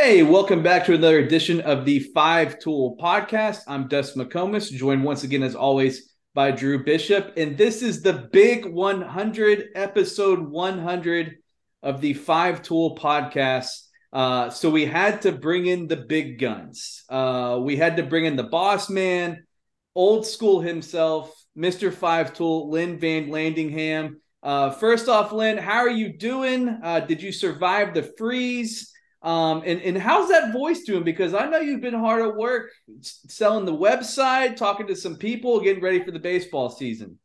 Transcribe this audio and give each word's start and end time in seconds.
Hey, 0.00 0.22
welcome 0.22 0.62
back 0.62 0.84
to 0.84 0.94
another 0.94 1.18
edition 1.18 1.60
of 1.62 1.84
the 1.84 1.98
Five 1.98 2.60
Tool 2.60 2.96
Podcast. 3.00 3.62
I'm 3.66 3.88
Dustin 3.88 4.24
McComas, 4.24 4.70
joined 4.70 5.02
once 5.02 5.24
again, 5.24 5.42
as 5.42 5.56
always, 5.56 6.14
by 6.34 6.52
Drew 6.52 6.84
Bishop. 6.84 7.32
And 7.36 7.58
this 7.58 7.82
is 7.82 8.00
the 8.00 8.28
big 8.32 8.64
100, 8.64 9.70
episode 9.74 10.38
100 10.38 11.38
of 11.82 12.00
the 12.00 12.14
Five 12.14 12.62
Tool 12.62 12.94
Podcast. 12.94 13.88
Uh, 14.12 14.50
so 14.50 14.70
we 14.70 14.86
had 14.86 15.22
to 15.22 15.32
bring 15.32 15.66
in 15.66 15.88
the 15.88 15.96
big 15.96 16.38
guns. 16.38 17.02
Uh, 17.08 17.58
we 17.60 17.74
had 17.74 17.96
to 17.96 18.04
bring 18.04 18.24
in 18.24 18.36
the 18.36 18.44
boss 18.44 18.88
man, 18.88 19.44
old 19.96 20.24
school 20.24 20.60
himself, 20.60 21.34
Mr. 21.58 21.92
Five 21.92 22.34
Tool, 22.34 22.70
Lynn 22.70 23.00
Vanlandingham. 23.00 24.20
Uh, 24.44 24.70
first 24.70 25.08
off, 25.08 25.32
Lynn, 25.32 25.58
how 25.58 25.78
are 25.78 25.90
you 25.90 26.16
doing? 26.16 26.68
Uh, 26.68 27.00
did 27.00 27.20
you 27.20 27.32
survive 27.32 27.94
the 27.94 28.04
freeze? 28.16 28.92
Um, 29.22 29.62
and, 29.66 29.80
and 29.82 29.98
how's 29.98 30.28
that 30.28 30.52
voice 30.52 30.82
doing? 30.82 31.02
Because 31.02 31.34
I 31.34 31.48
know 31.48 31.58
you've 31.58 31.80
been 31.80 31.94
hard 31.94 32.22
at 32.22 32.36
work 32.36 32.70
selling 33.00 33.64
the 33.64 33.76
website, 33.76 34.56
talking 34.56 34.86
to 34.86 34.96
some 34.96 35.16
people, 35.16 35.60
getting 35.60 35.82
ready 35.82 36.02
for 36.04 36.12
the 36.12 36.20
baseball 36.20 36.70
season. 36.70 37.18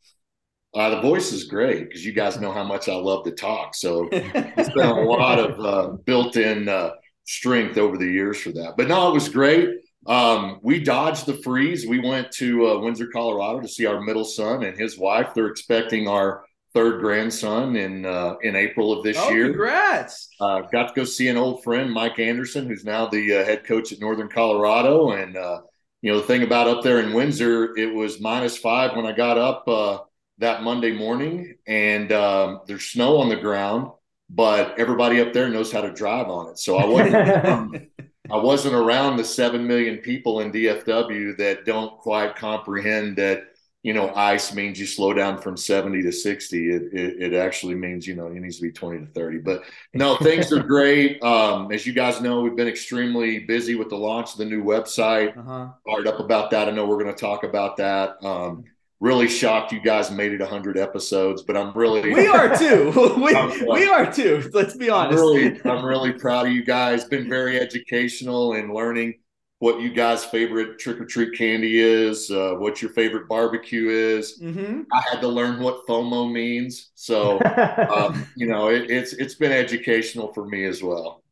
Uh, 0.76 0.90
the 0.90 1.02
voice 1.02 1.32
is 1.32 1.44
great 1.44 1.88
because 1.88 2.04
you 2.04 2.14
guys 2.14 2.40
know 2.40 2.52
how 2.52 2.64
much 2.64 2.90
I 2.90 2.96
love 2.96 3.26
to 3.26 3.32
talk. 3.32 3.76
So 3.76 4.10
it's 4.12 4.74
been 4.74 4.88
a 4.88 5.02
lot 5.02 5.38
of 5.38 5.60
uh, 5.60 5.98
built-in 5.98 6.68
uh, 6.68 6.92
strength 7.26 7.78
over 7.78 7.98
the 7.98 8.08
years 8.08 8.42
for 8.42 8.52
that. 8.54 8.74
But 8.76 8.88
no, 8.88 9.10
it 9.10 9.14
was 9.14 9.30
great. 9.30 9.70
Um, 10.08 10.60
we 10.64 10.80
dodged 10.80 11.28
the 11.28 11.36
freeze. 11.44 11.86
We 11.86 12.00
went 12.00 12.32
to 12.34 12.68
uh, 12.68 12.80
Windsor, 12.80 13.08
Colorado, 13.14 13.62
to 13.62 13.68
see 13.68 13.86
our 13.86 14.02
middle 14.02 14.26
son 14.26 14.64
and 14.64 14.78
his 14.78 14.98
wife. 14.98 15.34
They're 15.34 15.48
expecting 15.48 16.08
our 16.08 16.44
third 16.74 17.00
grandson 17.00 17.76
in 17.76 18.06
uh, 18.06 18.36
in 18.42 18.56
April 18.56 18.92
of 18.92 19.04
this 19.04 19.18
oh, 19.20 19.30
year. 19.32 19.48
Congrats! 19.48 20.30
Uh, 20.40 20.62
got 20.62 20.90
to 20.90 20.94
go 20.94 21.04
see 21.04 21.28
an 21.28 21.38
old 21.38 21.64
friend, 21.64 21.92
Mike 21.92 22.20
Anderson, 22.20 22.68
who's 22.68 22.84
now 22.84 23.08
the 23.08 23.34
uh, 23.36 23.46
head 23.46 23.64
coach 23.64 23.92
at 23.92 24.00
Northern 24.00 24.30
Colorado. 24.30 25.12
And 25.12 25.38
uh, 25.38 25.62
you 26.02 26.12
know 26.12 26.20
the 26.20 26.28
thing 26.28 26.44
about 26.44 26.68
up 26.68 26.84
there 26.84 27.00
in 27.00 27.14
Windsor, 27.14 27.78
it 27.78 27.94
was 27.94 28.20
minus 28.20 28.58
five 28.58 28.96
when 28.96 29.06
I 29.06 29.12
got 29.12 29.38
up 29.38 29.68
uh, 29.68 30.00
that 30.40 30.64
Monday 30.64 30.92
morning, 30.92 31.56
and 31.68 32.12
um, 32.12 32.62
there's 32.68 32.86
snow 32.86 33.18
on 33.18 33.30
the 33.30 33.36
ground, 33.36 33.92
but 34.30 34.78
everybody 34.80 35.22
up 35.22 35.34
there 35.34 35.50
knows 35.50 35.72
how 35.72 35.82
to 35.82 35.92
drive 35.92 36.28
on 36.28 36.50
it. 36.50 36.60
So 36.60 36.78
I 36.78 36.86
wasn't. 36.86 37.46
um, 37.46 37.88
I 38.32 38.38
wasn't 38.38 38.76
around 38.76 39.18
the 39.18 39.26
seven 39.26 39.68
million 39.68 39.98
people 39.98 40.40
in 40.40 40.52
DFW 40.52 41.38
that 41.38 41.66
don't 41.66 41.98
quite 42.00 42.38
comprehend 42.38 43.18
that 43.18 43.53
you 43.84 43.94
know, 43.94 44.14
ice 44.16 44.54
means 44.54 44.80
you 44.80 44.86
slow 44.86 45.14
down 45.14 45.38
from 45.38 45.58
70 45.58 46.04
to 46.04 46.12
60. 46.12 46.70
It, 46.70 46.82
it, 46.94 47.22
it, 47.22 47.34
actually 47.34 47.76
means, 47.76 48.08
you 48.08 48.16
know, 48.16 48.28
it 48.28 48.36
needs 48.36 48.56
to 48.56 48.62
be 48.62 48.72
20 48.72 49.06
to 49.06 49.12
30. 49.12 49.40
But 49.40 49.64
no, 49.94 50.16
things 50.22 50.54
are 50.54 50.64
great. 50.64 51.22
Um, 51.22 51.70
as 51.70 51.86
you 51.86 51.92
guys 51.92 52.22
know, 52.22 52.40
we've 52.40 52.56
been 52.56 52.70
extremely 52.70 53.40
busy 53.40 53.76
with 53.76 53.90
the 53.90 53.98
launch 53.98 54.32
of 54.32 54.38
the 54.38 54.46
new 54.46 54.64
website. 54.64 55.38
Uh-huh. 55.38 55.68
Fired 55.86 56.08
up 56.08 56.22
about 56.22 56.50
that. 56.52 56.70
I 56.70 56.72
know 56.72 56.86
we're 56.86 57.04
going 57.04 57.14
to 57.14 57.20
talk 57.20 57.44
about 57.44 57.76
that. 57.78 58.24
Um, 58.24 58.64
really 59.02 59.28
shocked 59.28 59.74
you 59.74 59.82
guys 59.82 60.10
made 60.10 60.32
it 60.32 60.40
100 60.40 60.78
episodes, 60.78 61.42
but 61.42 61.58
I'm 61.58 61.74
really. 61.74 62.14
We 62.14 62.26
are 62.26 62.58
too. 62.58 62.90
we, 63.18 63.68
we 63.68 63.86
are 63.86 64.10
too. 64.10 64.50
Let's 64.54 64.78
be 64.78 64.90
honest. 64.90 65.20
I'm 65.20 65.26
really, 65.26 65.62
I'm 65.66 65.86
really 65.86 66.14
proud 66.14 66.48
of 66.48 66.54
you 66.54 66.64
guys. 66.64 67.04
Been 67.04 67.28
very 67.28 67.60
educational 67.60 68.54
and 68.54 68.74
learning 68.74 69.16
what 69.64 69.80
you 69.80 69.90
guys' 69.90 70.26
favorite 70.26 70.78
trick 70.78 71.00
or 71.00 71.06
treat 71.06 71.38
candy 71.38 71.80
is, 71.80 72.30
uh, 72.30 72.54
what 72.58 72.82
your 72.82 72.92
favorite 72.92 73.30
barbecue 73.30 73.88
is. 73.88 74.38
Mm-hmm. 74.42 74.82
I 74.92 75.02
had 75.10 75.22
to 75.22 75.30
learn 75.30 75.62
what 75.62 75.88
FOMO 75.88 76.30
means, 76.30 76.92
so 76.96 77.40
um, 77.96 78.28
you 78.36 78.46
know 78.46 78.68
it, 78.68 78.92
it's 78.92 79.14
it's 79.14 79.36
been 79.36 79.54
educational 79.54 80.34
for 80.34 80.46
me 80.46 80.66
as 80.66 80.84
well. 80.84 81.24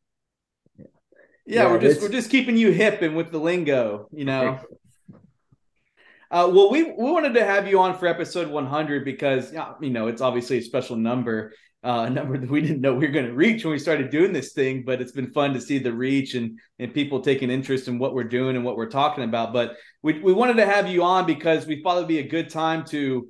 Yeah, 0.78 0.86
yeah 1.44 1.70
we're 1.70 1.78
just 1.78 2.00
we're 2.00 2.08
just 2.08 2.30
keeping 2.30 2.56
you 2.56 2.70
hip 2.72 3.02
and 3.02 3.14
with 3.14 3.32
the 3.32 3.38
lingo, 3.38 4.08
you 4.10 4.24
know. 4.24 4.58
Uh, 6.30 6.48
well, 6.50 6.70
we 6.70 6.84
we 6.84 7.10
wanted 7.10 7.34
to 7.34 7.44
have 7.44 7.68
you 7.68 7.80
on 7.80 7.98
for 7.98 8.06
episode 8.06 8.48
100 8.48 9.04
because 9.04 9.52
you 9.82 9.90
know 9.90 10.06
it's 10.06 10.22
obviously 10.22 10.56
a 10.56 10.62
special 10.62 10.96
number, 10.96 11.52
uh, 11.84 12.06
a 12.06 12.10
number 12.14 12.38
that 12.38 12.50
we 12.50 12.60
didn't 12.60 12.80
know 12.80 12.94
we 12.94 13.06
were 13.06 13.12
going 13.12 13.26
to 13.26 13.34
reach 13.34 13.64
when 13.64 13.72
we 13.72 13.78
started 13.78 14.10
doing 14.10 14.32
this 14.32 14.52
thing. 14.52 14.84
But 14.84 15.00
it's 15.00 15.12
been 15.12 15.32
fun 15.32 15.54
to 15.54 15.60
see 15.60 15.78
the 15.78 15.92
reach 15.92 16.34
and 16.34 16.58
and 16.78 16.94
people 16.94 17.20
taking 17.20 17.50
interest 17.50 17.88
in 17.88 17.98
what 17.98 18.14
we're 18.14 18.24
doing 18.24 18.56
and 18.56 18.64
what 18.64 18.76
we're 18.76 18.90
talking 18.90 19.24
about. 19.24 19.52
But 19.52 19.76
we 20.02 20.20
we 20.20 20.32
wanted 20.32 20.56
to 20.56 20.66
have 20.66 20.88
you 20.88 21.02
on 21.02 21.26
because 21.26 21.66
we 21.66 21.82
thought 21.82 21.96
it'd 21.96 22.08
be 22.08 22.18
a 22.18 22.28
good 22.28 22.50
time 22.50 22.84
to, 22.86 23.28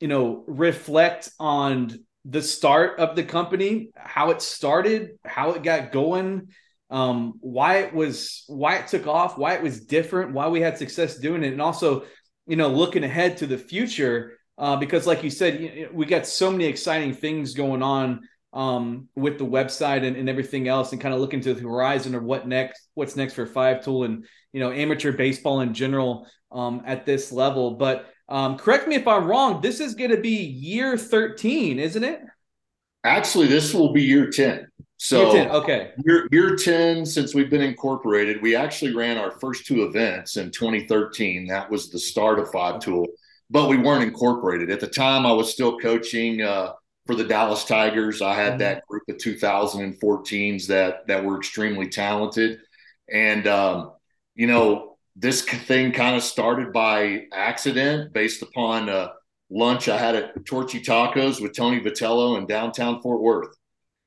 you 0.00 0.08
know, 0.08 0.44
reflect 0.46 1.30
on 1.38 1.98
the 2.24 2.42
start 2.42 2.98
of 2.98 3.16
the 3.16 3.24
company, 3.24 3.90
how 3.96 4.30
it 4.30 4.40
started, 4.40 5.18
how 5.24 5.52
it 5.52 5.62
got 5.62 5.92
going, 5.92 6.48
um, 6.90 7.34
why 7.40 7.78
it 7.78 7.94
was, 7.94 8.44
why 8.46 8.76
it 8.76 8.88
took 8.88 9.06
off, 9.06 9.36
why 9.36 9.54
it 9.54 9.62
was 9.62 9.84
different, 9.84 10.32
why 10.32 10.48
we 10.48 10.60
had 10.60 10.78
success 10.78 11.18
doing 11.18 11.44
it, 11.44 11.52
and 11.52 11.60
also, 11.60 12.04
you 12.46 12.56
know, 12.56 12.68
looking 12.68 13.04
ahead 13.04 13.38
to 13.38 13.46
the 13.46 13.58
future 13.58 14.38
uh, 14.56 14.76
because, 14.76 15.06
like 15.06 15.24
you 15.24 15.30
said, 15.30 15.90
we 15.92 16.06
got 16.06 16.26
so 16.26 16.50
many 16.50 16.66
exciting 16.66 17.12
things 17.12 17.54
going 17.54 17.82
on 17.82 18.28
um, 18.52 19.08
with 19.16 19.38
the 19.38 19.44
website 19.44 20.06
and, 20.06 20.16
and 20.16 20.28
everything 20.28 20.68
else, 20.68 20.92
and 20.92 21.00
kind 21.00 21.14
of 21.14 21.20
looking 21.20 21.40
to 21.40 21.54
the 21.54 21.62
horizon 21.62 22.14
of 22.14 22.22
what 22.22 22.46
next, 22.46 22.88
what's 22.94 23.16
next 23.16 23.34
for 23.34 23.46
Five 23.46 23.84
Tool 23.84 24.04
and 24.04 24.24
you 24.52 24.60
know 24.60 24.70
amateur 24.70 25.12
baseball 25.12 25.60
in 25.60 25.74
general 25.74 26.28
um, 26.52 26.82
at 26.86 27.04
this 27.04 27.32
level. 27.32 27.72
But 27.72 28.06
um, 28.28 28.56
correct 28.56 28.86
me 28.86 28.94
if 28.94 29.08
I'm 29.08 29.26
wrong. 29.26 29.60
This 29.60 29.80
is 29.80 29.94
going 29.94 30.10
to 30.10 30.20
be 30.20 30.36
year 30.36 30.96
13, 30.96 31.78
isn't 31.80 32.04
it? 32.04 32.20
Actually, 33.02 33.48
this 33.48 33.74
will 33.74 33.92
be 33.92 34.02
year 34.02 34.30
10. 34.30 34.68
So 34.96 35.32
year 35.32 35.44
10, 35.44 35.54
okay, 35.56 35.90
year, 36.06 36.28
year 36.30 36.56
10 36.56 37.04
since 37.04 37.34
we've 37.34 37.50
been 37.50 37.60
incorporated. 37.60 38.40
We 38.40 38.54
actually 38.54 38.94
ran 38.94 39.18
our 39.18 39.32
first 39.32 39.66
two 39.66 39.82
events 39.82 40.36
in 40.36 40.52
2013. 40.52 41.48
That 41.48 41.68
was 41.68 41.90
the 41.90 41.98
start 41.98 42.38
of 42.38 42.50
Five 42.52 42.78
Tool 42.80 43.06
but 43.50 43.68
we 43.68 43.76
weren't 43.76 44.04
incorporated 44.04 44.70
at 44.70 44.80
the 44.80 44.86
time. 44.86 45.26
I 45.26 45.32
was 45.32 45.52
still 45.52 45.78
coaching 45.78 46.42
uh, 46.42 46.72
for 47.06 47.14
the 47.14 47.24
Dallas 47.24 47.64
Tigers. 47.64 48.22
I 48.22 48.34
had 48.34 48.52
mm-hmm. 48.52 48.58
that 48.58 48.86
group 48.86 49.02
of 49.08 49.16
2014s 49.16 50.66
that 50.68 51.06
that 51.06 51.24
were 51.24 51.36
extremely 51.36 51.88
talented, 51.88 52.60
and 53.10 53.46
um, 53.46 53.92
you 54.34 54.46
know 54.46 54.96
this 55.16 55.42
thing 55.42 55.92
kind 55.92 56.16
of 56.16 56.22
started 56.22 56.72
by 56.72 57.26
accident 57.32 58.12
based 58.12 58.42
upon 58.42 58.88
uh, 58.88 59.08
lunch 59.50 59.88
I 59.88 59.96
had 59.96 60.16
at 60.16 60.44
Torchy 60.44 60.80
Tacos 60.80 61.40
with 61.40 61.54
Tony 61.54 61.80
Vitello 61.80 62.36
in 62.38 62.46
downtown 62.46 63.00
Fort 63.00 63.20
Worth. 63.20 63.56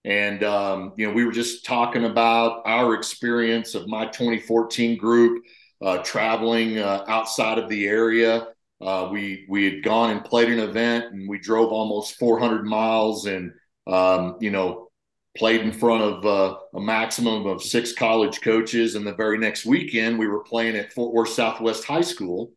And, 0.03 0.43
um, 0.43 0.93
you 0.95 1.07
know, 1.07 1.13
we 1.13 1.25
were 1.25 1.31
just 1.31 1.65
talking 1.65 2.05
about 2.05 2.61
our 2.65 2.93
experience 2.93 3.75
of 3.75 3.87
my 3.87 4.05
2014 4.05 4.97
group 4.97 5.43
uh, 5.81 5.97
traveling 5.99 6.79
uh, 6.79 7.03
outside 7.07 7.57
of 7.57 7.69
the 7.69 7.87
area 7.87 8.47
uh, 8.79 9.09
we 9.11 9.45
we 9.49 9.65
had 9.65 9.83
gone 9.83 10.11
and 10.11 10.23
played 10.23 10.49
an 10.49 10.59
event, 10.59 11.05
and 11.13 11.27
we 11.27 11.39
drove 11.39 11.71
almost 11.71 12.17
400 12.19 12.63
miles, 12.63 13.25
and 13.25 13.51
um, 13.87 14.35
you 14.39 14.51
know, 14.51 14.89
played 15.35 15.61
in 15.61 15.71
front 15.71 16.03
of 16.03 16.25
uh, 16.25 16.57
a 16.75 16.79
maximum 16.79 17.47
of 17.47 17.63
six 17.63 17.93
college 17.93 18.41
coaches. 18.41 18.95
And 18.95 19.05
the 19.05 19.15
very 19.15 19.37
next 19.37 19.65
weekend, 19.65 20.19
we 20.19 20.27
were 20.27 20.43
playing 20.43 20.75
at 20.75 20.93
Fort 20.93 21.13
Worth 21.13 21.29
Southwest 21.29 21.85
High 21.85 22.01
School, 22.01 22.51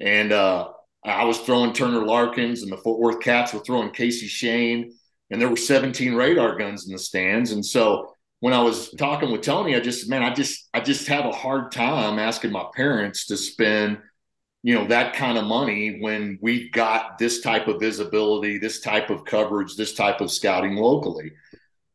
and 0.00 0.32
uh, 0.32 0.68
I 1.04 1.24
was 1.24 1.38
throwing 1.40 1.74
Turner 1.74 2.06
Larkins, 2.06 2.62
and 2.62 2.72
the 2.72 2.78
Fort 2.78 2.98
Worth 2.98 3.20
Cats 3.20 3.52
were 3.52 3.60
throwing 3.60 3.90
Casey 3.90 4.28
Shane, 4.28 4.92
and 5.30 5.40
there 5.40 5.48
were 5.48 5.56
17 5.56 6.14
radar 6.14 6.56
guns 6.56 6.86
in 6.86 6.92
the 6.92 6.98
stands, 6.98 7.52
and 7.52 7.64
so. 7.64 8.12
When 8.40 8.52
I 8.52 8.62
was 8.62 8.90
talking 8.90 9.32
with 9.32 9.40
Tony, 9.40 9.74
I 9.74 9.80
just 9.80 10.10
man, 10.10 10.22
I 10.22 10.34
just 10.34 10.68
I 10.74 10.80
just 10.80 11.08
have 11.08 11.24
a 11.24 11.32
hard 11.32 11.72
time 11.72 12.18
asking 12.18 12.52
my 12.52 12.66
parents 12.76 13.26
to 13.28 13.36
spend 13.36 13.96
you 14.66 14.74
know 14.74 14.84
that 14.88 15.14
kind 15.14 15.38
of 15.38 15.44
money 15.44 15.98
when 16.00 16.40
we've 16.42 16.72
got 16.72 17.18
this 17.18 17.40
type 17.40 17.68
of 17.68 17.78
visibility 17.78 18.58
this 18.58 18.80
type 18.80 19.10
of 19.10 19.24
coverage 19.24 19.76
this 19.76 19.94
type 19.94 20.20
of 20.20 20.28
scouting 20.28 20.74
locally 20.74 21.30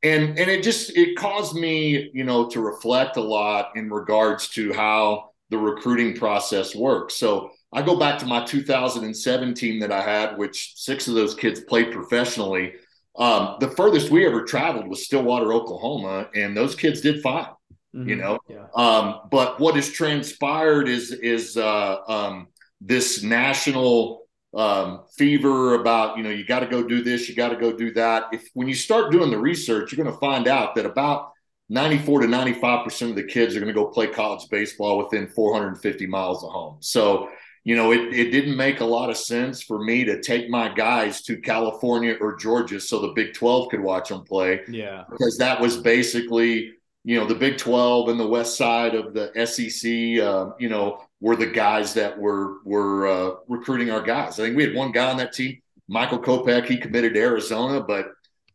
and 0.03 0.39
and 0.39 0.49
it 0.49 0.63
just 0.63 0.95
it 0.95 1.17
caused 1.17 1.53
me 1.53 2.09
you 2.13 2.23
know 2.23 2.47
to 2.47 2.61
reflect 2.61 3.17
a 3.17 3.21
lot 3.21 3.71
in 3.75 3.89
regards 3.89 4.47
to 4.47 4.71
how 4.71 5.31
the 5.49 5.57
recruiting 5.57 6.15
process 6.15 6.73
works 6.73 7.15
so 7.15 7.51
i 7.73 7.81
go 7.81 7.99
back 7.99 8.17
to 8.17 8.25
my 8.25 8.41
2007 8.45 9.53
team 9.53 9.77
that 9.77 9.91
i 9.91 10.01
had 10.01 10.37
which 10.37 10.71
six 10.77 11.09
of 11.09 11.13
those 11.13 11.35
kids 11.35 11.59
played 11.59 11.91
professionally 11.91 12.73
um, 13.17 13.57
the 13.59 13.67
furthest 13.71 14.09
we 14.09 14.25
ever 14.25 14.45
traveled 14.45 14.87
was 14.87 15.03
stillwater 15.03 15.51
oklahoma 15.51 16.29
and 16.35 16.55
those 16.55 16.73
kids 16.73 17.01
did 17.01 17.21
fine 17.21 17.47
mm-hmm. 17.93 18.07
you 18.07 18.15
know 18.15 18.39
yeah. 18.47 18.67
um, 18.75 19.19
but 19.29 19.59
what 19.59 19.75
has 19.75 19.91
transpired 19.91 20.87
is 20.87 21.11
is 21.11 21.57
uh, 21.57 21.97
um, 22.07 22.47
this 22.81 23.23
national 23.23 24.23
um, 24.53 25.03
fever 25.15 25.75
about 25.75 26.17
you 26.17 26.23
know 26.23 26.29
you 26.29 26.45
got 26.45 26.59
to 26.59 26.65
go 26.65 26.83
do 26.83 27.01
this 27.01 27.29
you 27.29 27.35
got 27.35 27.49
to 27.49 27.55
go 27.55 27.71
do 27.71 27.93
that. 27.93 28.25
If 28.33 28.49
when 28.53 28.67
you 28.67 28.73
start 28.73 29.11
doing 29.11 29.31
the 29.31 29.37
research 29.37 29.91
you're 29.91 30.03
going 30.03 30.13
to 30.13 30.19
find 30.19 30.47
out 30.47 30.75
that 30.75 30.85
about 30.85 31.31
94 31.69 32.21
to 32.21 32.27
95 32.27 32.83
percent 32.83 33.11
of 33.11 33.15
the 33.15 33.23
kids 33.23 33.55
are 33.55 33.59
going 33.59 33.73
to 33.73 33.79
go 33.79 33.87
play 33.87 34.07
college 34.07 34.49
baseball 34.49 34.97
within 34.97 35.27
450 35.27 36.07
miles 36.07 36.43
of 36.43 36.51
home. 36.51 36.77
So 36.81 37.29
you 37.63 37.75
know 37.75 37.93
it, 37.93 38.13
it 38.13 38.31
didn't 38.31 38.57
make 38.57 38.81
a 38.81 38.85
lot 38.85 39.09
of 39.09 39.15
sense 39.15 39.61
for 39.61 39.83
me 39.83 40.03
to 40.03 40.19
take 40.19 40.49
my 40.49 40.67
guys 40.67 41.21
to 41.21 41.37
california 41.37 42.17
or 42.19 42.35
georgia 42.35 42.79
so 42.79 42.99
the 42.99 43.09
big 43.09 43.35
12 43.35 43.69
could 43.69 43.79
watch 43.79 44.09
them 44.09 44.23
play. 44.23 44.61
Yeah. 44.67 45.03
Because 45.09 45.37
that 45.37 45.61
was 45.61 45.77
basically 45.77 46.73
you 47.03 47.19
know, 47.19 47.25
the 47.25 47.35
Big 47.35 47.57
12 47.57 48.09
and 48.09 48.19
the 48.19 48.27
west 48.27 48.57
side 48.57 48.93
of 48.93 49.13
the 49.13 49.31
SEC, 49.45 50.23
uh, 50.23 50.51
you 50.59 50.69
know, 50.69 51.01
were 51.19 51.35
the 51.35 51.47
guys 51.47 51.93
that 51.95 52.17
were 52.17 52.63
were 52.63 53.07
uh, 53.07 53.31
recruiting 53.47 53.89
our 53.91 54.01
guys. 54.01 54.39
I 54.39 54.43
think 54.43 54.57
we 54.57 54.63
had 54.63 54.75
one 54.75 54.91
guy 54.91 55.09
on 55.09 55.17
that 55.17 55.33
team, 55.33 55.61
Michael 55.87 56.19
Kopech. 56.19 56.65
He 56.65 56.77
committed 56.77 57.15
to 57.15 57.19
Arizona, 57.19 57.81
but 57.81 58.07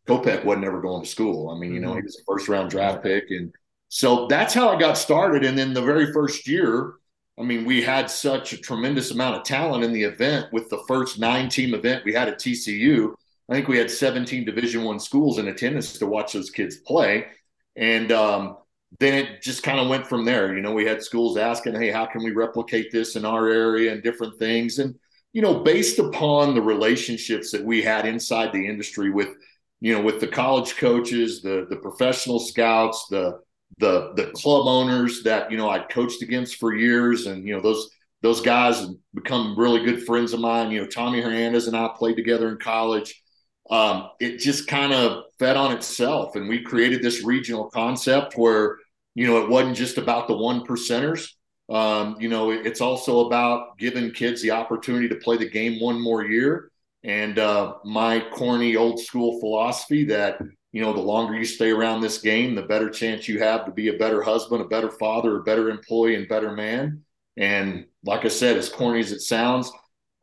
Kopech 0.09 0.45
wasn't 0.45 0.67
ever 0.67 0.81
going 0.81 1.03
to 1.03 1.09
school. 1.09 1.51
I 1.51 1.59
mean, 1.59 1.75
you 1.75 1.81
know, 1.81 1.95
he 1.95 2.03
was 2.03 2.21
a 2.21 2.25
first 2.25 2.49
round 2.49 2.71
draft 2.71 3.03
pick, 3.03 3.25
and 3.31 3.53
so 3.89 4.27
that's 4.29 4.55
how 4.55 4.69
I 4.69 4.79
got 4.79 4.97
started. 4.97 5.45
And 5.45 5.59
then 5.59 5.73
the 5.73 5.83
very 5.83 6.13
first 6.13 6.47
year, 6.47 6.95
I 7.39 7.43
mean, 7.43 7.65
we 7.65 7.83
had 7.83 8.11
such 8.11 8.53
a 8.53 8.59
tremendous 8.59 9.11
amount 9.11 9.37
of 9.37 9.45
talent 9.45 9.85
in 9.85 9.93
the 9.93 10.05
event 10.05 10.53
with 10.53 10.71
the 10.71 10.83
first 10.87 11.19
nine 11.19 11.49
team 11.49 11.75
event 11.75 12.05
we 12.05 12.13
had 12.13 12.29
at 12.29 12.39
TCU. 12.39 13.13
I 13.49 13.55
think 13.55 13.69
we 13.69 13.79
had 13.79 13.91
17 13.91 14.45
Division 14.45 14.85
One 14.85 14.99
schools 14.99 15.39
in 15.39 15.49
attendance 15.49 15.99
to 15.99 16.07
watch 16.07 16.33
those 16.33 16.51
kids 16.51 16.77
play, 16.77 17.27
and 17.77 18.11
um, 18.13 18.57
then 18.99 19.15
it 19.15 19.43
just 19.43 19.63
kind 19.63 19.79
of 19.79 19.89
went 19.89 20.07
from 20.07 20.25
there. 20.25 20.55
You 20.55 20.63
know, 20.63 20.73
we 20.73 20.87
had 20.87 21.03
schools 21.03 21.37
asking, 21.37 21.75
"Hey, 21.75 21.91
how 21.91 22.07
can 22.07 22.23
we 22.23 22.33
replicate 22.33 22.91
this 22.93 23.17
in 23.17 23.25
our 23.25 23.49
area?" 23.49 23.93
and 23.93 24.03
different 24.03 24.39
things, 24.39 24.79
and 24.79 24.95
you 25.33 25.43
know, 25.43 25.61
based 25.61 25.99
upon 25.99 26.55
the 26.55 26.63
relationships 26.63 27.51
that 27.53 27.65
we 27.65 27.83
had 27.83 28.07
inside 28.07 28.53
the 28.53 28.67
industry 28.67 29.11
with, 29.11 29.29
you 29.81 29.93
know, 29.93 30.01
with 30.01 30.21
the 30.21 30.27
college 30.27 30.77
coaches, 30.77 31.43
the 31.43 31.67
the 31.69 31.77
professional 31.77 32.41
scouts, 32.41 33.07
the 33.11 33.41
the 33.79 34.13
the 34.15 34.31
club 34.35 34.67
owners 34.67 35.23
that 35.25 35.51
you 35.51 35.57
know 35.59 35.69
I 35.69 35.81
coached 35.81 36.23
against 36.23 36.57
for 36.57 36.75
years, 36.75 37.27
and 37.27 37.47
you 37.47 37.55
know 37.55 37.61
those 37.61 37.91
those 38.23 38.41
guys 38.41 38.87
become 39.15 39.59
really 39.59 39.85
good 39.85 40.05
friends 40.05 40.33
of 40.33 40.41
mine. 40.41 40.71
You 40.71 40.83
know, 40.83 40.87
Tommy 40.87 41.21
Hernandez 41.21 41.67
and 41.67 41.77
I 41.77 41.91
played 41.97 42.17
together 42.17 42.49
in 42.49 42.59
college 42.59 43.23
um, 43.71 44.11
it 44.21 44.39
just 44.39 44.67
kind 44.67 44.93
of 44.93 45.25
fed 45.39 45.57
on 45.57 45.73
itself. 45.73 46.37
And 46.37 46.49
we 46.49 46.63
created 46.63 47.03
this 47.03 47.25
regional 47.25 47.69
concept 47.71 48.37
where, 48.37 48.79
you 49.15 49.27
know, 49.27 49.43
it 49.43 49.49
wasn't 49.49 49.77
just 49.77 49.99
about 49.99 50.29
the 50.29 50.37
one 50.37 50.65
percenters. 50.65 51.29
Um, 51.69 52.17
you 52.21 52.29
know, 52.29 52.51
it's 52.51 52.81
also 52.81 53.27
about 53.27 53.77
giving 53.79 54.13
kids 54.13 54.41
the 54.41 54.53
opportunity 54.53 55.09
to 55.09 55.17
play 55.17 55.37
the 55.37 55.49
game 55.49 55.81
one 55.81 56.01
more 56.01 56.25
year. 56.25 56.71
And 57.03 57.39
uh, 57.39 57.75
my 57.85 58.21
corny 58.33 58.77
old 58.77 59.01
school 59.01 59.41
philosophy 59.41 60.05
that, 60.05 60.41
you 60.73 60.81
know, 60.81 60.93
the 60.93 61.01
longer 61.01 61.35
you 61.35 61.45
stay 61.45 61.71
around 61.71 62.01
this 62.01 62.19
game, 62.19 62.55
the 62.55 62.63
better 62.63 62.91
chance 62.91 63.29
you 63.29 63.41
have 63.41 63.65
to 63.65 63.73
be 63.73 63.89
a 63.89 63.99
better 63.99 64.23
husband, 64.23 64.61
a 64.61 64.69
better 64.69 64.91
father, 64.91 65.37
a 65.37 65.43
better 65.43 65.71
employee, 65.71 66.15
and 66.15 66.29
better 66.29 66.53
man. 66.53 67.03
And 67.37 67.87
like 68.05 68.25
I 68.25 68.29
said, 68.29 68.57
as 68.57 68.69
corny 68.69 69.01
as 69.01 69.13
it 69.13 69.21
sounds, 69.21 69.71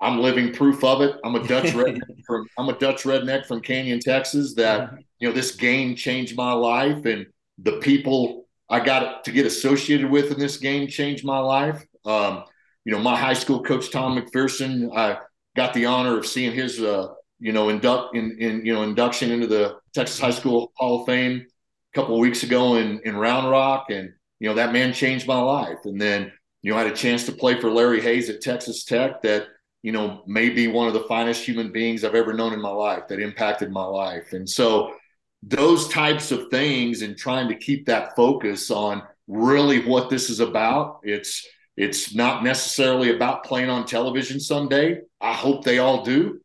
I'm 0.01 0.19
living 0.19 0.53
proof 0.53 0.83
of 0.83 1.01
it. 1.01 1.15
I'm 1.23 1.35
a 1.35 1.47
Dutch 1.47 1.65
redneck 1.73 2.23
from 2.25 2.47
I'm 2.57 2.69
a 2.69 2.77
Dutch 2.77 3.03
redneck 3.03 3.45
from 3.45 3.61
Canyon, 3.61 3.99
Texas. 3.99 4.53
That 4.55 4.93
you 5.19 5.27
know 5.27 5.33
this 5.33 5.55
game 5.55 5.95
changed 5.95 6.35
my 6.35 6.53
life, 6.53 7.05
and 7.05 7.25
the 7.57 7.79
people 7.79 8.47
I 8.69 8.79
got 8.79 9.23
to 9.25 9.31
get 9.31 9.45
associated 9.45 10.09
with 10.09 10.31
in 10.31 10.39
this 10.39 10.57
game 10.57 10.87
changed 10.87 11.23
my 11.23 11.39
life. 11.39 11.85
Um, 12.05 12.43
you 12.85 12.91
know, 12.91 12.99
my 12.99 13.15
high 13.15 13.33
school 13.33 13.63
coach 13.63 13.91
Tom 13.91 14.17
McPherson. 14.17 14.95
I 14.95 15.19
got 15.55 15.73
the 15.73 15.85
honor 15.85 16.17
of 16.17 16.25
seeing 16.25 16.53
his 16.53 16.81
uh, 16.81 17.13
you 17.39 17.51
know 17.51 17.69
induct 17.69 18.15
in, 18.15 18.37
in 18.39 18.65
you 18.65 18.73
know 18.73 18.83
induction 18.83 19.31
into 19.31 19.47
the 19.47 19.77
Texas 19.93 20.19
High 20.19 20.31
School 20.31 20.71
Hall 20.75 21.01
of 21.01 21.05
Fame 21.05 21.45
a 21.45 21.95
couple 21.95 22.15
of 22.15 22.19
weeks 22.19 22.43
ago 22.43 22.75
in 22.75 22.99
in 23.05 23.15
Round 23.15 23.49
Rock, 23.49 23.89
and 23.89 24.13
you 24.39 24.49
know 24.49 24.55
that 24.55 24.73
man 24.73 24.93
changed 24.93 25.27
my 25.27 25.39
life. 25.39 25.79
And 25.85 25.99
then 25.99 26.31
you 26.61 26.71
know 26.71 26.77
I 26.77 26.83
had 26.83 26.91
a 26.91 26.95
chance 26.95 27.25
to 27.27 27.31
play 27.31 27.59
for 27.59 27.71
Larry 27.71 28.01
Hays 28.01 28.29
at 28.29 28.41
Texas 28.41 28.83
Tech. 28.83 29.21
That 29.21 29.47
you 29.83 29.91
know, 29.91 30.23
maybe 30.25 30.67
one 30.67 30.87
of 30.87 30.93
the 30.93 31.03
finest 31.03 31.45
human 31.45 31.71
beings 31.71 32.03
I've 32.03 32.15
ever 32.15 32.33
known 32.33 32.53
in 32.53 32.61
my 32.61 32.69
life 32.69 33.07
that 33.09 33.19
impacted 33.19 33.69
my 33.69 33.83
life. 33.83 34.33
And 34.33 34.49
so 34.49 34.95
those 35.43 35.89
types 35.89 36.31
of 36.31 36.47
things 36.49 37.01
and 37.01 37.17
trying 37.17 37.49
to 37.49 37.55
keep 37.55 37.85
that 37.85 38.15
focus 38.15 38.71
on 38.71 39.03
really 39.27 39.85
what 39.85 40.09
this 40.09 40.29
is 40.29 40.39
about. 40.39 41.01
It's 41.03 41.45
it's 41.75 42.13
not 42.13 42.43
necessarily 42.43 43.15
about 43.15 43.43
playing 43.43 43.69
on 43.69 43.85
television 43.85 44.39
someday. 44.39 45.01
I 45.19 45.33
hope 45.33 45.63
they 45.63 45.79
all 45.79 46.03
do, 46.03 46.39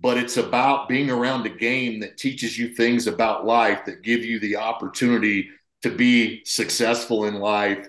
but 0.00 0.18
it's 0.18 0.36
about 0.36 0.88
being 0.88 1.08
around 1.08 1.46
a 1.46 1.50
game 1.50 2.00
that 2.00 2.18
teaches 2.18 2.58
you 2.58 2.74
things 2.74 3.06
about 3.06 3.46
life 3.46 3.84
that 3.86 4.02
give 4.02 4.24
you 4.24 4.40
the 4.40 4.56
opportunity 4.56 5.48
to 5.82 5.90
be 5.90 6.42
successful 6.44 7.26
in 7.26 7.34
life. 7.34 7.88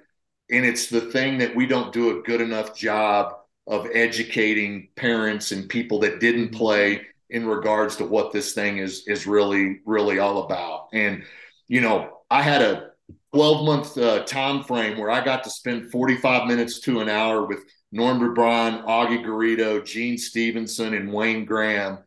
And 0.52 0.66
it's 0.66 0.88
the 0.88 1.02
thing 1.02 1.40
that 1.40 1.56
we 1.56 1.66
don't 1.66 1.92
do 1.92 2.20
a 2.20 2.22
good 2.22 2.42
enough 2.42 2.76
job 2.76 3.34
of 3.68 3.88
educating 3.94 4.90
parents 4.96 5.52
and 5.52 5.70
people 5.70 6.00
that 6.00 6.20
didn't 6.20 6.48
mm-hmm. 6.48 6.58
play 6.58 7.02
in 7.30 7.48
regards 7.48 7.96
to 7.96 8.06
what 8.06 8.32
this 8.32 8.54
thing 8.54 8.78
is 8.78 9.08
is 9.08 9.26
really 9.26 9.80
really 9.86 10.20
all 10.20 10.44
about. 10.44 10.90
And 10.94 11.24
you 11.68 11.82
know 11.82 12.20
i 12.30 12.42
had 12.42 12.62
a 12.62 12.92
12 13.34 13.66
month 13.66 13.98
uh, 13.98 14.24
time 14.26 14.64
frame 14.64 14.98
where 14.98 15.10
i 15.10 15.24
got 15.24 15.44
to 15.44 15.50
spend 15.50 15.92
45 15.92 16.48
minutes 16.48 16.80
to 16.82 17.00
an 17.00 17.10
hour 17.10 17.46
with 17.46 17.64
norm 17.92 18.20
Brubron, 18.20 18.86
augie 18.86 19.24
garrido 19.24 19.84
gene 19.86 20.18
stephenson 20.18 20.94
and 20.94 21.12
wayne 21.12 21.46
graham. 21.46 22.00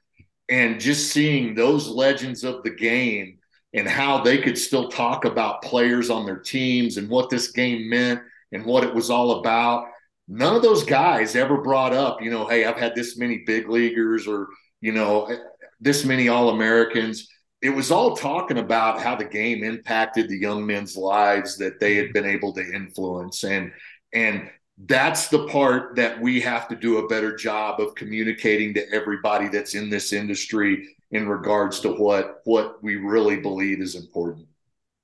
And 0.49 0.81
just 0.81 1.12
seeing 1.12 1.55
those 1.55 1.88
legends 1.88 2.44
of 2.44 2.62
the 2.62 2.70
game 2.70 3.38
and 3.75 3.88
how 3.88 4.23
they 4.23 4.38
could 4.38 4.56
still 4.56 4.88
talk 4.88 5.25
about 5.25 5.62
players 5.62 6.09
on 6.11 6.25
their 6.25 6.38
teams 6.38 6.97
and 6.97 7.09
what 7.09 7.31
this 7.31 7.50
game 7.50 7.88
meant 7.88 8.20
and 8.52 8.64
what 8.64 8.85
it 8.85 8.94
was 8.94 9.11
all 9.11 9.41
about 9.41 9.87
none 10.28 10.56
of 10.56 10.62
those 10.62 10.84
guys 10.84 11.37
ever 11.37 11.58
brought 11.58 11.93
up, 11.93 12.20
you 12.20 12.31
know, 12.31 12.46
hey, 12.46 12.64
I've 12.64 12.78
had 12.78 12.94
this 12.94 13.17
many 13.17 13.43
big 13.46 13.69
leaguers 13.69 14.26
or, 14.26 14.49
you 14.81 14.93
know, 14.93 15.26
eh, 15.26 15.37
this 15.81 16.05
many 16.05 16.28
All 16.28 16.50
Americans. 16.50 17.28
It 17.62 17.70
was 17.70 17.90
all 17.90 18.17
talking 18.17 18.58
about 18.58 19.00
how 19.00 19.17
the 19.17 19.25
game 19.25 19.64
impacted 19.64 20.28
the 20.28 20.38
young 20.38 20.67
men's 20.67 20.96
lives 20.96 21.56
that 21.58 21.81
they 21.81 21.96
had 21.96 22.12
been 22.12 22.26
able 22.26 22.52
to 22.55 22.75
influence. 22.75 23.44
And, 23.44 23.73
and, 24.12 24.50
that's 24.84 25.28
the 25.28 25.46
part 25.46 25.96
that 25.96 26.20
we 26.20 26.40
have 26.40 26.69
to 26.69 26.76
do 26.76 26.99
a 26.99 27.08
better 27.08 27.34
job 27.34 27.81
of 27.81 27.94
communicating 27.94 28.75
to 28.75 28.87
everybody 28.93 29.49
that's 29.49 29.75
in 29.75 29.88
this 29.88 30.12
industry 30.12 30.87
in 31.12 31.28
regards 31.28 31.81
to 31.81 31.93
what 31.93 32.43
what 32.44 32.82
we 32.82 32.96
really 32.96 33.37
believe 33.37 33.81
is 33.81 33.94
important. 33.94 34.46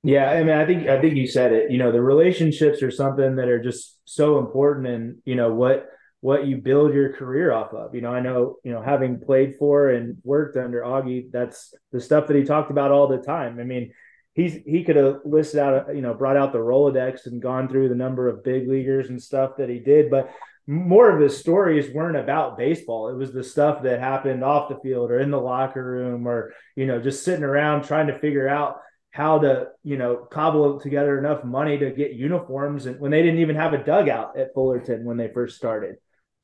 Yeah, 0.04 0.30
I 0.30 0.42
mean, 0.42 0.56
I 0.56 0.66
think 0.66 0.88
I 0.88 1.00
think 1.00 1.14
you 1.14 1.28
said 1.28 1.52
it. 1.52 1.70
You 1.70 1.78
know, 1.78 1.92
the 1.92 2.02
relationships 2.02 2.82
are 2.82 2.90
something 2.90 3.36
that 3.36 3.48
are 3.48 3.62
just 3.62 3.98
so 4.04 4.38
important, 4.38 4.86
and 4.88 5.18
you 5.24 5.36
know 5.36 5.52
what 5.52 5.86
what 6.20 6.46
you 6.46 6.56
build 6.56 6.92
your 6.92 7.12
career 7.12 7.52
off 7.52 7.72
of. 7.72 7.94
You 7.94 8.00
know, 8.00 8.12
I 8.12 8.20
know 8.20 8.56
you 8.64 8.72
know 8.72 8.82
having 8.82 9.20
played 9.20 9.54
for 9.58 9.90
and 9.90 10.16
worked 10.24 10.56
under 10.56 10.82
Augie, 10.82 11.30
that's 11.30 11.72
the 11.92 12.00
stuff 12.00 12.26
that 12.26 12.36
he 12.36 12.42
talked 12.42 12.70
about 12.70 12.90
all 12.90 13.06
the 13.06 13.18
time. 13.18 13.60
I 13.60 13.64
mean, 13.64 13.92
he's 14.34 14.54
he 14.66 14.82
could 14.82 14.96
have 14.96 15.20
listed 15.24 15.60
out, 15.60 15.94
you 15.94 16.02
know, 16.02 16.14
brought 16.14 16.36
out 16.36 16.52
the 16.52 16.58
Rolodex 16.58 17.26
and 17.26 17.40
gone 17.40 17.68
through 17.68 17.88
the 17.88 17.94
number 17.94 18.28
of 18.28 18.42
big 18.42 18.68
leaguers 18.68 19.08
and 19.08 19.22
stuff 19.22 19.52
that 19.58 19.68
he 19.68 19.78
did, 19.78 20.10
but 20.10 20.32
more 20.66 21.10
of 21.10 21.20
his 21.20 21.36
stories 21.38 21.92
weren't 21.92 22.16
about 22.16 22.56
baseball. 22.56 23.08
It 23.08 23.16
was 23.16 23.32
the 23.32 23.42
stuff 23.42 23.82
that 23.82 24.00
happened 24.00 24.44
off 24.44 24.68
the 24.68 24.78
field 24.80 25.10
or 25.10 25.18
in 25.18 25.30
the 25.30 25.40
locker 25.40 25.84
room 25.84 26.26
or, 26.26 26.54
you 26.76 26.86
know, 26.86 27.00
just 27.00 27.24
sitting 27.24 27.44
around 27.44 27.82
trying 27.82 28.06
to 28.06 28.18
figure 28.18 28.48
out 28.48 28.76
how 29.12 29.38
to 29.38 29.68
you 29.84 29.96
know 29.96 30.16
cobble 30.16 30.80
together 30.80 31.18
enough 31.18 31.44
money 31.44 31.78
to 31.78 31.90
get 31.90 32.12
uniforms 32.12 32.86
and 32.86 32.98
when 32.98 33.10
they 33.10 33.22
didn't 33.22 33.40
even 33.40 33.54
have 33.54 33.74
a 33.74 33.84
dugout 33.84 34.36
at 34.36 34.52
Fullerton 34.54 35.04
when 35.04 35.16
they 35.16 35.28
first 35.28 35.56
started. 35.56 35.96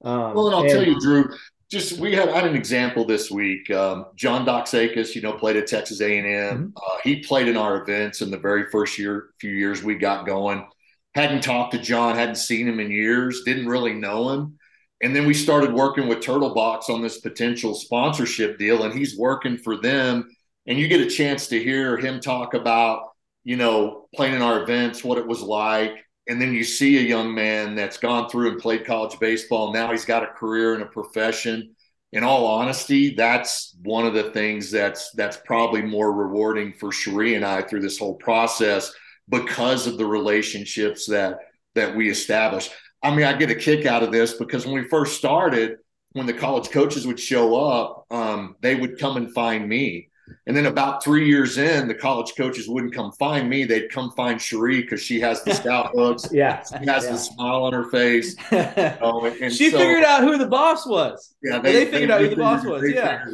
Um, 0.04 0.34
well, 0.34 0.46
and 0.46 0.54
I'll 0.54 0.62
and, 0.62 0.70
tell 0.70 0.86
you, 0.86 1.00
Drew. 1.00 1.34
Just 1.70 1.98
we 1.98 2.14
had, 2.14 2.30
had 2.30 2.46
an 2.46 2.54
example 2.54 3.04
this 3.04 3.30
week. 3.30 3.70
Um, 3.70 4.06
John 4.14 4.46
Doxakis, 4.46 5.14
you 5.14 5.20
know, 5.20 5.34
played 5.34 5.56
at 5.56 5.66
Texas 5.66 6.00
A 6.00 6.18
and 6.18 6.26
M. 6.26 6.56
Mm-hmm. 6.56 6.68
Uh, 6.76 6.98
he 7.04 7.20
played 7.20 7.46
in 7.46 7.58
our 7.58 7.82
events 7.82 8.22
in 8.22 8.30
the 8.30 8.38
very 8.38 8.70
first 8.70 8.98
year, 8.98 9.30
few 9.38 9.50
years 9.50 9.82
we 9.82 9.96
got 9.96 10.24
going. 10.24 10.66
Hadn't 11.14 11.42
talked 11.42 11.72
to 11.72 11.78
John, 11.78 12.16
hadn't 12.16 12.36
seen 12.36 12.68
him 12.68 12.80
in 12.80 12.90
years, 12.90 13.42
didn't 13.44 13.66
really 13.66 13.92
know 13.92 14.30
him. 14.30 14.58
And 15.02 15.14
then 15.14 15.26
we 15.26 15.34
started 15.34 15.72
working 15.72 16.08
with 16.08 16.20
Turtle 16.20 16.54
Box 16.54 16.88
on 16.88 17.02
this 17.02 17.18
potential 17.18 17.74
sponsorship 17.74 18.58
deal, 18.58 18.84
and 18.84 18.98
he's 18.98 19.18
working 19.18 19.58
for 19.58 19.76
them 19.76 20.28
and 20.68 20.78
you 20.78 20.86
get 20.86 21.00
a 21.00 21.08
chance 21.10 21.48
to 21.48 21.60
hear 21.60 21.96
him 21.96 22.20
talk 22.20 22.54
about 22.54 23.08
you 23.42 23.56
know 23.56 24.06
playing 24.14 24.34
in 24.34 24.42
our 24.42 24.62
events 24.62 25.02
what 25.02 25.18
it 25.18 25.26
was 25.26 25.40
like. 25.40 26.04
And 26.28 26.40
then 26.40 26.52
you 26.52 26.62
see 26.62 26.98
a 26.98 27.08
young 27.08 27.34
man 27.34 27.74
that's 27.74 27.96
gone 27.96 28.28
through 28.28 28.50
and 28.50 28.60
played 28.60 28.84
college 28.84 29.18
baseball. 29.18 29.72
Now 29.72 29.90
he's 29.90 30.04
got 30.04 30.22
a 30.22 30.26
career 30.26 30.74
and 30.74 30.82
a 30.82 30.86
profession. 30.86 31.74
In 32.12 32.22
all 32.22 32.46
honesty 32.46 33.14
that's 33.14 33.76
one 33.82 34.06
of 34.06 34.14
the 34.14 34.30
things 34.30 34.70
that's 34.70 35.10
that's 35.12 35.36
probably 35.44 35.82
more 35.82 36.10
rewarding 36.12 36.72
for 36.72 36.90
Cherie 36.90 37.34
and 37.34 37.44
I 37.44 37.60
through 37.60 37.82
this 37.82 37.98
whole 37.98 38.14
process 38.14 38.94
because 39.28 39.86
of 39.86 39.98
the 39.98 40.06
relationships 40.06 41.04
that 41.06 41.38
that 41.74 41.94
we 41.94 42.08
establish 42.08 42.70
I 43.02 43.14
mean 43.14 43.26
I 43.26 43.34
get 43.34 43.50
a 43.50 43.54
kick 43.54 43.84
out 43.84 44.02
of 44.02 44.10
this 44.10 44.32
because 44.32 44.64
when 44.64 44.82
we 44.82 44.88
first 44.88 45.18
started 45.18 45.76
when 46.12 46.24
the 46.24 46.32
college 46.32 46.70
coaches 46.70 47.06
would 47.06 47.20
show 47.20 47.56
up 47.56 48.06
um, 48.10 48.56
they 48.62 48.74
would 48.74 48.98
come 48.98 49.18
and 49.18 49.30
find 49.34 49.68
me 49.68 50.07
and 50.46 50.56
then 50.56 50.66
about 50.66 51.02
three 51.02 51.28
years 51.28 51.58
in, 51.58 51.88
the 51.88 51.94
college 51.94 52.34
coaches 52.36 52.68
wouldn't 52.68 52.94
come 52.94 53.12
find 53.12 53.48
me; 53.48 53.64
they'd 53.64 53.90
come 53.90 54.10
find 54.12 54.40
Cherie 54.40 54.82
because 54.82 55.02
she 55.02 55.20
has 55.20 55.42
the 55.44 55.54
scout 55.54 55.94
looks. 55.94 56.28
yeah, 56.32 56.62
she 56.62 56.86
has 56.86 57.04
yeah. 57.04 57.12
the 57.12 57.18
smile 57.18 57.64
on 57.64 57.72
her 57.72 57.90
face. 57.90 58.36
You 58.50 58.58
know, 58.76 58.98
um, 59.02 59.24
and, 59.26 59.42
and 59.42 59.52
she 59.52 59.70
so, 59.70 59.78
figured 59.78 60.04
out 60.04 60.22
who 60.22 60.38
the 60.38 60.48
boss 60.48 60.86
was. 60.86 61.34
Yeah, 61.42 61.58
they, 61.58 61.72
they 61.72 61.84
figured 61.90 62.10
they, 62.10 62.14
out 62.14 62.20
who 62.20 62.30
the 62.30 62.36
boss 62.36 62.64
was. 62.64 62.82
yeah, 62.90 63.24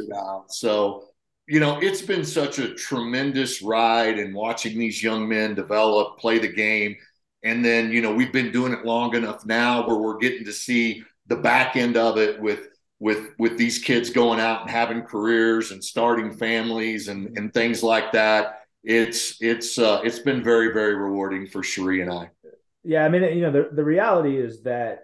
so 0.47 1.09
you 1.47 1.59
know, 1.59 1.79
it's 1.79 2.01
been 2.01 2.25
such 2.25 2.57
a 2.59 2.73
tremendous 2.73 3.61
ride 3.61 4.17
and 4.17 4.33
watching 4.33 4.79
these 4.79 5.03
young 5.03 5.27
men 5.27 5.53
develop, 5.53 6.17
play 6.17 6.39
the 6.39 6.51
game. 6.51 6.95
And 7.43 7.63
then, 7.63 7.91
you 7.91 8.01
know, 8.01 8.13
we've 8.13 8.33
been 8.33 8.51
doing 8.51 8.73
it 8.73 8.83
long 8.83 9.15
enough 9.15 9.45
now 9.45 9.87
where 9.87 9.97
we're 9.97 10.17
getting 10.17 10.45
to 10.45 10.53
see 10.53 11.03
the 11.27 11.35
back 11.35 11.75
end 11.75 11.97
of 11.97 12.17
it 12.17 12.41
with 12.41 12.69
with 13.05 13.35
with 13.37 13.55
these 13.55 13.77
kids 13.77 14.09
going 14.09 14.39
out 14.39 14.61
and 14.61 14.69
having 14.71 15.03
careers 15.03 15.69
and 15.69 15.83
starting 15.83 16.33
families 16.33 17.07
and 17.07 17.37
and 17.37 17.53
things 17.53 17.83
like 17.83 18.11
that. 18.13 18.61
It's 18.83 19.39
it's 19.41 19.77
uh, 19.77 20.01
it's 20.03 20.17
been 20.17 20.43
very 20.43 20.73
very 20.73 20.95
rewarding 20.95 21.45
for 21.45 21.61
Cherie 21.61 22.01
and 22.01 22.11
I. 22.11 22.31
Yeah, 22.83 23.05
I 23.05 23.09
mean, 23.09 23.21
you 23.21 23.43
know, 23.43 23.51
the 23.51 23.69
the 23.71 23.83
reality 23.83 24.37
is 24.37 24.63
that 24.63 25.03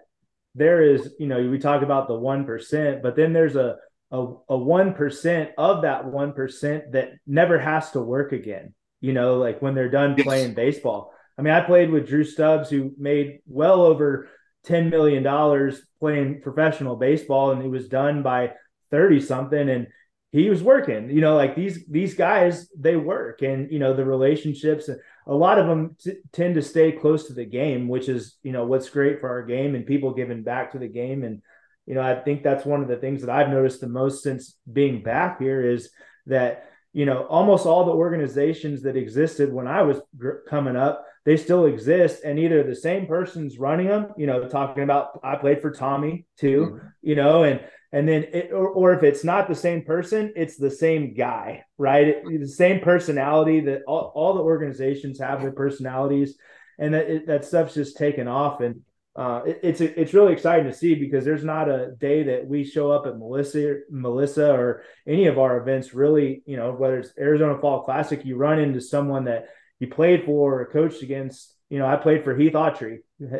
there 0.56 0.82
is, 0.82 1.14
you 1.20 1.28
know, 1.28 1.48
we 1.48 1.60
talk 1.60 1.82
about 1.82 2.08
the 2.08 2.18
one 2.18 2.44
percent, 2.44 3.04
but 3.04 3.14
then 3.14 3.32
there's 3.32 3.54
a 3.54 3.76
a 4.10 4.56
one 4.56 4.94
percent 4.94 5.50
of 5.56 5.82
that 5.82 6.04
one 6.04 6.32
percent 6.32 6.90
that 6.92 7.12
never 7.24 7.56
has 7.56 7.92
to 7.92 8.00
work 8.00 8.32
again. 8.32 8.74
You 9.00 9.12
know, 9.12 9.38
like 9.38 9.62
when 9.62 9.76
they're 9.76 9.88
done 9.88 10.16
yes. 10.16 10.26
playing 10.26 10.54
baseball. 10.54 11.14
I 11.38 11.42
mean, 11.42 11.54
I 11.54 11.60
played 11.60 11.90
with 11.90 12.08
Drew 12.08 12.24
Stubbs, 12.24 12.68
who 12.68 12.92
made 12.98 13.38
well 13.46 13.80
over 13.82 14.28
ten 14.64 14.90
million 14.90 15.22
dollars 15.22 15.82
playing 16.00 16.40
professional 16.42 16.96
baseball, 16.96 17.50
and 17.50 17.62
he 17.62 17.68
was 17.68 17.88
done 17.88 18.22
by 18.22 18.52
thirty 18.90 19.20
something, 19.20 19.68
and 19.68 19.88
he 20.32 20.48
was 20.48 20.62
working. 20.62 21.10
You 21.10 21.20
know, 21.20 21.36
like 21.36 21.54
these 21.54 21.84
these 21.86 22.14
guys, 22.14 22.68
they 22.78 22.96
work, 22.96 23.42
and 23.42 23.70
you 23.70 23.78
know 23.78 23.94
the 23.94 24.04
relationships. 24.04 24.88
A 25.26 25.34
lot 25.34 25.58
of 25.58 25.66
them 25.66 25.96
t- 26.02 26.16
tend 26.32 26.54
to 26.56 26.62
stay 26.62 26.92
close 26.92 27.26
to 27.26 27.34
the 27.34 27.44
game, 27.44 27.88
which 27.88 28.08
is 28.08 28.36
you 28.42 28.52
know 28.52 28.66
what's 28.66 28.88
great 28.88 29.20
for 29.20 29.28
our 29.28 29.42
game 29.42 29.74
and 29.74 29.86
people 29.86 30.14
giving 30.14 30.42
back 30.42 30.72
to 30.72 30.78
the 30.78 30.88
game. 30.88 31.22
And 31.22 31.42
you 31.86 31.94
know, 31.94 32.02
I 32.02 32.14
think 32.14 32.42
that's 32.42 32.64
one 32.64 32.82
of 32.82 32.88
the 32.88 32.96
things 32.96 33.20
that 33.22 33.30
I've 33.30 33.50
noticed 33.50 33.80
the 33.80 33.88
most 33.88 34.22
since 34.22 34.56
being 34.72 35.02
back 35.02 35.40
here 35.40 35.64
is 35.68 35.90
that 36.26 36.71
you 36.92 37.06
know 37.06 37.26
almost 37.26 37.66
all 37.66 37.84
the 37.84 37.92
organizations 37.92 38.82
that 38.82 38.96
existed 38.96 39.52
when 39.52 39.66
I 39.66 39.82
was 39.82 39.98
gr- 40.16 40.42
coming 40.48 40.76
up 40.76 41.06
they 41.24 41.36
still 41.36 41.66
exist. 41.66 42.24
And 42.24 42.36
either 42.36 42.64
the 42.64 42.74
same 42.74 43.06
person's 43.06 43.58
running 43.58 43.88
them 43.88 44.12
you 44.16 44.26
know 44.26 44.48
talking 44.48 44.82
about 44.82 45.20
i 45.22 45.36
played 45.36 45.60
for 45.62 45.70
tommy 45.70 46.26
too 46.38 46.60
mm-hmm. 46.60 46.86
you 47.02 47.14
know 47.14 47.44
and 47.44 47.60
and 47.94 48.08
then 48.08 48.24
it, 48.32 48.50
or, 48.52 48.68
or 48.68 48.94
if 48.94 49.02
it's 49.02 49.22
not 49.22 49.48
the 49.48 49.54
same 49.54 49.84
person 49.84 50.32
it's 50.36 50.56
the 50.56 50.70
same 50.70 51.14
guy 51.14 51.64
right? 51.82 52.06
It, 52.06 52.40
the 52.40 52.46
same 52.46 52.80
personality 52.80 53.60
that 53.62 53.82
all, 53.88 54.12
all 54.14 54.34
the 54.34 54.40
organizations 54.40 55.18
have 55.18 55.42
their 55.42 55.50
personalities 55.50 56.36
and 56.78 56.94
that, 56.94 57.10
it, 57.10 57.26
that 57.26 57.44
stuff's 57.44 57.74
just 57.74 57.96
taken 57.96 58.28
off. 58.28 58.60
And 58.60 58.82
uh, 59.14 59.42
it, 59.46 59.60
it's 59.62 59.80
it's 59.80 60.14
really 60.14 60.32
exciting 60.32 60.64
to 60.64 60.72
see 60.72 60.94
because 60.94 61.24
there's 61.24 61.44
not 61.44 61.68
a 61.68 61.94
day 61.98 62.22
that 62.22 62.46
we 62.46 62.64
show 62.64 62.90
up 62.90 63.06
at 63.06 63.18
Melissa 63.18 63.80
Melissa 63.90 64.52
or 64.52 64.82
any 65.06 65.26
of 65.26 65.38
our 65.38 65.58
events 65.58 65.92
really 65.92 66.42
you 66.46 66.56
know 66.56 66.72
whether 66.72 66.98
it's 66.98 67.12
Arizona 67.18 67.58
Fall 67.60 67.82
Classic 67.82 68.24
you 68.24 68.36
run 68.36 68.58
into 68.58 68.80
someone 68.80 69.24
that 69.24 69.48
you 69.82 69.88
played 69.88 70.24
for 70.24 70.60
or 70.60 70.66
coached 70.66 71.02
against. 71.02 71.52
You 71.68 71.80
know, 71.80 71.86
I 71.86 71.96
played 71.96 72.22
for 72.22 72.36
Heath 72.36 72.52
Autry, 72.52 72.98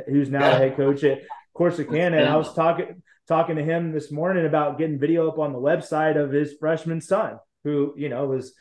who's 0.09 0.29
now 0.29 0.41
yeah. 0.41 0.51
the 0.51 0.57
head 0.57 0.77
coach 0.77 1.05
at 1.05 1.21
Corsicana. 1.57 2.19
And 2.19 2.29
I 2.29 2.37
was 2.37 2.53
talking 2.53 3.01
talking 3.29 3.55
to 3.55 3.63
him 3.63 3.93
this 3.93 4.11
morning 4.11 4.45
about 4.45 4.77
getting 4.77 4.99
video 4.99 5.29
up 5.29 5.39
on 5.39 5.53
the 5.53 5.61
website 5.61 6.17
of 6.17 6.33
his 6.33 6.55
freshman 6.59 7.01
son, 7.01 7.39
who 7.63 7.95
you 7.97 8.09
know 8.09 8.27
was 8.27 8.55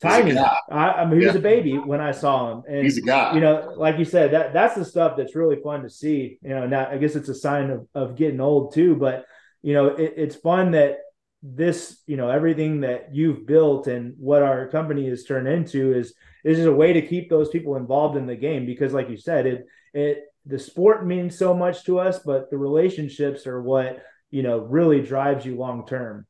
tiny. 0.00 0.36
I, 0.36 0.52
I, 0.70 1.04
mean, 1.06 1.20
he 1.20 1.26
was 1.26 1.36
a 1.36 1.40
baby 1.40 1.78
when 1.78 2.00
I 2.00 2.12
saw 2.12 2.52
him. 2.52 2.62
And, 2.68 2.84
He's 2.84 2.98
a 2.98 3.02
guy. 3.02 3.34
You 3.34 3.40
know, 3.40 3.74
like 3.76 3.98
you 3.98 4.04
said, 4.04 4.32
that 4.32 4.52
that's 4.52 4.74
the 4.74 4.84
stuff 4.84 5.16
that's 5.16 5.34
really 5.34 5.60
fun 5.62 5.82
to 5.82 5.90
see. 5.90 6.38
You 6.42 6.50
know, 6.50 6.66
now 6.66 6.88
I 6.90 6.98
guess 6.98 7.16
it's 7.16 7.28
a 7.28 7.34
sign 7.34 7.70
of 7.70 7.86
of 7.94 8.16
getting 8.16 8.40
old 8.40 8.74
too, 8.74 8.96
but 8.96 9.24
you 9.62 9.74
know, 9.74 9.88
it, 9.88 10.14
it's 10.16 10.36
fun 10.36 10.72
that 10.72 10.98
this, 11.42 12.02
you 12.06 12.16
know, 12.16 12.28
everything 12.28 12.80
that 12.80 13.14
you've 13.14 13.46
built 13.46 13.86
and 13.86 14.14
what 14.18 14.42
our 14.42 14.68
company 14.68 15.08
has 15.08 15.24
turned 15.24 15.48
into 15.48 15.92
is 15.92 16.14
is 16.46 16.58
just 16.58 16.68
a 16.68 16.72
way 16.72 16.92
to 16.92 17.02
keep 17.02 17.28
those 17.28 17.48
people 17.48 17.76
involved 17.76 18.16
in 18.16 18.26
the 18.26 18.36
game 18.36 18.64
because 18.64 18.92
like 18.92 19.10
you 19.10 19.16
said 19.16 19.46
it 19.46 19.66
it 19.92 20.24
the 20.46 20.58
sport 20.58 21.04
means 21.04 21.36
so 21.36 21.52
much 21.52 21.84
to 21.84 21.98
us 21.98 22.20
but 22.20 22.48
the 22.50 22.56
relationships 22.56 23.46
are 23.48 23.60
what 23.60 24.02
you 24.30 24.44
know 24.44 24.58
really 24.60 25.02
drives 25.02 25.44
you 25.44 25.56
long 25.56 25.84
term 25.86 26.24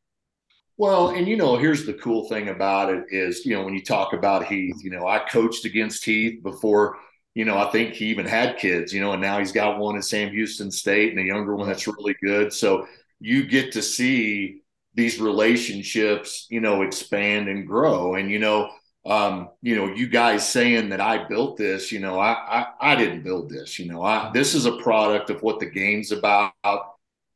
well 0.77 1.09
and 1.11 1.27
you 1.27 1.37
know 1.37 1.57
here's 1.57 1.87
the 1.87 1.95
cool 1.95 2.29
thing 2.29 2.49
about 2.49 2.93
it 2.93 3.05
is 3.11 3.45
you 3.45 3.55
know 3.55 3.65
when 3.65 3.75
you 3.75 3.83
talk 3.83 4.13
about 4.13 4.47
heath 4.47 4.83
you 4.83 4.91
know 4.91 5.07
i 5.07 5.19
coached 5.19 5.65
against 5.65 6.05
heath 6.05 6.43
before 6.43 6.99
you 7.35 7.45
know 7.45 7.57
i 7.59 7.71
think 7.71 7.95
he 7.95 8.07
even 8.07 8.27
had 8.27 8.59
kids 8.59 8.93
you 8.93 9.01
know 9.01 9.13
and 9.13 9.23
now 9.23 9.39
he's 9.39 9.53
got 9.53 9.79
one 9.79 9.97
at 9.97 10.05
sam 10.05 10.31
houston 10.31 10.71
state 10.71 11.11
and 11.11 11.21
a 11.21 11.25
younger 11.25 11.55
one 11.55 11.69
that's 11.69 11.87
really 11.87 12.17
good 12.23 12.53
so 12.53 12.87
you 13.21 13.47
get 13.47 13.73
to 13.73 13.83
see 13.83 14.63
these 14.95 15.21
relationships 15.21 16.47
you 16.51 16.61
know 16.61 16.83
expand 16.83 17.49
and 17.49 17.67
grow 17.67 18.15
and 18.15 18.31
you 18.31 18.39
know 18.39 18.71
um, 19.07 19.51
you 19.63 19.77
know, 19.77 19.87
you 19.87 20.09
guys 20.09 20.49
saying 20.49 20.89
that 20.89 21.01
I 21.01 21.29
built 21.29 21.57
this, 21.57 21.93
you 21.93 22.01
know, 22.01 22.19
I, 22.19 22.33
I, 22.33 22.67
I 22.81 22.97
didn't 22.97 23.23
build 23.23 23.49
this, 23.49 23.79
you 23.79 23.87
know, 23.87 24.03
I, 24.03 24.33
this 24.35 24.53
is 24.53 24.67
a 24.67 24.79
product 24.79 25.31
of 25.31 25.43
what 25.43 25.61
the 25.61 25.71
game's 25.71 26.11
about. 26.11 26.53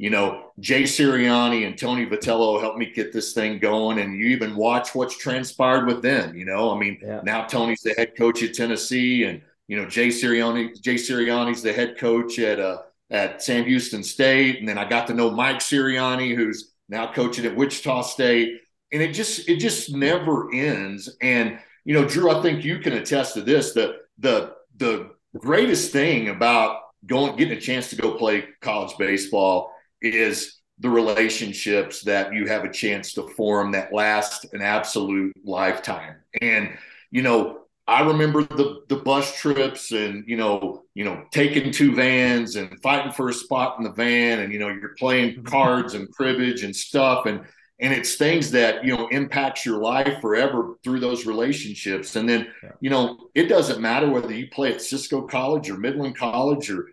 You 0.00 0.11
know, 0.11 0.52
Jay 0.61 0.85
Sirianni 0.85 1.66
and 1.66 1.78
Tony 1.78 2.07
Vitello 2.07 2.61
helped 2.61 2.78
me 2.78 2.90
get 2.90 3.12
this 3.12 3.35
thing 3.35 3.59
going. 3.59 3.99
And 3.99 4.19
you 4.19 4.26
even 4.28 4.57
watch 4.57 4.95
what's 4.95 5.16
transpired 5.16 5.87
with 5.87 6.00
them. 6.00 6.35
You 6.35 6.47
know, 6.47 6.75
I 6.75 6.78
mean, 6.78 6.99
yeah. 7.02 7.21
now 7.23 7.45
Tony's 7.45 7.83
the 7.83 7.92
head 7.92 8.16
coach 8.16 8.42
at 8.42 8.54
Tennessee, 8.54 9.25
and 9.25 9.42
you 9.69 9.76
know, 9.76 9.87
Jay 9.87 10.09
Sirianni, 10.09 10.80
Jay 10.80 10.95
Sirianni's 10.95 11.62
the 11.62 11.73
head 11.73 11.99
coach 11.99 12.38
at 12.38 12.59
uh 12.59 12.78
at 13.11 13.42
Sam 13.42 13.64
Houston 13.64 14.02
State. 14.02 14.59
And 14.59 14.69
then 14.69 14.78
I 14.78 14.88
got 14.88 15.07
to 15.09 15.14
know 15.14 15.30
Mike 15.30 15.59
Sirianni, 15.59 16.35
who's 16.35 16.73
now 16.88 17.12
coaching 17.12 17.45
at 17.45 17.54
Wichita 17.54 18.02
State 18.02 18.61
and 18.92 19.02
it 19.02 19.12
just 19.12 19.49
it 19.49 19.57
just 19.57 19.95
never 19.95 20.52
ends. 20.52 21.16
And 21.21 21.59
you 21.85 21.95
know, 21.95 22.07
Drew, 22.07 22.30
I 22.30 22.42
think 22.42 22.64
you 22.64 22.78
can 22.78 22.95
attest 22.95 23.35
to 23.35 23.42
this. 23.42 23.73
The 23.73 23.99
the 24.19 24.54
the 24.76 25.11
greatest 25.38 25.92
thing 25.92 26.28
about 26.28 26.80
going 27.07 27.37
getting 27.37 27.57
a 27.57 27.61
chance 27.61 27.90
to 27.90 27.97
go 27.97 28.14
play 28.14 28.45
college 28.61 28.97
baseball 28.99 29.73
is 30.02 30.61
the 30.78 30.90
relationships 30.90 32.02
that 32.02 32.33
you 32.33 32.47
have 32.47 32.64
a 32.64 32.73
chance 32.73 33.12
to 33.12 33.28
form 33.28 33.73
that 33.73 33.92
last 33.92 34.47
an 34.52 34.62
absolute 34.62 35.35
lifetime. 35.45 36.16
And 36.40 36.71
you 37.11 37.23
know, 37.23 37.62
I 37.87 38.02
remember 38.02 38.42
the 38.45 38.83
the 38.88 38.97
bus 38.97 39.37
trips 39.38 39.92
and 39.92 40.25
you 40.26 40.37
know, 40.37 40.85
you 40.95 41.04
know, 41.04 41.25
taking 41.30 41.71
two 41.71 41.95
vans 41.95 42.57
and 42.57 42.80
fighting 42.80 43.12
for 43.12 43.28
a 43.28 43.35
spot 43.35 43.76
in 43.78 43.85
the 43.85 43.92
van 43.92 44.40
and 44.40 44.52
you 44.52 44.59
know, 44.59 44.69
you're 44.69 44.95
playing 44.99 45.35
mm-hmm. 45.35 45.45
cards 45.45 45.95
and 45.95 46.11
cribbage 46.11 46.62
and 46.64 46.75
stuff 46.75 47.26
and 47.26 47.45
and 47.80 47.95
it's 47.95 48.16
things 48.16 48.50
that 48.50 48.85
you 48.85 48.97
know 48.97 49.09
impacts 49.09 49.64
your 49.64 49.80
life 49.80 50.21
forever 50.21 50.76
through 50.85 51.00
those 51.00 51.26
relationships 51.26 52.14
and 52.16 52.28
then 52.28 52.47
yeah. 52.62 52.71
you 52.80 52.90
know 52.90 53.19
it 53.35 53.47
doesn't 53.47 53.80
matter 53.80 54.09
whether 54.09 54.33
you 54.33 54.49
play 54.49 54.73
at 54.73 54.83
cisco 54.83 55.23
college 55.23 55.71
or 55.71 55.78
midland 55.78 56.16
college 56.16 56.71
or 56.71 56.90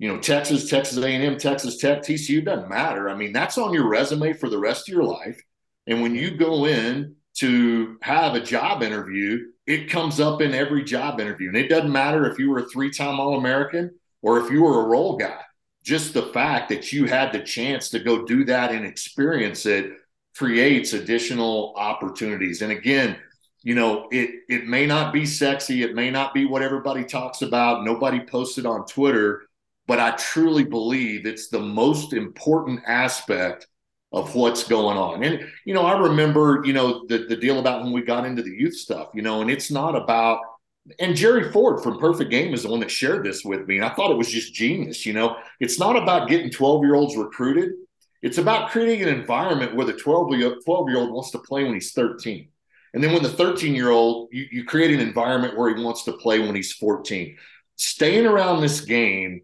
you 0.00 0.08
know 0.08 0.18
texas 0.18 0.68
texas 0.68 0.98
a&m 0.98 1.38
texas 1.38 1.76
tech 1.76 2.02
tcu 2.02 2.44
doesn't 2.44 2.68
matter. 2.68 3.08
I 3.08 3.14
mean 3.14 3.32
that's 3.32 3.58
on 3.58 3.72
your 3.72 3.88
resume 3.88 4.32
for 4.32 4.48
the 4.48 4.58
rest 4.58 4.88
of 4.88 4.94
your 4.94 5.04
life. 5.04 5.40
And 5.86 6.02
when 6.02 6.16
you 6.16 6.36
go 6.36 6.64
in 6.64 7.14
to 7.36 7.96
have 8.02 8.34
a 8.34 8.40
job 8.40 8.82
interview 8.82 9.38
it 9.70 9.88
comes 9.88 10.18
up 10.18 10.40
in 10.40 10.52
every 10.52 10.82
job 10.82 11.20
interview. 11.20 11.46
And 11.46 11.56
it 11.56 11.68
doesn't 11.68 11.92
matter 11.92 12.28
if 12.28 12.40
you 12.40 12.50
were 12.50 12.58
a 12.58 12.68
three-time 12.68 13.20
all-american 13.20 13.94
or 14.20 14.40
if 14.40 14.50
you 14.50 14.62
were 14.62 14.80
a 14.80 14.88
role 14.88 15.16
guy. 15.16 15.38
Just 15.84 16.12
the 16.12 16.24
fact 16.24 16.70
that 16.70 16.92
you 16.92 17.04
had 17.04 17.32
the 17.32 17.38
chance 17.38 17.88
to 17.90 18.00
go 18.00 18.26
do 18.26 18.44
that 18.46 18.72
and 18.72 18.84
experience 18.84 19.66
it 19.66 19.92
creates 20.36 20.92
additional 20.92 21.72
opportunities. 21.76 22.62
And 22.62 22.72
again, 22.72 23.16
you 23.62 23.76
know, 23.76 24.08
it 24.10 24.30
it 24.48 24.66
may 24.66 24.86
not 24.86 25.12
be 25.12 25.24
sexy, 25.24 25.82
it 25.82 25.94
may 25.94 26.10
not 26.10 26.34
be 26.34 26.46
what 26.46 26.62
everybody 26.62 27.04
talks 27.04 27.42
about, 27.42 27.84
nobody 27.84 28.18
posted 28.18 28.66
on 28.66 28.86
Twitter, 28.86 29.42
but 29.90 29.98
I 29.98 30.12
truly 30.12 30.62
believe 30.62 31.26
it's 31.26 31.48
the 31.48 31.58
most 31.58 32.12
important 32.12 32.80
aspect 32.86 33.66
of 34.12 34.36
what's 34.36 34.62
going 34.62 34.96
on. 34.96 35.24
And 35.24 35.44
you 35.64 35.74
know, 35.74 35.84
I 35.84 35.98
remember, 35.98 36.62
you 36.64 36.72
know, 36.72 37.04
the 37.08 37.26
the 37.28 37.34
deal 37.34 37.58
about 37.58 37.82
when 37.82 37.92
we 37.92 38.02
got 38.02 38.24
into 38.24 38.40
the 38.40 38.52
youth 38.52 38.76
stuff, 38.76 39.08
you 39.14 39.22
know, 39.22 39.40
and 39.40 39.50
it's 39.50 39.68
not 39.68 39.96
about 39.96 40.42
and 41.00 41.16
Jerry 41.16 41.50
Ford 41.50 41.82
from 41.82 41.98
Perfect 41.98 42.30
Game 42.30 42.54
is 42.54 42.62
the 42.62 42.70
one 42.70 42.78
that 42.80 42.90
shared 42.92 43.24
this 43.24 43.44
with 43.44 43.66
me. 43.66 43.78
And 43.78 43.84
I 43.84 43.92
thought 43.92 44.12
it 44.12 44.16
was 44.16 44.30
just 44.30 44.54
genius. 44.54 45.04
You 45.04 45.12
know, 45.12 45.38
it's 45.58 45.80
not 45.80 45.96
about 45.96 46.28
getting 46.28 46.50
12 46.50 46.84
year 46.84 46.94
olds 46.94 47.16
recruited. 47.16 47.72
It's 48.22 48.38
about 48.38 48.70
creating 48.70 49.08
an 49.08 49.12
environment 49.12 49.74
where 49.74 49.86
the 49.86 49.94
12 49.94 50.34
year 50.34 50.98
old 50.98 51.10
wants 51.10 51.32
to 51.32 51.38
play 51.38 51.64
when 51.64 51.74
he's 51.74 51.90
13. 51.94 52.48
And 52.94 53.02
then 53.02 53.12
when 53.12 53.24
the 53.24 53.28
13 53.28 53.74
year 53.74 53.90
old, 53.90 54.28
you, 54.30 54.46
you 54.52 54.64
create 54.64 54.94
an 54.94 55.00
environment 55.00 55.58
where 55.58 55.74
he 55.74 55.82
wants 55.82 56.04
to 56.04 56.12
play 56.12 56.38
when 56.38 56.54
he's 56.54 56.74
14. 56.74 57.36
Staying 57.74 58.26
around 58.26 58.60
this 58.60 58.82
game 58.82 59.40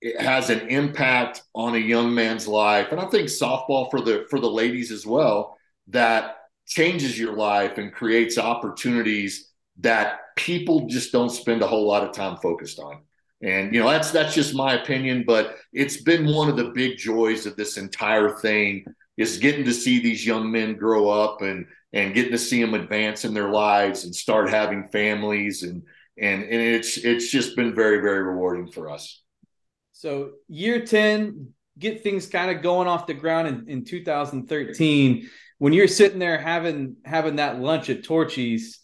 it 0.00 0.20
has 0.20 0.50
an 0.50 0.68
impact 0.68 1.42
on 1.54 1.74
a 1.74 1.78
young 1.78 2.14
man's 2.14 2.48
life. 2.48 2.88
And 2.90 3.00
I 3.00 3.06
think 3.06 3.28
softball 3.28 3.90
for 3.90 4.00
the 4.00 4.26
for 4.30 4.40
the 4.40 4.50
ladies 4.50 4.90
as 4.90 5.06
well, 5.06 5.58
that 5.88 6.36
changes 6.66 7.18
your 7.18 7.34
life 7.34 7.78
and 7.78 7.92
creates 7.92 8.38
opportunities 8.38 9.50
that 9.80 10.20
people 10.36 10.86
just 10.86 11.12
don't 11.12 11.30
spend 11.30 11.62
a 11.62 11.66
whole 11.66 11.86
lot 11.86 12.04
of 12.04 12.12
time 12.12 12.36
focused 12.38 12.78
on. 12.78 13.02
And 13.42 13.74
you 13.74 13.80
know 13.80 13.90
that's 13.90 14.10
that's 14.10 14.34
just 14.34 14.54
my 14.54 14.74
opinion, 14.74 15.24
but 15.26 15.56
it's 15.72 16.02
been 16.02 16.26
one 16.26 16.48
of 16.48 16.56
the 16.56 16.72
big 16.74 16.98
joys 16.98 17.46
of 17.46 17.56
this 17.56 17.76
entire 17.76 18.30
thing 18.30 18.84
is 19.16 19.38
getting 19.38 19.64
to 19.64 19.72
see 19.72 20.00
these 20.00 20.26
young 20.26 20.50
men 20.50 20.76
grow 20.76 21.08
up 21.08 21.42
and 21.42 21.66
and 21.92 22.14
getting 22.14 22.32
to 22.32 22.38
see 22.38 22.60
them 22.60 22.74
advance 22.74 23.24
in 23.24 23.34
their 23.34 23.50
lives 23.50 24.04
and 24.04 24.14
start 24.14 24.48
having 24.48 24.88
families 24.88 25.62
and 25.62 25.82
and 26.18 26.42
and 26.42 26.60
it's 26.60 26.98
it's 26.98 27.30
just 27.30 27.56
been 27.56 27.74
very 27.74 28.00
very 28.00 28.22
rewarding 28.22 28.70
for 28.70 28.90
us. 28.90 29.22
So 29.92 30.32
year 30.48 30.84
ten, 30.84 31.52
get 31.78 32.02
things 32.02 32.26
kind 32.26 32.54
of 32.54 32.62
going 32.62 32.88
off 32.88 33.06
the 33.06 33.14
ground 33.14 33.48
in, 33.48 33.68
in 33.68 33.84
2013. 33.84 35.28
When 35.58 35.72
you're 35.72 35.88
sitting 35.88 36.18
there 36.18 36.38
having 36.38 36.96
having 37.04 37.36
that 37.36 37.60
lunch 37.60 37.90
at 37.90 38.04
Torchy's, 38.04 38.80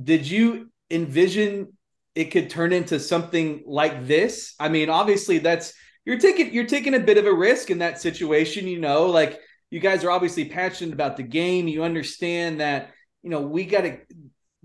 did 0.00 0.28
you 0.28 0.70
envision 0.90 1.72
it 2.14 2.30
could 2.30 2.50
turn 2.50 2.72
into 2.72 2.98
something 2.98 3.62
like 3.66 4.06
this? 4.06 4.54
I 4.58 4.68
mean, 4.68 4.90
obviously 4.90 5.38
that's 5.38 5.72
you're 6.04 6.18
taking 6.18 6.52
you're 6.52 6.66
taking 6.66 6.94
a 6.94 7.00
bit 7.00 7.18
of 7.18 7.26
a 7.26 7.34
risk 7.34 7.70
in 7.70 7.78
that 7.78 8.00
situation, 8.00 8.66
you 8.66 8.80
know, 8.80 9.06
like 9.06 9.38
you 9.70 9.80
guys 9.80 10.04
are 10.04 10.10
obviously 10.10 10.46
passionate 10.46 10.94
about 10.94 11.16
the 11.16 11.22
game. 11.22 11.68
You 11.68 11.84
understand 11.84 12.60
that, 12.60 12.92
you 13.22 13.30
know, 13.30 13.42
we 13.42 13.66
got 13.66 13.82
to 13.82 13.98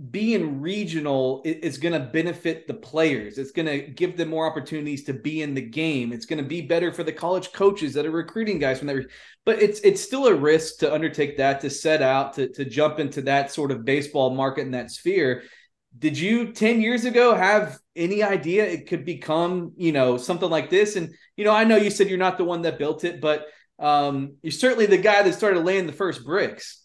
being 0.09 0.59
regional 0.59 1.43
is 1.45 1.77
going 1.77 1.93
to 1.93 1.99
benefit 1.99 2.65
the 2.65 2.73
players. 2.73 3.37
It's 3.37 3.51
going 3.51 3.67
to 3.67 3.79
give 3.79 4.17
them 4.17 4.29
more 4.29 4.47
opportunities 4.47 5.03
to 5.03 5.13
be 5.13 5.43
in 5.43 5.53
the 5.53 5.61
game. 5.61 6.11
It's 6.11 6.25
going 6.25 6.41
to 6.41 6.47
be 6.47 6.61
better 6.61 6.91
for 6.91 7.03
the 7.03 7.11
college 7.11 7.51
coaches 7.51 7.93
that 7.93 8.05
are 8.05 8.11
recruiting 8.11 8.57
guys 8.57 8.79
from 8.79 8.87
there. 8.87 9.05
But 9.45 9.61
it's 9.61 9.81
it's 9.81 10.01
still 10.01 10.25
a 10.25 10.33
risk 10.33 10.79
to 10.79 10.91
undertake 10.91 11.37
that, 11.37 11.61
to 11.61 11.69
set 11.69 12.01
out, 12.01 12.33
to 12.33 12.47
to 12.53 12.65
jump 12.65 12.99
into 12.99 13.21
that 13.23 13.51
sort 13.51 13.71
of 13.71 13.85
baseball 13.85 14.31
market 14.31 14.61
in 14.61 14.71
that 14.71 14.89
sphere. 14.89 15.43
Did 15.99 16.17
you 16.17 16.53
10 16.53 16.81
years 16.81 17.05
ago 17.05 17.35
have 17.35 17.77
any 17.95 18.23
idea 18.23 18.65
it 18.65 18.87
could 18.87 19.05
become, 19.05 19.73
you 19.77 19.91
know, 19.91 20.17
something 20.17 20.49
like 20.49 20.71
this? 20.71 20.95
And, 20.95 21.13
you 21.37 21.45
know, 21.45 21.53
I 21.53 21.65
know 21.65 21.75
you 21.75 21.91
said 21.91 22.09
you're 22.09 22.17
not 22.17 22.39
the 22.39 22.43
one 22.43 22.63
that 22.63 22.79
built 22.79 23.03
it, 23.03 23.21
but 23.21 23.45
um, 23.77 24.37
you're 24.41 24.51
certainly 24.51 24.87
the 24.87 24.97
guy 24.97 25.21
that 25.21 25.35
started 25.35 25.63
laying 25.63 25.85
the 25.85 25.93
first 25.93 26.25
bricks. 26.25 26.82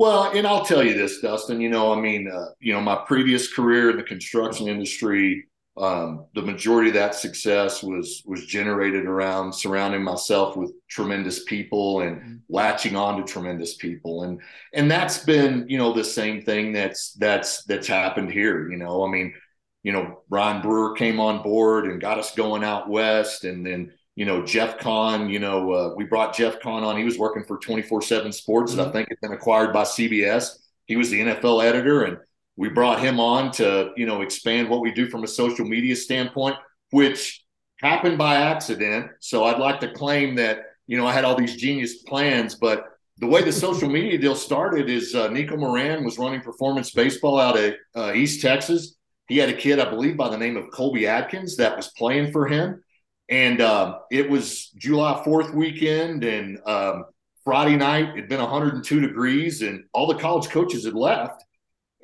Well, 0.00 0.30
and 0.34 0.46
I'll 0.46 0.64
tell 0.64 0.82
you 0.82 0.94
this, 0.94 1.20
Dustin. 1.20 1.60
You 1.60 1.68
know, 1.68 1.92
I 1.92 2.00
mean, 2.00 2.26
uh, 2.26 2.46
you 2.58 2.72
know, 2.72 2.80
my 2.80 2.96
previous 3.06 3.52
career 3.52 3.90
in 3.90 3.98
the 3.98 4.02
construction 4.02 4.66
industry, 4.66 5.44
um, 5.76 6.24
the 6.34 6.40
majority 6.40 6.88
of 6.88 6.94
that 6.94 7.14
success 7.14 7.82
was 7.82 8.22
was 8.24 8.46
generated 8.46 9.04
around 9.04 9.52
surrounding 9.52 10.02
myself 10.02 10.56
with 10.56 10.72
tremendous 10.88 11.44
people 11.44 12.00
and 12.00 12.16
mm-hmm. 12.16 12.36
latching 12.48 12.96
on 12.96 13.18
to 13.18 13.30
tremendous 13.30 13.74
people, 13.74 14.22
and 14.22 14.40
and 14.72 14.90
that's 14.90 15.18
been, 15.18 15.66
you 15.68 15.76
know, 15.76 15.92
the 15.92 16.02
same 16.02 16.40
thing 16.40 16.72
that's 16.72 17.12
that's 17.18 17.64
that's 17.64 17.86
happened 17.86 18.32
here. 18.32 18.70
You 18.70 18.78
know, 18.78 19.04
I 19.04 19.10
mean, 19.10 19.34
you 19.82 19.92
know, 19.92 20.22
Brian 20.30 20.62
Brewer 20.62 20.94
came 20.94 21.20
on 21.20 21.42
board 21.42 21.84
and 21.84 22.00
got 22.00 22.18
us 22.18 22.34
going 22.34 22.64
out 22.64 22.88
west, 22.88 23.44
and 23.44 23.66
then 23.66 23.92
you 24.16 24.24
know, 24.24 24.44
Jeff 24.44 24.78
Kahn, 24.78 25.28
you 25.30 25.38
know, 25.38 25.72
uh, 25.72 25.94
we 25.94 26.04
brought 26.04 26.36
Jeff 26.36 26.60
Kahn 26.60 26.84
on. 26.84 26.96
He 26.96 27.04
was 27.04 27.18
working 27.18 27.44
for 27.44 27.58
24 27.58 28.02
7 28.02 28.32
Sports 28.32 28.72
mm-hmm. 28.72 28.80
that 28.80 28.88
I 28.88 28.92
think 28.92 29.08
had 29.08 29.20
been 29.20 29.32
acquired 29.32 29.72
by 29.72 29.82
CBS. 29.82 30.58
He 30.86 30.96
was 30.96 31.10
the 31.10 31.20
NFL 31.20 31.64
editor, 31.64 32.02
and 32.04 32.18
we 32.56 32.68
brought 32.68 33.00
him 33.00 33.20
on 33.20 33.52
to, 33.52 33.92
you 33.96 34.06
know, 34.06 34.22
expand 34.22 34.68
what 34.68 34.80
we 34.80 34.92
do 34.92 35.08
from 35.08 35.24
a 35.24 35.28
social 35.28 35.64
media 35.64 35.96
standpoint, 35.96 36.56
which 36.90 37.44
happened 37.78 38.18
by 38.18 38.36
accident. 38.36 39.10
So 39.20 39.44
I'd 39.44 39.58
like 39.58 39.80
to 39.80 39.92
claim 39.92 40.34
that, 40.36 40.64
you 40.86 40.96
know, 40.96 41.06
I 41.06 41.12
had 41.12 41.24
all 41.24 41.36
these 41.36 41.56
genius 41.56 42.02
plans, 42.02 42.56
but 42.56 42.84
the 43.18 43.26
way 43.26 43.42
the 43.42 43.52
social 43.52 43.88
media 43.98 44.18
deal 44.18 44.34
started 44.34 44.90
is 44.90 45.14
uh, 45.14 45.28
Nico 45.28 45.56
Moran 45.56 46.04
was 46.04 46.18
running 46.18 46.40
performance 46.40 46.90
baseball 46.90 47.38
out 47.38 47.58
of 47.58 47.74
uh, 47.94 48.12
East 48.12 48.42
Texas. 48.42 48.96
He 49.28 49.38
had 49.38 49.48
a 49.48 49.54
kid, 49.54 49.78
I 49.78 49.88
believe, 49.88 50.16
by 50.16 50.28
the 50.28 50.38
name 50.38 50.56
of 50.56 50.70
Colby 50.72 51.06
Atkins 51.06 51.56
that 51.56 51.76
was 51.76 51.88
playing 51.96 52.32
for 52.32 52.48
him. 52.48 52.82
And 53.30 53.60
uh, 53.60 54.00
it 54.10 54.28
was 54.28 54.70
July 54.70 55.22
4th 55.24 55.54
weekend, 55.54 56.24
and 56.24 56.58
um, 56.66 57.04
Friday 57.44 57.76
night, 57.76 58.10
it'd 58.10 58.28
been 58.28 58.40
102 58.40 59.00
degrees, 59.00 59.62
and 59.62 59.84
all 59.92 60.08
the 60.08 60.18
college 60.18 60.48
coaches 60.48 60.84
had 60.84 60.94
left. 60.94 61.44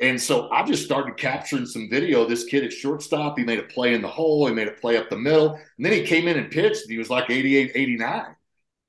And 0.01 0.21
so 0.21 0.49
I 0.51 0.63
just 0.63 0.85
started 0.85 1.17
capturing 1.17 1.67
some 1.67 1.89
video. 1.91 2.27
This 2.27 2.45
kid 2.45 2.63
at 2.63 2.73
shortstop, 2.73 3.37
he 3.37 3.45
made 3.45 3.59
a 3.59 3.65
play 3.65 3.95
in 3.95 4.03
the 4.03 4.09
hole, 4.09 4.47
he 4.47 4.55
made 4.55 4.69
a 4.69 4.73
play 4.73 4.97
up 4.97 5.11
the 5.11 5.17
middle, 5.17 5.55
and 5.55 5.85
then 5.85 5.93
he 5.93 6.03
came 6.03 6.29
in 6.29 6.39
and 6.39 6.51
pitched, 6.51 6.83
and 6.83 6.93
he 6.93 6.99
was 6.99 7.11
like 7.11 7.29
88, 7.29 7.73
89. 7.75 8.37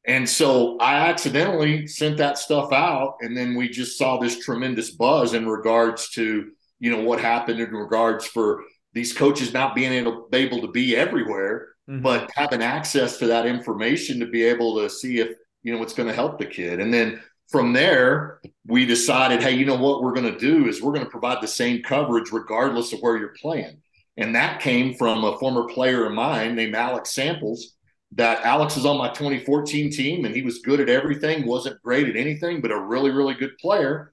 And 0.05 0.29
so 0.29 0.77
I 0.77 1.09
accidentally 1.09 1.87
sent 1.87 2.17
that 2.17 2.37
stuff 2.37 2.71
out, 2.71 3.17
and 3.21 3.35
then 3.35 3.55
we 3.55 3.67
just 3.67 3.97
saw 3.97 4.17
this 4.17 4.39
tremendous 4.39 4.91
buzz 4.91 5.33
in 5.33 5.47
regards 5.47 6.09
to 6.11 6.51
you 6.79 6.91
know 6.91 7.01
what 7.01 7.19
happened 7.19 7.59
in 7.59 7.71
regards 7.71 8.25
for 8.27 8.63
these 8.93 9.11
coaches 9.11 9.53
not 9.53 9.75
being 9.75 9.91
able, 9.91 10.29
able 10.31 10.61
to 10.61 10.67
be 10.67 10.95
everywhere 10.95 11.69
mm-hmm. 11.89 12.01
but 12.01 12.29
having 12.35 12.61
access 12.61 13.17
to 13.17 13.27
that 13.27 13.45
information 13.45 14.19
to 14.19 14.25
be 14.25 14.43
able 14.43 14.75
to 14.77 14.89
see 14.89 15.19
if 15.19 15.37
you 15.63 15.73
know 15.73 15.79
what's 15.79 15.93
going 15.93 16.07
to 16.07 16.15
help 16.15 16.37
the 16.37 16.45
kid. 16.45 16.79
And 16.79 16.93
then 16.93 17.21
from 17.49 17.73
there 17.73 18.41
we 18.65 18.85
decided 18.85 19.41
hey 19.41 19.51
you 19.51 19.65
know 19.65 19.75
what 19.75 20.01
we're 20.01 20.13
going 20.13 20.31
to 20.31 20.39
do 20.39 20.67
is 20.67 20.81
we're 20.81 20.93
going 20.93 21.05
to 21.05 21.11
provide 21.11 21.41
the 21.41 21.47
same 21.47 21.81
coverage 21.81 22.31
regardless 22.31 22.93
of 22.93 22.99
where 22.99 23.17
you're 23.17 23.35
playing. 23.39 23.81
And 24.17 24.35
that 24.35 24.61
came 24.61 24.95
from 24.95 25.23
a 25.23 25.37
former 25.37 25.67
player 25.67 26.05
of 26.05 26.13
mine 26.13 26.55
named 26.55 26.75
alex 26.75 27.13
samples 27.13 27.75
that 28.13 28.43
alex 28.45 28.75
was 28.75 28.85
on 28.85 28.97
my 28.97 29.09
2014 29.09 29.91
team 29.91 30.25
and 30.25 30.33
he 30.33 30.41
was 30.41 30.59
good 30.59 30.79
at 30.79 30.89
everything 30.89 31.45
wasn't 31.45 31.81
great 31.81 32.07
at 32.07 32.15
anything 32.15 32.61
but 32.61 32.71
a 32.71 32.79
really 32.79 33.11
really 33.11 33.33
good 33.33 33.57
player. 33.57 34.11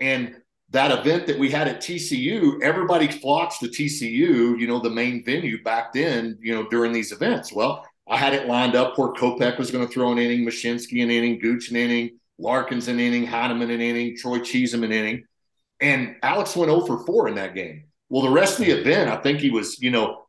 And 0.00 0.39
that 0.70 0.96
event 0.96 1.26
that 1.26 1.38
we 1.38 1.50
had 1.50 1.66
at 1.66 1.80
TCU, 1.80 2.62
everybody 2.62 3.08
flocks 3.08 3.58
to 3.58 3.66
TCU, 3.66 4.58
you 4.58 4.66
know, 4.66 4.78
the 4.78 4.90
main 4.90 5.24
venue 5.24 5.62
back 5.62 5.92
then, 5.92 6.38
you 6.40 6.54
know, 6.54 6.68
during 6.68 6.92
these 6.92 7.10
events. 7.10 7.52
Well, 7.52 7.84
I 8.08 8.16
had 8.16 8.34
it 8.34 8.46
lined 8.46 8.76
up 8.76 8.96
where 8.96 9.12
Kopech 9.12 9.58
was 9.58 9.70
going 9.70 9.86
to 9.86 9.92
throw 9.92 10.12
an 10.12 10.18
inning, 10.18 10.46
Mashinsky 10.46 11.02
an 11.02 11.10
inning, 11.10 11.40
Gooch 11.40 11.70
an 11.70 11.76
inning, 11.76 12.18
Larkins 12.38 12.86
an 12.88 13.00
inning, 13.00 13.26
Heineman 13.26 13.70
an 13.70 13.80
inning, 13.80 14.16
Troy 14.16 14.38
Cheesem 14.38 14.84
an 14.84 14.92
inning. 14.92 15.24
And 15.80 16.16
Alex 16.22 16.54
went 16.54 16.70
0 16.70 16.86
for 16.86 17.04
4 17.04 17.28
in 17.28 17.34
that 17.34 17.54
game. 17.54 17.84
Well, 18.08 18.22
the 18.22 18.30
rest 18.30 18.58
of 18.58 18.66
the 18.66 18.72
event, 18.72 19.10
I 19.10 19.16
think 19.16 19.40
he 19.40 19.50
was, 19.50 19.80
you 19.80 19.90
know, 19.90 20.26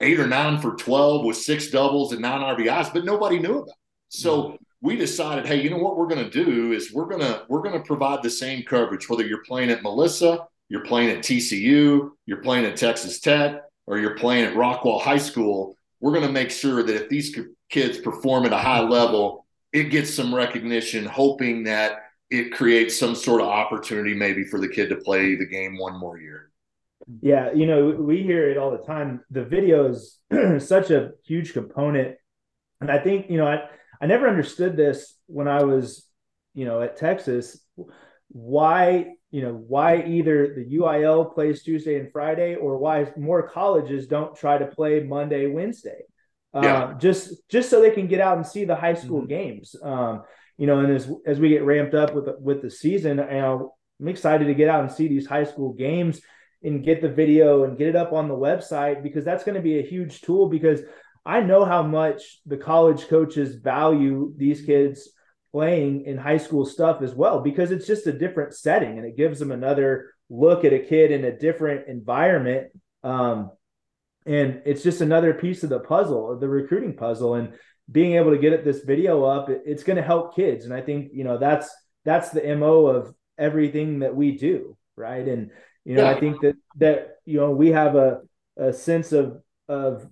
eight 0.00 0.20
or 0.20 0.26
nine 0.26 0.60
for 0.60 0.76
12 0.76 1.24
with 1.24 1.36
six 1.36 1.70
doubles 1.70 2.12
and 2.12 2.22
nine 2.22 2.40
RBIs, 2.40 2.92
but 2.92 3.04
nobody 3.04 3.38
knew 3.38 3.58
about 3.58 3.68
it. 3.68 3.74
So 4.08 4.42
mm-hmm 4.42 4.64
we 4.80 4.96
decided, 4.96 5.46
hey, 5.46 5.60
you 5.60 5.70
know 5.70 5.78
what 5.78 5.96
we're 5.96 6.06
going 6.06 6.24
to 6.24 6.44
do 6.44 6.72
is 6.72 6.92
we're 6.92 7.06
going 7.06 7.20
to 7.20 7.44
we're 7.48 7.62
going 7.62 7.74
to 7.74 7.86
provide 7.86 8.22
the 8.22 8.30
same 8.30 8.62
coverage 8.62 9.08
whether 9.08 9.26
you're 9.26 9.42
playing 9.44 9.70
at 9.70 9.82
Melissa, 9.82 10.46
you're 10.68 10.84
playing 10.84 11.10
at 11.10 11.18
TCU, 11.18 12.10
you're 12.26 12.42
playing 12.42 12.64
at 12.64 12.76
Texas 12.76 13.20
Tech, 13.20 13.62
or 13.86 13.98
you're 13.98 14.16
playing 14.16 14.44
at 14.44 14.54
Rockwall 14.54 15.00
High 15.00 15.18
School. 15.18 15.76
We're 16.00 16.12
going 16.12 16.26
to 16.26 16.32
make 16.32 16.50
sure 16.50 16.82
that 16.82 16.94
if 16.94 17.08
these 17.08 17.36
kids 17.70 17.98
perform 17.98 18.44
at 18.44 18.52
a 18.52 18.58
high 18.58 18.80
level, 18.80 19.46
it 19.72 19.84
gets 19.84 20.14
some 20.14 20.34
recognition, 20.34 21.04
hoping 21.04 21.64
that 21.64 22.04
it 22.30 22.52
creates 22.52 22.98
some 22.98 23.14
sort 23.14 23.40
of 23.40 23.48
opportunity 23.48 24.14
maybe 24.14 24.44
for 24.44 24.60
the 24.60 24.68
kid 24.68 24.90
to 24.90 24.96
play 24.96 25.34
the 25.34 25.46
game 25.46 25.78
one 25.78 25.98
more 25.98 26.20
year. 26.20 26.50
Yeah, 27.22 27.52
you 27.52 27.66
know, 27.66 27.88
we 27.88 28.22
hear 28.22 28.50
it 28.50 28.58
all 28.58 28.70
the 28.70 28.78
time. 28.78 29.24
The 29.30 29.44
video 29.44 29.88
is 29.88 30.18
such 30.58 30.90
a 30.90 31.12
huge 31.24 31.52
component. 31.52 32.16
And 32.80 32.90
I 32.90 32.98
think, 32.98 33.30
you 33.30 33.38
know, 33.38 33.46
I 33.46 33.68
I 34.00 34.06
never 34.06 34.28
understood 34.28 34.76
this 34.76 35.14
when 35.26 35.48
I 35.48 35.64
was, 35.64 36.06
you 36.54 36.64
know, 36.64 36.80
at 36.80 36.96
Texas. 36.96 37.60
Why, 38.28 39.14
you 39.30 39.42
know, 39.42 39.52
why 39.52 40.04
either 40.04 40.54
the 40.54 40.76
UIL 40.78 41.34
plays 41.34 41.62
Tuesday 41.62 41.98
and 41.98 42.12
Friday, 42.12 42.54
or 42.54 42.78
why 42.78 43.12
more 43.16 43.48
colleges 43.48 44.06
don't 44.06 44.36
try 44.36 44.58
to 44.58 44.66
play 44.66 45.02
Monday, 45.02 45.46
Wednesday, 45.46 46.02
uh, 46.54 46.60
yeah. 46.62 46.94
just 46.98 47.48
just 47.48 47.70
so 47.70 47.80
they 47.80 47.90
can 47.90 48.06
get 48.06 48.20
out 48.20 48.36
and 48.36 48.46
see 48.46 48.64
the 48.64 48.76
high 48.76 48.94
school 48.94 49.20
mm-hmm. 49.20 49.28
games. 49.28 49.74
Um, 49.82 50.22
you 50.56 50.66
know, 50.66 50.80
and 50.80 50.92
as 50.92 51.10
as 51.26 51.40
we 51.40 51.50
get 51.50 51.64
ramped 51.64 51.94
up 51.94 52.14
with 52.14 52.28
with 52.40 52.62
the 52.62 52.70
season, 52.70 53.18
you 53.18 53.24
know, 53.24 53.74
I'm 54.00 54.08
excited 54.08 54.46
to 54.46 54.54
get 54.54 54.68
out 54.68 54.82
and 54.82 54.92
see 54.92 55.08
these 55.08 55.26
high 55.26 55.44
school 55.44 55.72
games 55.72 56.20
and 56.62 56.84
get 56.84 57.00
the 57.00 57.08
video 57.08 57.64
and 57.64 57.78
get 57.78 57.88
it 57.88 57.96
up 57.96 58.12
on 58.12 58.28
the 58.28 58.34
website 58.34 59.02
because 59.02 59.24
that's 59.24 59.44
going 59.44 59.54
to 59.54 59.62
be 59.62 59.78
a 59.78 59.86
huge 59.86 60.20
tool 60.20 60.48
because 60.48 60.80
I 61.28 61.42
know 61.42 61.66
how 61.66 61.82
much 61.82 62.40
the 62.46 62.56
college 62.56 63.06
coaches 63.06 63.54
value 63.54 64.32
these 64.34 64.62
kids 64.62 65.10
playing 65.52 66.06
in 66.06 66.16
high 66.16 66.38
school 66.38 66.64
stuff 66.64 67.02
as 67.02 67.14
well 67.14 67.40
because 67.40 67.70
it's 67.70 67.86
just 67.86 68.06
a 68.06 68.12
different 68.14 68.54
setting 68.54 68.96
and 68.96 69.06
it 69.06 69.14
gives 69.14 69.38
them 69.38 69.52
another 69.52 70.14
look 70.30 70.64
at 70.64 70.72
a 70.72 70.78
kid 70.78 71.10
in 71.10 71.26
a 71.26 71.38
different 71.38 71.86
environment. 71.86 72.68
Um, 73.04 73.50
and 74.24 74.62
it's 74.64 74.82
just 74.82 75.02
another 75.02 75.34
piece 75.34 75.62
of 75.62 75.68
the 75.68 75.80
puzzle 75.80 76.38
the 76.38 76.48
recruiting 76.48 76.96
puzzle 76.96 77.34
and 77.34 77.52
being 77.92 78.14
able 78.14 78.30
to 78.30 78.38
get 78.38 78.64
this 78.64 78.80
video 78.80 79.24
up 79.24 79.50
it, 79.50 79.62
it's 79.66 79.82
going 79.82 79.96
to 79.98 80.02
help 80.02 80.34
kids. 80.34 80.64
And 80.64 80.72
i 80.72 80.80
think 80.80 81.10
you 81.12 81.24
know 81.24 81.36
that's 81.36 81.70
that's 82.06 82.30
the 82.30 82.56
mo 82.56 82.86
of 82.86 83.14
everything 83.36 83.98
that 83.98 84.16
we 84.16 84.32
do 84.32 84.78
right? 84.96 85.28
And 85.28 85.50
you 85.84 85.94
know 85.94 86.04
yeah. 86.04 86.16
i 86.16 86.20
think 86.20 86.40
that 86.40 86.56
that 86.76 87.16
you 87.26 87.38
know 87.38 87.50
we 87.50 87.68
have 87.68 87.96
a, 87.96 88.20
a 88.56 88.72
sense 88.72 89.12
of 89.12 89.42
of 89.68 90.06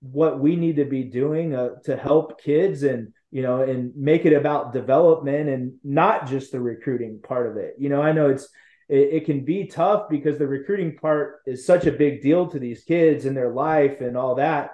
what 0.00 0.40
we 0.40 0.56
need 0.56 0.76
to 0.76 0.84
be 0.84 1.04
doing 1.04 1.54
uh, 1.54 1.70
to 1.84 1.96
help 1.96 2.40
kids 2.42 2.82
and 2.82 3.12
you 3.30 3.42
know 3.42 3.62
and 3.62 3.94
make 3.94 4.24
it 4.24 4.32
about 4.32 4.72
development 4.72 5.48
and 5.48 5.74
not 5.84 6.26
just 6.26 6.52
the 6.52 6.60
recruiting 6.60 7.20
part 7.22 7.46
of 7.46 7.56
it 7.56 7.74
you 7.78 7.88
know 7.88 8.02
i 8.02 8.12
know 8.12 8.30
it's 8.30 8.48
it, 8.88 9.08
it, 9.12 9.24
can 9.24 9.44
be 9.44 9.66
tough 9.66 10.08
because 10.08 10.38
the 10.38 10.46
recruiting 10.46 10.96
part 10.96 11.42
is 11.46 11.64
such 11.64 11.86
a 11.86 11.92
big 11.92 12.22
deal 12.22 12.48
to 12.48 12.58
these 12.58 12.82
kids 12.82 13.24
and 13.24 13.36
their 13.36 13.52
life 13.52 14.00
and 14.00 14.16
all 14.16 14.36
that 14.36 14.70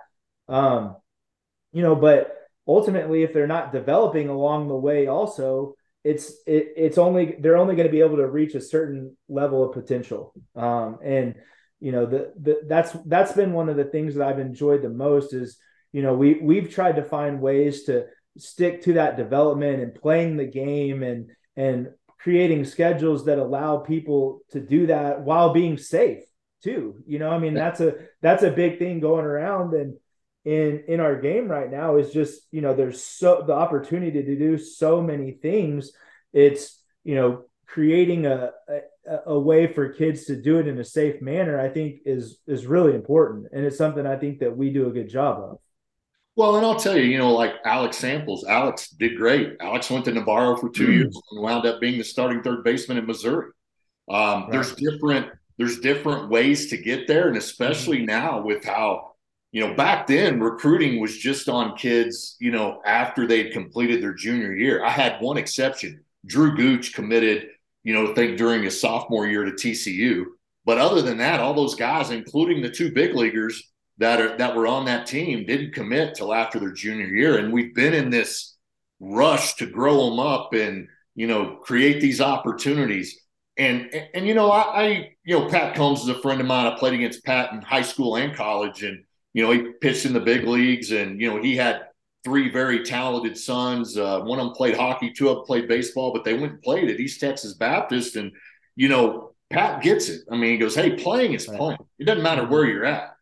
um 0.48 0.96
you 1.72 1.82
know 1.82 1.96
but 1.96 2.36
ultimately, 2.66 3.22
if 3.22 3.32
they're 3.32 3.46
not 3.46 3.72
developing 3.72 4.28
along 4.28 4.68
the 4.68 4.76
way, 4.76 5.06
also 5.06 5.74
it's 6.04 6.30
it, 6.46 6.72
it's 6.76 6.98
only 6.98 7.36
they're 7.40 7.56
only 7.56 7.74
going 7.74 7.88
to 7.88 7.92
be 7.92 8.00
able 8.00 8.16
to 8.16 8.26
reach 8.26 8.54
a 8.54 8.60
certain 8.60 9.16
level 9.28 9.64
of 9.64 9.72
potential. 9.72 10.32
Um, 10.54 10.98
and 11.04 11.34
you 11.80 11.92
know 11.92 12.06
the, 12.06 12.32
the 12.40 12.60
that's 12.66 12.92
that's 13.06 13.32
been 13.32 13.52
one 13.52 13.68
of 13.68 13.76
the 13.76 13.84
things 13.84 14.14
that 14.14 14.26
I've 14.26 14.38
enjoyed 14.38 14.82
the 14.82 14.88
most 14.88 15.32
is 15.32 15.58
you 15.92 16.02
know 16.02 16.14
we 16.14 16.34
we've 16.34 16.72
tried 16.72 16.96
to 16.96 17.04
find 17.04 17.40
ways 17.40 17.84
to 17.84 18.06
stick 18.38 18.82
to 18.82 18.94
that 18.94 19.16
development 19.16 19.82
and 19.82 19.94
playing 19.94 20.36
the 20.36 20.46
game 20.46 21.02
and 21.02 21.30
and 21.56 21.88
creating 22.18 22.64
schedules 22.64 23.26
that 23.26 23.38
allow 23.38 23.78
people 23.78 24.40
to 24.50 24.60
do 24.60 24.88
that 24.88 25.20
while 25.20 25.52
being 25.52 25.78
safe 25.78 26.24
too. 26.62 26.96
You 27.06 27.18
know, 27.18 27.30
I 27.30 27.38
mean 27.38 27.54
that's 27.54 27.80
a 27.80 27.94
that's 28.20 28.42
a 28.42 28.50
big 28.50 28.78
thing 28.78 29.00
going 29.00 29.24
around 29.24 29.74
and 29.74 29.96
in 30.44 30.84
in 30.86 31.00
our 31.00 31.20
game 31.20 31.48
right 31.48 31.70
now 31.70 31.96
is 31.96 32.12
just 32.12 32.40
you 32.52 32.60
know 32.60 32.72
there's 32.72 33.02
so 33.02 33.42
the 33.46 33.52
opportunity 33.52 34.22
to 34.22 34.36
do 34.36 34.56
so 34.56 35.02
many 35.02 35.32
things 35.32 35.90
it's 36.32 36.80
you 37.02 37.16
know 37.16 37.44
creating 37.66 38.26
a, 38.26 38.50
a, 38.68 39.18
a 39.26 39.38
way 39.38 39.66
for 39.66 39.88
kids 39.88 40.24
to 40.24 40.40
do 40.40 40.58
it 40.58 40.68
in 40.68 40.78
a 40.78 40.84
safe 40.84 41.20
manner 41.20 41.60
i 41.60 41.68
think 41.68 42.00
is 42.04 42.38
is 42.46 42.66
really 42.66 42.94
important 42.94 43.46
and 43.52 43.64
it's 43.64 43.78
something 43.78 44.06
i 44.06 44.16
think 44.16 44.38
that 44.38 44.56
we 44.56 44.70
do 44.70 44.88
a 44.88 44.92
good 44.92 45.08
job 45.08 45.38
of 45.38 45.58
well 46.36 46.56
and 46.56 46.66
i'll 46.66 46.76
tell 46.76 46.96
you 46.96 47.04
you 47.04 47.18
know 47.18 47.32
like 47.32 47.54
alex 47.64 47.96
samples 47.96 48.44
alex 48.44 48.90
did 48.90 49.16
great 49.16 49.56
alex 49.60 49.90
went 49.90 50.04
to 50.04 50.12
navarro 50.12 50.56
for 50.56 50.68
two 50.68 50.88
mm. 50.88 50.94
years 50.94 51.20
and 51.30 51.42
wound 51.42 51.66
up 51.66 51.80
being 51.80 51.98
the 51.98 52.04
starting 52.04 52.42
third 52.42 52.62
baseman 52.64 52.98
in 52.98 53.06
missouri 53.06 53.50
um, 54.08 54.42
right. 54.42 54.52
there's 54.52 54.74
different 54.74 55.28
there's 55.58 55.80
different 55.80 56.28
ways 56.28 56.68
to 56.68 56.76
get 56.76 57.06
there 57.06 57.28
and 57.28 57.36
especially 57.36 57.98
mm. 57.98 58.06
now 58.06 58.40
with 58.40 58.64
how 58.64 59.16
you 59.56 59.66
know, 59.66 59.72
back 59.72 60.06
then 60.06 60.38
recruiting 60.38 61.00
was 61.00 61.16
just 61.16 61.48
on 61.48 61.78
kids, 61.78 62.36
you 62.38 62.50
know, 62.50 62.82
after 62.84 63.26
they'd 63.26 63.52
completed 63.52 64.02
their 64.02 64.12
junior 64.12 64.52
year. 64.52 64.84
I 64.84 64.90
had 64.90 65.18
one 65.22 65.38
exception. 65.38 66.04
Drew 66.26 66.54
Gooch 66.54 66.92
committed, 66.92 67.48
you 67.86 67.94
know, 67.94 68.12
think 68.14 68.36
during 68.36 68.64
his 68.64 68.80
sophomore 68.80 69.28
year 69.28 69.44
to 69.44 69.52
TCU. 69.52 70.24
But 70.64 70.78
other 70.78 71.02
than 71.02 71.18
that, 71.18 71.38
all 71.38 71.54
those 71.54 71.76
guys, 71.76 72.10
including 72.10 72.60
the 72.60 72.68
two 72.68 72.90
big 72.90 73.14
leaguers 73.14 73.70
that 73.98 74.20
are 74.20 74.36
that 74.38 74.56
were 74.56 74.66
on 74.66 74.86
that 74.86 75.06
team, 75.06 75.46
didn't 75.46 75.72
commit 75.72 76.16
till 76.16 76.34
after 76.34 76.58
their 76.58 76.72
junior 76.72 77.06
year. 77.06 77.38
And 77.38 77.52
we've 77.52 77.74
been 77.74 77.94
in 77.94 78.10
this 78.10 78.56
rush 78.98 79.54
to 79.54 79.66
grow 79.66 80.10
them 80.10 80.18
up 80.18 80.52
and 80.52 80.88
you 81.14 81.28
know 81.28 81.60
create 81.62 82.00
these 82.00 82.20
opportunities. 82.20 83.20
And 83.56 83.82
and, 83.94 84.08
and 84.14 84.26
you 84.26 84.34
know, 84.34 84.50
I, 84.50 84.82
I 84.82 84.86
you 85.24 85.38
know 85.38 85.48
Pat 85.48 85.76
Combs 85.76 86.02
is 86.02 86.08
a 86.08 86.20
friend 86.20 86.40
of 86.40 86.46
mine. 86.48 86.66
I 86.66 86.76
played 86.76 86.94
against 86.94 87.24
Pat 87.24 87.52
in 87.52 87.62
high 87.62 87.82
school 87.82 88.16
and 88.16 88.34
college, 88.34 88.82
and 88.82 89.04
you 89.36 89.42
know, 89.42 89.52
he 89.52 89.70
pitched 89.82 90.06
in 90.06 90.14
the 90.14 90.20
big 90.20 90.46
leagues 90.46 90.92
and, 90.92 91.20
you 91.20 91.28
know, 91.28 91.42
he 91.42 91.54
had 91.54 91.88
three 92.26 92.50
very 92.50 92.82
talented 92.82 93.38
sons. 93.38 93.96
Uh, 93.96 94.18
one 94.18 94.40
of 94.40 94.46
them 94.46 94.54
played 94.56 94.76
hockey, 94.76 95.12
two 95.12 95.28
of 95.28 95.36
them 95.36 95.44
played 95.44 95.68
baseball, 95.68 96.12
but 96.12 96.24
they 96.24 96.34
went 96.34 96.54
and 96.54 96.62
played 96.62 96.90
at 96.90 96.98
East 96.98 97.20
Texas 97.20 97.54
Baptist. 97.54 98.16
And, 98.16 98.32
you 98.74 98.88
know, 98.88 99.30
Pat 99.48 99.80
gets 99.80 100.08
it. 100.08 100.22
I 100.28 100.34
mean, 100.34 100.50
he 100.50 100.58
goes, 100.58 100.74
hey, 100.74 100.96
playing 100.96 101.34
is 101.34 101.46
playing. 101.46 101.78
It 102.00 102.04
doesn't 102.04 102.24
matter 102.24 102.44
where 102.44 102.64
you're 102.64 102.84
at. 102.84 103.14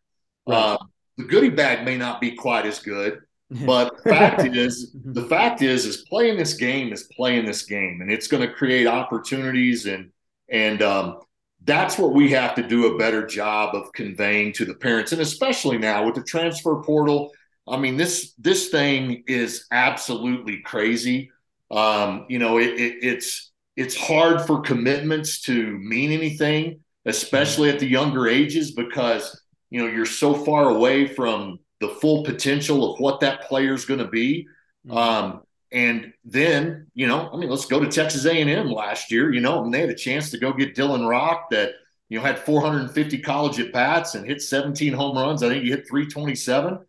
Right. 0.47 0.57
Uh, 0.57 0.77
the 1.17 1.25
goodie 1.25 1.51
bag 1.51 1.85
may 1.85 1.97
not 1.97 2.19
be 2.19 2.31
quite 2.31 2.65
as 2.65 2.79
good, 2.79 3.19
but 3.67 3.95
the 4.03 4.09
fact 4.09 4.41
is, 4.55 4.95
the 5.05 5.25
fact 5.27 5.61
is, 5.61 5.85
is 5.85 5.97
playing 6.09 6.39
this 6.39 6.55
game 6.55 6.91
is 6.91 7.03
playing 7.15 7.45
this 7.45 7.61
game, 7.61 7.99
and 8.01 8.11
it's 8.11 8.27
going 8.27 8.41
to 8.41 8.51
create 8.51 8.87
opportunities 8.87 9.85
and 9.85 10.09
and 10.49 10.83
um, 10.83 11.19
that's 11.63 11.97
what 11.97 12.13
we 12.13 12.29
have 12.31 12.53
to 12.55 12.67
do 12.67 12.93
a 12.93 12.97
better 12.97 13.25
job 13.25 13.75
of 13.75 13.91
conveying 13.93 14.53
to 14.53 14.63
the 14.63 14.75
parents 14.75 15.11
and 15.11 15.21
especially 15.21 15.79
now 15.79 16.05
with 16.05 16.13
the 16.13 16.21
transfer 16.21 16.83
portal 16.83 17.31
i 17.67 17.77
mean 17.77 17.97
this 17.97 18.33
this 18.37 18.69
thing 18.69 19.23
is 19.27 19.65
absolutely 19.71 20.59
crazy 20.61 21.31
um, 21.71 22.25
you 22.29 22.37
know 22.39 22.59
it, 22.59 22.79
it, 22.79 22.97
it's 23.01 23.51
it's 23.75 23.95
hard 23.95 24.41
for 24.41 24.61
commitments 24.61 25.41
to 25.41 25.77
mean 25.79 26.11
anything 26.11 26.79
especially 27.05 27.69
at 27.69 27.79
the 27.79 27.87
younger 27.87 28.27
ages 28.27 28.71
because 28.71 29.41
you 29.69 29.81
know 29.81 29.91
you're 29.91 30.05
so 30.05 30.33
far 30.33 30.69
away 30.69 31.07
from 31.07 31.59
the 31.81 31.89
full 31.89 32.23
potential 32.23 32.93
of 32.93 32.99
what 32.99 33.19
that 33.19 33.41
player 33.41 33.73
is 33.73 33.85
going 33.85 33.99
to 33.99 34.07
be 34.07 34.47
mm-hmm. 34.85 34.97
um, 34.97 35.41
and 35.75 36.13
then, 36.23 36.87
you 36.93 37.05
know, 37.05 37.29
I 37.33 37.35
mean, 37.35 37.49
let's 37.49 37.65
go 37.65 37.81
to 37.81 37.91
Texas 37.91 38.25
A&M 38.25 38.71
last 38.71 39.11
year. 39.11 39.33
You 39.33 39.41
know, 39.41 39.63
and 39.63 39.73
they 39.73 39.81
had 39.81 39.89
a 39.89 39.95
chance 39.95 40.31
to 40.31 40.37
go 40.37 40.53
get 40.53 40.73
Dylan 40.73 41.07
Rock 41.07 41.49
that 41.51 41.73
you 42.07 42.17
know 42.17 42.23
had 42.23 42.39
450 42.39 43.17
college 43.19 43.59
at 43.59 43.73
bats 43.73 44.15
and 44.15 44.25
hit 44.25 44.41
17 44.41 44.93
home 44.93 45.17
runs. 45.17 45.43
I 45.43 45.49
think 45.49 45.63
he 45.63 45.69
hit 45.69 45.87
327. 45.87 46.79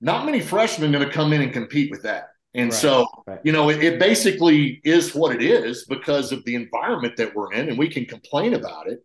Not 0.00 0.26
many 0.26 0.40
freshmen 0.40 0.92
going 0.92 1.04
to 1.04 1.12
come 1.12 1.32
in 1.32 1.42
and 1.42 1.52
compete 1.52 1.90
with 1.90 2.02
that. 2.02 2.28
And 2.54 2.70
right, 2.70 2.80
so, 2.80 3.06
right. 3.26 3.40
you 3.44 3.52
know, 3.52 3.68
it, 3.68 3.82
it, 3.82 3.98
basically 3.98 4.80
is 4.82 5.14
what 5.14 5.34
it 5.34 5.42
is 5.42 5.84
because 5.84 6.32
of 6.32 6.44
the 6.44 6.54
environment 6.54 7.16
that 7.16 7.34
we're 7.34 7.52
in, 7.52 7.68
and 7.68 7.78
we 7.78 7.88
can 7.88 8.06
complain 8.06 8.54
about 8.54 8.88
it. 8.88 9.00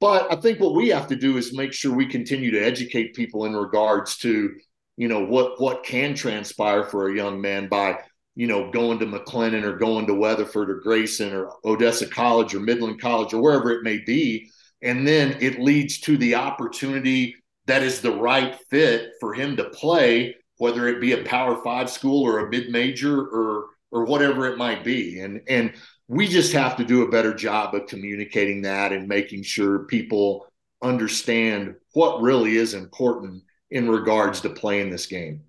But 0.00 0.32
I 0.32 0.36
think 0.36 0.60
what 0.60 0.74
we 0.74 0.88
have 0.88 1.08
to 1.08 1.16
do 1.16 1.36
is 1.36 1.56
make 1.56 1.72
sure 1.72 1.92
we 1.92 2.06
continue 2.06 2.52
to 2.52 2.60
educate 2.60 3.14
people 3.14 3.44
in 3.44 3.54
regards 3.54 4.18
to, 4.18 4.54
you 4.96 5.08
know, 5.08 5.24
what 5.24 5.60
what 5.60 5.84
can 5.84 6.14
transpire 6.14 6.84
for 6.84 7.08
a 7.08 7.14
young 7.14 7.40
man 7.40 7.68
by 7.68 7.98
you 8.34 8.46
know, 8.46 8.70
going 8.70 8.98
to 8.98 9.06
McLennan 9.06 9.62
or 9.62 9.76
going 9.76 10.06
to 10.06 10.14
Weatherford 10.14 10.70
or 10.70 10.80
Grayson 10.80 11.34
or 11.34 11.52
Odessa 11.64 12.06
College 12.06 12.54
or 12.54 12.60
Midland 12.60 13.00
College 13.00 13.34
or 13.34 13.42
wherever 13.42 13.70
it 13.70 13.82
may 13.82 13.98
be. 13.98 14.50
And 14.80 15.06
then 15.06 15.36
it 15.40 15.60
leads 15.60 16.00
to 16.00 16.16
the 16.16 16.34
opportunity 16.34 17.36
that 17.66 17.82
is 17.82 18.00
the 18.00 18.16
right 18.16 18.58
fit 18.70 19.12
for 19.20 19.34
him 19.34 19.56
to 19.56 19.64
play, 19.70 20.36
whether 20.58 20.88
it 20.88 21.00
be 21.00 21.12
a 21.12 21.24
power 21.24 21.62
five 21.62 21.90
school 21.90 22.22
or 22.22 22.40
a 22.40 22.50
mid 22.50 22.70
major 22.70 23.20
or 23.20 23.66
or 23.90 24.04
whatever 24.04 24.46
it 24.46 24.58
might 24.58 24.84
be. 24.84 25.20
And 25.20 25.42
and 25.48 25.74
we 26.08 26.28
just 26.28 26.52
have 26.52 26.76
to 26.76 26.84
do 26.84 27.02
a 27.02 27.10
better 27.10 27.34
job 27.34 27.74
of 27.74 27.86
communicating 27.86 28.62
that 28.62 28.92
and 28.92 29.08
making 29.08 29.44
sure 29.44 29.86
people 29.86 30.46
understand 30.82 31.74
what 31.92 32.20
really 32.20 32.56
is 32.56 32.74
important 32.74 33.42
in 33.70 33.88
regards 33.88 34.40
to 34.42 34.50
playing 34.50 34.90
this 34.90 35.06
game. 35.06 35.42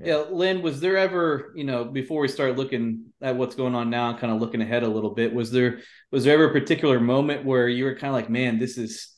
Yeah. 0.00 0.24
Lynn, 0.30 0.60
was 0.60 0.80
there 0.80 0.98
ever, 0.98 1.52
you 1.54 1.64
know, 1.64 1.84
before 1.84 2.20
we 2.20 2.28
start 2.28 2.56
looking 2.56 3.06
at 3.22 3.36
what's 3.36 3.54
going 3.54 3.74
on 3.74 3.88
now, 3.88 4.16
kind 4.16 4.32
of 4.32 4.40
looking 4.40 4.60
ahead 4.60 4.82
a 4.82 4.88
little 4.88 5.14
bit, 5.14 5.32
was 5.32 5.50
there 5.50 5.80
was 6.10 6.24
there 6.24 6.34
ever 6.34 6.50
a 6.50 6.52
particular 6.52 6.98
moment 7.00 7.44
where 7.44 7.68
you 7.68 7.84
were 7.84 7.94
kind 7.94 8.08
of 8.08 8.14
like, 8.14 8.28
man, 8.28 8.58
this 8.58 8.76
is 8.76 9.13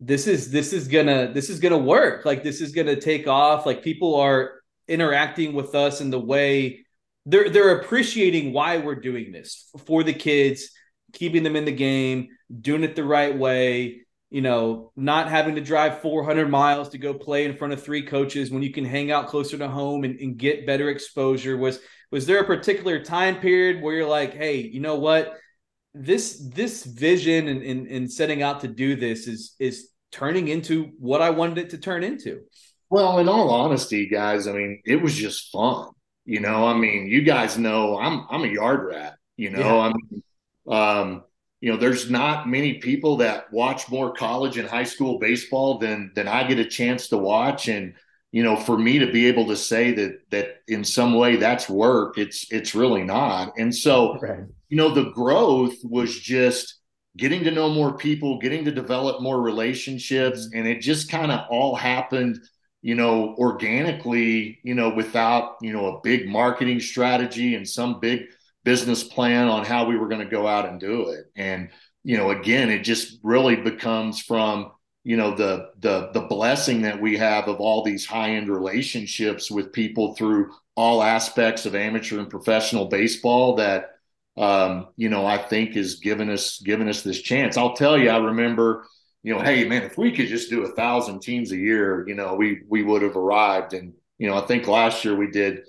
this 0.00 0.26
is 0.26 0.50
this 0.50 0.72
is 0.72 0.88
gonna 0.88 1.32
this 1.32 1.50
is 1.50 1.60
gonna 1.60 1.78
work. 1.78 2.24
Like 2.24 2.42
this 2.42 2.60
is 2.60 2.72
gonna 2.72 3.00
take 3.00 3.26
off. 3.26 3.66
Like 3.66 3.82
people 3.82 4.16
are 4.16 4.60
interacting 4.88 5.54
with 5.54 5.74
us 5.74 6.00
in 6.00 6.10
the 6.10 6.20
way 6.20 6.84
they're 7.26 7.48
they're 7.48 7.78
appreciating 7.78 8.52
why 8.52 8.78
we're 8.78 8.96
doing 8.96 9.32
this 9.32 9.70
for 9.86 10.02
the 10.02 10.12
kids, 10.12 10.70
keeping 11.12 11.42
them 11.42 11.56
in 11.56 11.64
the 11.64 11.72
game, 11.72 12.28
doing 12.60 12.84
it 12.84 12.96
the 12.96 13.04
right 13.04 13.36
way 13.36 14.04
you 14.34 14.40
know, 14.40 14.90
not 14.96 15.28
having 15.28 15.54
to 15.54 15.60
drive 15.60 16.00
400 16.00 16.50
miles 16.50 16.88
to 16.88 16.98
go 16.98 17.14
play 17.14 17.44
in 17.44 17.56
front 17.56 17.72
of 17.72 17.80
three 17.80 18.02
coaches 18.02 18.50
when 18.50 18.64
you 18.64 18.72
can 18.72 18.84
hang 18.84 19.12
out 19.12 19.28
closer 19.28 19.56
to 19.56 19.68
home 19.68 20.02
and, 20.02 20.18
and 20.18 20.36
get 20.36 20.66
better 20.66 20.90
exposure. 20.90 21.56
Was 21.56 21.78
was 22.10 22.26
there 22.26 22.40
a 22.40 22.44
particular 22.44 22.98
time 22.98 23.36
period 23.36 23.80
where 23.80 23.94
you're 23.94 24.08
like, 24.08 24.34
hey, 24.34 24.56
you 24.56 24.80
know 24.80 24.96
what? 24.96 25.38
This 25.94 26.38
this 26.52 26.84
vision 26.84 27.48
and, 27.48 27.62
and, 27.62 27.86
and 27.86 28.12
setting 28.12 28.42
out 28.42 28.60
to 28.60 28.68
do 28.68 28.96
this 28.96 29.26
is 29.26 29.54
is 29.58 29.90
turning 30.10 30.48
into 30.48 30.90
what 30.98 31.22
I 31.22 31.30
wanted 31.30 31.58
it 31.58 31.70
to 31.70 31.78
turn 31.78 32.02
into. 32.02 32.42
Well, 32.90 33.18
in 33.18 33.28
all 33.28 33.50
honesty, 33.50 34.08
guys, 34.08 34.46
I 34.46 34.52
mean, 34.52 34.80
it 34.84 35.00
was 35.00 35.14
just 35.14 35.50
fun. 35.50 35.88
You 36.24 36.40
know, 36.40 36.66
I 36.66 36.74
mean, 36.74 37.06
you 37.06 37.22
guys 37.22 37.58
know 37.58 37.98
I'm 37.98 38.26
I'm 38.30 38.44
a 38.44 38.48
yard 38.48 38.86
rat. 38.86 39.16
You 39.36 39.50
know, 39.50 39.60
yeah. 39.60 39.78
I 39.78 39.92
mean, 39.92 40.22
um, 40.68 41.24
you 41.60 41.72
know, 41.72 41.76
there's 41.76 42.10
not 42.10 42.48
many 42.48 42.74
people 42.74 43.16
that 43.18 43.52
watch 43.52 43.88
more 43.90 44.12
college 44.12 44.58
and 44.58 44.68
high 44.68 44.84
school 44.84 45.18
baseball 45.18 45.78
than 45.78 46.12
than 46.14 46.28
I 46.28 46.46
get 46.46 46.58
a 46.58 46.64
chance 46.64 47.08
to 47.08 47.18
watch. 47.18 47.68
And 47.68 47.94
you 48.32 48.42
know, 48.42 48.56
for 48.56 48.76
me 48.76 48.98
to 48.98 49.10
be 49.12 49.26
able 49.26 49.46
to 49.46 49.56
say 49.56 49.92
that 49.92 50.30
that 50.30 50.62
in 50.68 50.84
some 50.84 51.14
way 51.14 51.36
that's 51.36 51.68
work, 51.68 52.18
it's 52.18 52.50
it's 52.52 52.74
really 52.74 53.02
not. 53.02 53.54
And 53.58 53.74
so, 53.74 54.18
right. 54.18 54.44
You 54.74 54.80
know, 54.80 54.92
the 54.92 55.12
growth 55.12 55.76
was 55.84 56.18
just 56.18 56.80
getting 57.16 57.44
to 57.44 57.52
know 57.52 57.68
more 57.68 57.96
people, 57.96 58.40
getting 58.40 58.64
to 58.64 58.72
develop 58.72 59.22
more 59.22 59.40
relationships, 59.40 60.48
mm-hmm. 60.48 60.58
and 60.58 60.66
it 60.66 60.80
just 60.80 61.08
kind 61.08 61.30
of 61.30 61.46
all 61.48 61.76
happened 61.76 62.40
you 62.82 62.94
know, 62.94 63.34
organically, 63.38 64.58
you 64.62 64.74
know, 64.74 64.90
without, 64.90 65.56
you 65.62 65.72
know, 65.72 65.86
a 65.86 66.00
big 66.02 66.28
marketing 66.28 66.80
strategy 66.80 67.54
and 67.54 67.66
some 67.66 67.98
big 67.98 68.24
business 68.62 69.02
plan 69.02 69.48
on 69.48 69.64
how 69.64 69.86
we 69.86 69.96
were 69.96 70.08
going 70.08 70.20
to 70.20 70.30
go 70.30 70.46
out 70.46 70.68
and 70.68 70.80
do 70.80 71.08
it. 71.08 71.24
And, 71.34 71.70
you 72.02 72.18
know, 72.18 72.30
again, 72.30 72.68
it 72.68 72.80
just 72.80 73.20
really 73.22 73.56
becomes 73.56 74.20
from, 74.20 74.72
you 75.02 75.16
know, 75.16 75.34
the 75.34 75.70
the 75.78 76.10
the 76.12 76.26
blessing 76.28 76.82
that 76.82 77.00
we 77.00 77.16
have 77.16 77.48
of 77.48 77.58
all 77.58 77.84
these 77.84 78.04
high-end 78.04 78.50
relationships 78.50 79.50
with 79.50 79.72
people 79.72 80.14
through 80.14 80.52
all 80.74 81.02
aspects 81.02 81.64
of 81.64 81.74
amateur 81.74 82.18
and 82.18 82.28
professional 82.28 82.84
baseball 82.84 83.54
that 83.54 83.93
um, 84.36 84.88
you 84.96 85.08
know, 85.08 85.26
I 85.26 85.38
think 85.38 85.76
is 85.76 85.96
giving 85.96 86.30
us 86.30 86.60
giving 86.60 86.88
us 86.88 87.02
this 87.02 87.20
chance. 87.20 87.56
I'll 87.56 87.74
tell 87.76 87.98
you, 87.98 88.10
I 88.10 88.18
remember, 88.18 88.86
you 89.22 89.34
know, 89.34 89.40
hey 89.40 89.66
man, 89.66 89.82
if 89.82 89.96
we 89.98 90.12
could 90.12 90.28
just 90.28 90.50
do 90.50 90.64
a 90.64 90.72
thousand 90.74 91.20
teams 91.20 91.52
a 91.52 91.56
year, 91.56 92.06
you 92.08 92.14
know, 92.14 92.34
we 92.34 92.62
we 92.68 92.82
would 92.82 93.02
have 93.02 93.16
arrived. 93.16 93.74
And 93.74 93.94
You 94.18 94.28
know, 94.28 94.36
I 94.36 94.46
think 94.46 94.66
last 94.66 95.04
year 95.04 95.14
we 95.16 95.30
did, 95.30 95.60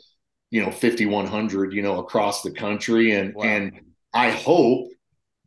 you 0.51 0.63
know, 0.63 0.71
5,100, 0.71 1.73
you 1.73 1.81
know, 1.81 1.99
across 1.99 2.41
the 2.41 2.51
country. 2.51 3.11
And, 3.13 3.33
wow. 3.35 3.43
and 3.43 3.81
I 4.13 4.31
hope 4.31 4.89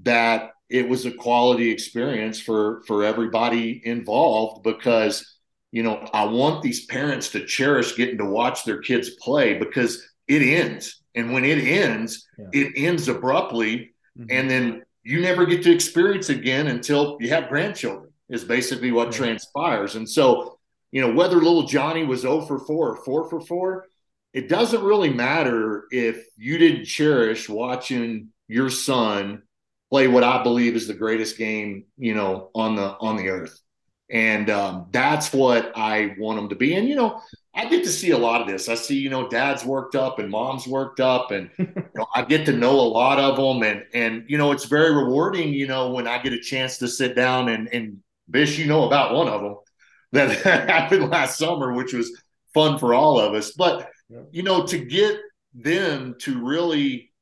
that 0.02 0.50
it 0.68 0.88
was 0.88 1.06
a 1.06 1.12
quality 1.12 1.70
experience 1.70 2.40
for, 2.40 2.82
for 2.86 3.04
everybody 3.04 3.80
involved 3.84 4.62
because, 4.62 5.38
you 5.72 5.82
know, 5.82 6.06
I 6.12 6.24
want 6.24 6.62
these 6.62 6.86
parents 6.86 7.30
to 7.30 7.46
cherish 7.46 7.96
getting 7.96 8.18
to 8.18 8.24
watch 8.26 8.64
their 8.64 8.80
kids 8.80 9.10
play 9.20 9.54
because 9.58 10.06
it 10.26 10.42
ends. 10.42 11.02
And 11.18 11.32
when 11.32 11.44
it 11.44 11.58
ends, 11.58 12.26
yeah. 12.38 12.46
it 12.52 12.72
ends 12.76 13.08
abruptly. 13.08 13.92
Mm-hmm. 14.18 14.26
And 14.30 14.50
then 14.50 14.82
you 15.02 15.20
never 15.20 15.46
get 15.46 15.62
to 15.64 15.72
experience 15.72 16.28
again 16.28 16.68
until 16.68 17.16
you 17.20 17.30
have 17.30 17.48
grandchildren, 17.48 18.10
is 18.28 18.44
basically 18.44 18.92
what 18.92 19.12
yeah. 19.12 19.18
transpires. 19.18 19.96
And 19.96 20.08
so, 20.08 20.58
you 20.92 21.00
know, 21.00 21.12
whether 21.12 21.36
little 21.36 21.64
Johnny 21.64 22.04
was 22.04 22.20
0 22.20 22.42
for 22.42 22.58
4 22.58 22.90
or 22.90 22.96
4 23.04 23.30
for 23.30 23.40
4, 23.40 23.86
it 24.32 24.48
doesn't 24.48 24.82
really 24.82 25.12
matter 25.12 25.84
if 25.90 26.24
you 26.36 26.58
didn't 26.58 26.84
cherish 26.84 27.48
watching 27.48 28.28
your 28.46 28.70
son 28.70 29.42
play 29.90 30.06
what 30.06 30.24
I 30.24 30.42
believe 30.42 30.76
is 30.76 30.86
the 30.86 30.94
greatest 30.94 31.38
game, 31.38 31.84
you 31.96 32.14
know, 32.14 32.50
on 32.54 32.76
the 32.76 32.96
on 33.00 33.16
the 33.16 33.28
earth. 33.28 33.58
And 34.10 34.48
um, 34.50 34.86
that's 34.90 35.32
what 35.32 35.72
I 35.76 36.14
want 36.18 36.38
them 36.38 36.48
to 36.50 36.54
be. 36.54 36.74
And 36.74 36.88
you 36.88 36.96
know, 36.96 37.20
I 37.58 37.64
get 37.64 37.82
to 37.82 37.90
see 37.90 38.12
a 38.12 38.18
lot 38.18 38.40
of 38.40 38.46
this. 38.46 38.68
I 38.68 38.76
see, 38.76 38.96
you 38.96 39.10
know, 39.10 39.28
dad's 39.28 39.64
worked 39.64 39.96
up 39.96 40.20
and 40.20 40.30
mom's 40.30 40.68
worked 40.68 41.00
up, 41.00 41.32
and 41.32 41.50
you 41.58 41.72
know, 41.96 42.06
I 42.14 42.22
get 42.22 42.46
to 42.46 42.52
know 42.52 42.70
a 42.70 42.82
lot 42.82 43.18
of 43.18 43.36
them. 43.36 43.64
And 43.64 43.84
and 43.92 44.24
you 44.28 44.38
know, 44.38 44.52
it's 44.52 44.66
very 44.66 44.94
rewarding. 44.94 45.52
You 45.52 45.66
know, 45.66 45.90
when 45.90 46.06
I 46.06 46.22
get 46.22 46.32
a 46.32 46.40
chance 46.40 46.78
to 46.78 46.86
sit 46.86 47.16
down 47.16 47.48
and 47.48 47.68
and 47.72 47.98
Bish, 48.30 48.58
you 48.58 48.66
know 48.66 48.86
about 48.86 49.12
one 49.12 49.26
of 49.26 49.42
them 49.42 49.56
that 50.12 50.68
happened 50.68 51.10
last 51.10 51.36
summer, 51.36 51.72
which 51.72 51.92
was 51.92 52.22
fun 52.54 52.78
for 52.78 52.94
all 52.94 53.18
of 53.18 53.34
us. 53.34 53.50
But 53.50 53.90
you 54.30 54.44
know, 54.44 54.64
to 54.66 54.78
get 54.78 55.18
them 55.52 56.14
to 56.20 56.46
really 56.46 57.12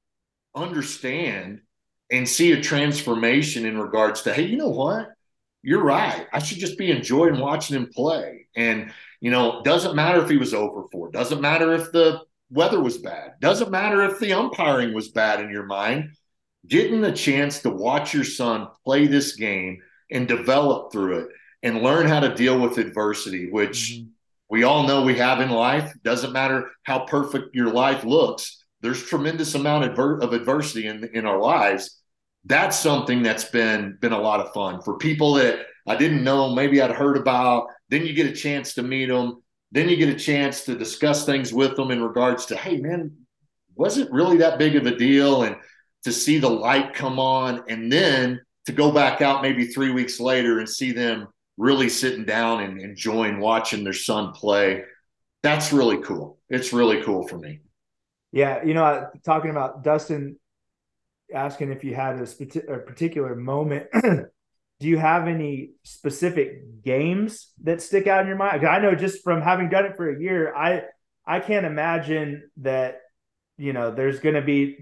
understand 0.55 1.62
and 2.11 2.29
see 2.29 2.53
a 2.53 2.61
transformation 2.61 3.64
in 3.64 3.79
regards 3.79 4.22
to, 4.22 4.35
hey, 4.35 4.44
you 4.44 4.59
know 4.59 4.68
what? 4.68 5.09
You're 5.62 5.83
right. 5.83 6.27
I 6.31 6.40
should 6.40 6.59
just 6.59 6.77
be 6.77 6.90
enjoying 6.90 7.40
watching 7.40 7.77
him 7.77 7.90
play. 7.92 8.46
And, 8.55 8.92
you 9.27 9.33
know, 9.33 9.61
doesn't 9.65 9.97
matter 9.97 10.23
if 10.23 10.31
he 10.31 10.37
was 10.37 10.55
over 10.55 10.85
four, 10.93 11.11
doesn't 11.11 11.41
matter 11.41 11.73
if 11.73 11.91
the 11.91 12.21
weather 12.49 12.81
was 12.81 12.99
bad, 12.99 13.33
doesn't 13.41 13.73
matter 13.73 14.05
if 14.05 14.21
the 14.21 14.33
umpiring 14.33 14.95
was 14.95 15.09
bad 15.09 15.41
in 15.41 15.51
your 15.51 15.67
mind. 15.67 16.12
Getting 16.69 17.01
the 17.01 17.11
chance 17.11 17.61
to 17.62 17.71
watch 17.71 18.15
your 18.15 18.23
son 18.23 18.69
play 18.85 19.09
this 19.09 19.35
game 19.35 19.83
and 20.12 20.29
develop 20.29 20.93
through 20.93 21.23
it 21.23 21.29
and 21.65 21.83
learn 21.83 22.07
how 22.07 22.21
to 22.21 22.37
deal 22.37 22.61
with 22.61 22.79
adversity, 22.79 23.51
which 23.51 23.95
mm-hmm. 23.95 24.11
we 24.49 24.62
all 24.62 24.87
know 24.87 25.03
we 25.03 25.19
have 25.19 25.41
in 25.41 25.51
life. 25.51 25.93
Doesn't 26.05 26.33
matter 26.33 26.71
how 26.85 27.01
perfect 27.07 27.53
your 27.53 27.73
life 27.73 28.05
looks, 28.05 28.65
there's 28.81 29.03
tremendous 29.03 29.57
amount 29.57 29.87
of 29.99 30.33
adversity 30.33 30.87
in, 30.87 31.03
in 31.15 31.27
our 31.27 31.41
lives 31.41 32.01
that's 32.47 32.79
something 32.79 33.23
that's 33.23 33.47
been 33.47 33.99
been 34.01 34.12
a 34.12 34.21
lot 34.21 34.39
of 34.39 34.53
fun 34.53 34.81
for 34.81 34.97
people 34.99 35.35
that 35.35 35.67
I 35.87 35.97
didn't 35.97 36.25
know, 36.25 36.55
maybe 36.55 36.81
I'd 36.81 36.91
heard 36.91 37.17
about. 37.17 37.69
Then 37.88 38.07
you 38.07 38.12
get 38.12 38.27
a 38.27 38.33
chance 38.33 38.75
to 38.75 38.83
meet 38.83 39.07
them. 39.07 39.42
Then 39.72 39.88
you 39.88 39.96
get 39.96 40.09
a 40.09 40.18
chance 40.18 40.64
to 40.64 40.77
discuss 40.77 41.27
things 41.27 41.53
with 41.53 41.77
them 41.77 41.90
in 41.90 42.03
regards 42.03 42.46
to, 42.46 42.57
hey 42.57 42.79
man, 42.79 43.12
was 43.75 43.99
it 43.99 44.11
really 44.11 44.38
that 44.38 44.59
big 44.59 44.77
of 44.77 44.87
a 44.87 44.96
deal? 44.96 45.42
And 45.42 45.57
to 46.05 46.12
see 46.12 46.38
the 46.38 46.49
light 46.49 46.94
come 46.94 47.18
on, 47.18 47.64
and 47.68 47.90
then 47.90 48.40
to 48.66 48.72
go 48.72 48.92
back 48.92 49.22
out 49.22 49.42
maybe 49.42 49.66
three 49.66 49.90
weeks 49.90 50.20
later 50.20 50.59
and 50.59 50.68
see 50.68 50.92
them 50.92 51.27
really 51.57 51.88
sitting 51.88 52.25
down 52.25 52.62
and 52.62 52.81
enjoying 52.81 53.40
watching 53.40 53.83
their 53.83 53.92
son 53.92 54.33
play. 54.33 54.83
That's 55.42 55.72
really 55.72 55.99
cool. 55.99 56.38
It's 56.49 56.72
really 56.72 57.03
cool 57.03 57.27
for 57.27 57.38
me. 57.38 57.61
Yeah, 58.33 58.64
you 58.64 58.75
know, 58.75 59.09
talking 59.25 59.51
about 59.51 59.83
Dustin 59.83 60.38
asking 61.35 61.72
if 61.72 61.83
you 61.83 61.94
had 61.94 62.16
a, 62.16 62.72
a 62.75 62.79
particular 62.79 63.35
moment. 63.35 63.87
Do 64.79 64.89
you 64.89 64.99
have 64.99 65.27
any 65.27 65.71
specific 65.85 66.83
games 66.83 67.53
that 67.62 67.81
stick 67.81 68.07
out 68.07 68.21
in 68.21 68.27
your 68.27 68.37
mind? 68.37 68.67
I 68.67 68.79
know 68.79 68.95
just 68.95 69.25
from 69.25 69.41
having 69.41 69.71
done 69.71 69.87
it 69.87 69.97
for 69.97 70.11
a 70.11 70.21
year, 70.21 70.55
I 70.55 70.83
I 71.27 71.41
can't 71.41 71.67
imagine 71.67 72.51
that 72.59 73.01
you 73.57 73.73
know 73.73 73.91
there's 73.91 74.21
going 74.21 74.35
to 74.35 74.43
be 74.43 74.77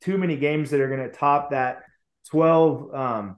too 0.00 0.18
many 0.18 0.36
games 0.36 0.70
that 0.70 0.80
are 0.80 0.88
going 0.88 1.08
to 1.08 1.16
top 1.16 1.50
that 1.50 1.82
12 2.30 2.94
um 2.94 3.36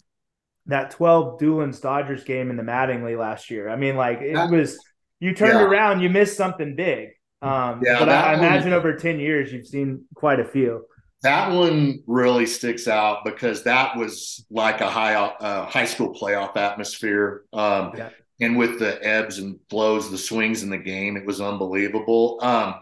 that 0.66 0.90
12 0.92 1.38
Doolins 1.38 1.80
Dodgers 1.80 2.24
game 2.24 2.50
in 2.50 2.56
the 2.56 2.62
Mattingly 2.62 3.18
last 3.18 3.50
year. 3.50 3.68
I 3.68 3.76
mean 3.76 3.96
like 3.96 4.20
it 4.20 4.50
was 4.50 4.78
you 5.20 5.34
turned 5.34 5.58
yeah. 5.58 5.64
around, 5.64 6.00
you 6.00 6.10
missed 6.10 6.36
something 6.36 6.74
big. 6.76 7.10
Um 7.40 7.80
yeah, 7.84 7.98
but 7.98 8.08
I, 8.08 8.32
I 8.32 8.34
imagine 8.34 8.72
over 8.72 8.94
10 8.96 9.20
years 9.20 9.52
you've 9.52 9.66
seen 9.66 10.04
quite 10.14 10.40
a 10.40 10.44
few 10.44 10.84
that 11.22 11.52
one 11.52 12.02
really 12.06 12.46
sticks 12.46 12.88
out 12.88 13.24
because 13.24 13.62
that 13.62 13.96
was 13.96 14.44
like 14.50 14.80
a 14.80 14.90
high 14.90 15.14
uh, 15.14 15.66
high 15.66 15.84
school 15.84 16.14
playoff 16.14 16.56
atmosphere. 16.56 17.44
Um, 17.52 17.92
yeah. 17.96 18.10
And 18.40 18.58
with 18.58 18.80
the 18.80 18.98
ebbs 19.06 19.38
and 19.38 19.58
flows, 19.70 20.10
the 20.10 20.18
swings 20.18 20.64
in 20.64 20.70
the 20.70 20.78
game, 20.78 21.16
it 21.16 21.24
was 21.24 21.40
unbelievable. 21.40 22.38
Um, 22.42 22.74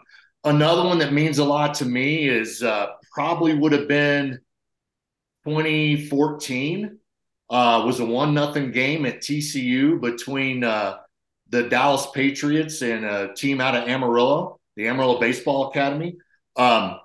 another 0.45 0.85
one 0.85 0.99
that 0.99 1.13
means 1.13 1.39
a 1.39 1.45
lot 1.45 1.75
to 1.75 1.85
me 1.85 2.29
is 2.29 2.63
uh, 2.63 2.87
probably 3.13 3.55
would 3.55 3.73
have 3.73 3.89
been 3.89 4.41
2014. 5.45 6.99
Uh, 7.51 7.83
was 7.85 8.01
a 8.01 8.07
one 8.07 8.33
nothing 8.33 8.71
game 8.71 9.05
at 9.05 9.21
TCU 9.21 10.01
between 10.01 10.65
uh, 10.65 10.99
the 11.51 11.65
Dallas 11.65 12.07
Patriots 12.15 12.81
and 12.81 13.05
a 13.05 13.35
team 13.35 13.61
out 13.61 13.75
of 13.75 13.89
Amarillo, 13.89 14.61
the 14.77 14.89
Amarillo 14.89 15.21
Baseball 15.21 15.69
Academy. 15.69 16.17
Um, 16.57 17.01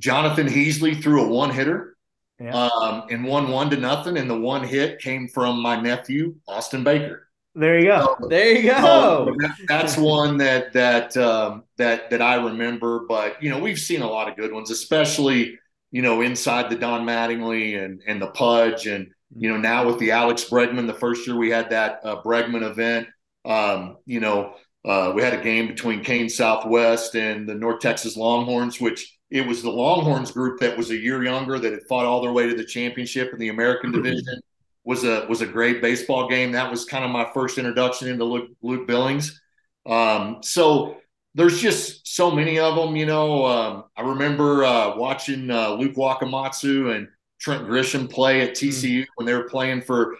Jonathan 0.00 0.48
Heasley 0.48 1.00
threw 1.00 1.24
a 1.24 1.28
one 1.28 1.50
hitter 1.50 1.96
yeah. 2.40 2.56
um, 2.56 3.04
and 3.10 3.24
won 3.24 3.50
one 3.50 3.70
to 3.70 3.76
nothing. 3.76 4.16
And 4.16 4.28
the 4.28 4.38
one 4.38 4.64
hit 4.64 4.98
came 5.00 5.28
from 5.28 5.60
my 5.60 5.80
nephew, 5.80 6.36
Austin 6.48 6.82
Baker. 6.82 7.28
There 7.54 7.78
you 7.78 7.86
go. 7.86 8.16
So, 8.20 8.28
there 8.28 8.56
you 8.56 8.70
go. 8.70 9.34
that, 9.40 9.56
that's 9.68 9.96
one 9.96 10.38
that 10.38 10.72
that 10.72 11.16
um, 11.16 11.64
that 11.76 12.10
that 12.10 12.22
I 12.22 12.36
remember. 12.36 13.00
But 13.08 13.42
you 13.42 13.50
know, 13.50 13.58
we've 13.58 13.78
seen 13.78 14.02
a 14.02 14.10
lot 14.10 14.28
of 14.28 14.36
good 14.36 14.52
ones, 14.52 14.70
especially 14.70 15.58
you 15.90 16.02
know 16.02 16.22
inside 16.22 16.70
the 16.70 16.76
Don 16.76 17.04
Mattingly 17.04 17.82
and 17.82 18.02
and 18.06 18.22
the 18.22 18.28
Pudge, 18.28 18.86
and 18.86 19.10
you 19.36 19.48
know 19.48 19.56
now 19.56 19.86
with 19.86 19.98
the 19.98 20.12
Alex 20.12 20.44
Bregman. 20.44 20.86
The 20.86 20.94
first 20.94 21.26
year 21.26 21.36
we 21.36 21.50
had 21.50 21.70
that 21.70 22.00
uh, 22.04 22.22
Bregman 22.22 22.62
event. 22.62 23.08
Um, 23.44 23.96
you 24.06 24.20
know, 24.20 24.54
uh, 24.84 25.12
we 25.14 25.22
had 25.22 25.34
a 25.34 25.42
game 25.42 25.66
between 25.66 26.04
Kane 26.04 26.28
Southwest 26.28 27.16
and 27.16 27.48
the 27.48 27.54
North 27.54 27.80
Texas 27.80 28.16
Longhorns, 28.16 28.80
which 28.80 29.18
it 29.30 29.46
was 29.46 29.62
the 29.62 29.70
Longhorns 29.70 30.32
group 30.32 30.60
that 30.60 30.76
was 30.76 30.90
a 30.90 30.96
year 30.96 31.22
younger 31.22 31.58
that 31.58 31.72
had 31.72 31.82
fought 31.88 32.04
all 32.04 32.20
their 32.20 32.32
way 32.32 32.48
to 32.48 32.54
the 32.54 32.64
championship 32.64 33.32
in 33.32 33.38
the 33.38 33.48
American 33.48 33.92
mm-hmm. 33.92 34.02
Division. 34.02 34.40
Was 34.82 35.04
a 35.04 35.26
was 35.28 35.42
a 35.42 35.46
great 35.46 35.82
baseball 35.82 36.28
game. 36.28 36.52
That 36.52 36.70
was 36.70 36.86
kind 36.86 37.04
of 37.04 37.10
my 37.10 37.28
first 37.34 37.58
introduction 37.58 38.08
into 38.08 38.24
Luke, 38.24 38.50
Luke 38.62 38.86
Billings. 38.86 39.40
Um, 39.86 40.38
so 40.42 40.96
there's 41.34 41.60
just 41.60 42.08
so 42.08 42.30
many 42.30 42.58
of 42.58 42.76
them. 42.76 42.96
You 42.96 43.06
know, 43.06 43.44
um, 43.44 43.84
I 43.94 44.02
remember 44.02 44.64
uh, 44.64 44.96
watching 44.96 45.50
uh, 45.50 45.74
Luke 45.74 45.96
Wakamatsu 45.96 46.96
and 46.96 47.08
Trent 47.40 47.68
Grisham 47.68 48.10
play 48.10 48.40
at 48.40 48.54
TCU 48.54 49.02
mm. 49.02 49.06
when 49.16 49.26
they 49.26 49.34
were 49.34 49.48
playing 49.48 49.82
for 49.82 50.16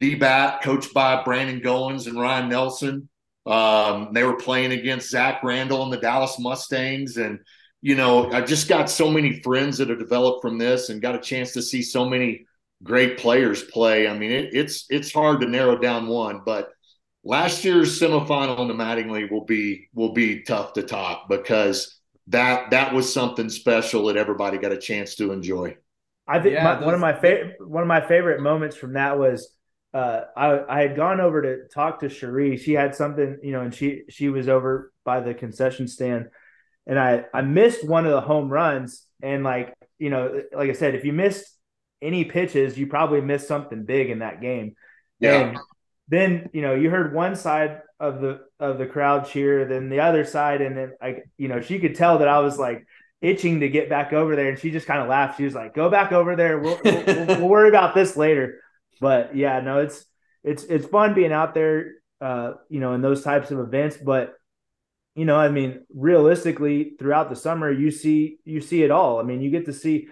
D-Bat, 0.00 0.62
coached 0.62 0.92
by 0.92 1.22
Brandon 1.22 1.60
Goins 1.60 2.08
and 2.08 2.20
Ryan 2.20 2.48
Nelson. 2.48 3.08
Um, 3.46 4.10
they 4.12 4.24
were 4.24 4.36
playing 4.36 4.72
against 4.72 5.10
Zach 5.10 5.42
Randall 5.44 5.84
and 5.84 5.92
the 5.92 5.98
Dallas 5.98 6.38
Mustangs, 6.38 7.16
and 7.16 7.38
you 7.82 7.96
know, 7.96 8.30
I 8.30 8.40
just 8.40 8.68
got 8.68 8.88
so 8.88 9.10
many 9.10 9.42
friends 9.42 9.78
that 9.78 9.88
have 9.90 9.98
developed 9.98 10.40
from 10.40 10.56
this 10.56 10.88
and 10.88 11.02
got 11.02 11.16
a 11.16 11.20
chance 11.20 11.52
to 11.52 11.62
see 11.62 11.82
so 11.82 12.08
many 12.08 12.46
great 12.82 13.18
players 13.18 13.62
play. 13.62 14.06
I 14.06 14.16
mean, 14.16 14.30
it, 14.30 14.54
it's 14.54 14.86
it's 14.88 15.12
hard 15.12 15.40
to 15.40 15.48
narrow 15.48 15.76
down 15.76 16.06
one, 16.06 16.42
but 16.46 16.70
last 17.24 17.64
year's 17.64 18.00
semifinal 18.00 18.60
in 18.60 18.68
the 18.68 18.74
Mattingly 18.74 19.28
will 19.28 19.44
be 19.44 19.88
will 19.94 20.12
be 20.12 20.42
tough 20.42 20.74
to 20.74 20.82
top 20.84 21.28
because 21.28 21.98
that 22.28 22.70
that 22.70 22.94
was 22.94 23.12
something 23.12 23.50
special 23.50 24.06
that 24.06 24.16
everybody 24.16 24.58
got 24.58 24.70
a 24.70 24.78
chance 24.78 25.16
to 25.16 25.32
enjoy. 25.32 25.76
I 26.28 26.38
think 26.38 26.54
yeah, 26.54 26.64
my, 26.64 26.74
those, 26.76 26.84
one 26.84 26.94
of 26.94 27.00
my 27.00 27.18
favorite 27.18 27.56
one 27.66 27.82
of 27.82 27.88
my 27.88 28.00
favorite 28.00 28.40
moments 28.40 28.76
from 28.76 28.92
that 28.92 29.18
was 29.18 29.52
uh, 29.92 30.20
I 30.36 30.60
I 30.68 30.82
had 30.82 30.94
gone 30.94 31.20
over 31.20 31.42
to 31.42 31.68
talk 31.74 31.98
to 32.00 32.08
Cherie. 32.08 32.56
She 32.58 32.74
had 32.74 32.94
something, 32.94 33.38
you 33.42 33.50
know, 33.50 33.62
and 33.62 33.74
she 33.74 34.04
she 34.08 34.28
was 34.28 34.48
over 34.48 34.92
by 35.04 35.18
the 35.18 35.34
concession 35.34 35.88
stand 35.88 36.28
and 36.86 36.98
I 36.98 37.24
I 37.32 37.42
missed 37.42 37.86
one 37.86 38.06
of 38.06 38.12
the 38.12 38.20
home 38.20 38.48
runs. 38.48 39.06
And 39.22 39.44
like 39.44 39.74
you 39.98 40.10
know, 40.10 40.42
like 40.52 40.70
I 40.70 40.72
said, 40.72 40.94
if 40.94 41.04
you 41.04 41.12
missed 41.12 41.46
any 42.00 42.24
pitches, 42.24 42.76
you 42.76 42.86
probably 42.86 43.20
missed 43.20 43.46
something 43.46 43.84
big 43.84 44.10
in 44.10 44.18
that 44.18 44.40
game. 44.40 44.74
Yeah. 45.20 45.40
And 45.40 45.58
then 46.08 46.50
you 46.52 46.62
know 46.62 46.74
you 46.74 46.90
heard 46.90 47.14
one 47.14 47.36
side 47.36 47.80
of 48.00 48.20
the 48.20 48.40
of 48.58 48.78
the 48.78 48.86
crowd 48.86 49.26
cheer, 49.26 49.64
then 49.66 49.88
the 49.88 50.00
other 50.00 50.24
side, 50.24 50.60
and 50.60 50.76
then 50.76 50.92
like 51.00 51.28
you 51.38 51.48
know 51.48 51.60
she 51.60 51.78
could 51.78 51.94
tell 51.94 52.18
that 52.18 52.28
I 52.28 52.40
was 52.40 52.58
like 52.58 52.86
itching 53.20 53.60
to 53.60 53.68
get 53.68 53.88
back 53.88 54.12
over 54.12 54.34
there, 54.34 54.48
and 54.48 54.58
she 54.58 54.70
just 54.70 54.86
kind 54.86 55.00
of 55.00 55.08
laughed. 55.08 55.38
She 55.38 55.44
was 55.44 55.54
like, 55.54 55.74
"Go 55.74 55.88
back 55.88 56.10
over 56.10 56.34
there. 56.34 56.58
We'll, 56.58 56.80
we'll, 56.84 57.04
we'll, 57.06 57.26
we'll 57.26 57.48
worry 57.48 57.68
about 57.68 57.94
this 57.94 58.16
later." 58.16 58.60
But 59.00 59.36
yeah, 59.36 59.60
no, 59.60 59.78
it's 59.78 60.04
it's 60.44 60.64
it's 60.64 60.86
fun 60.86 61.14
being 61.14 61.32
out 61.32 61.54
there, 61.54 61.94
uh, 62.20 62.54
you 62.68 62.80
know, 62.80 62.94
in 62.94 63.00
those 63.00 63.22
types 63.22 63.50
of 63.50 63.60
events. 63.60 63.96
But 63.96 64.34
you 65.14 65.24
know, 65.24 65.36
I 65.36 65.48
mean, 65.48 65.84
realistically, 65.94 66.92
throughout 66.98 67.28
the 67.28 67.36
summer, 67.36 67.70
you 67.70 67.90
see 67.90 68.38
you 68.44 68.60
see 68.60 68.82
it 68.82 68.90
all. 68.90 69.20
I 69.20 69.22
mean, 69.22 69.42
you 69.42 69.50
get 69.50 69.66
to 69.66 69.72
see 69.72 70.08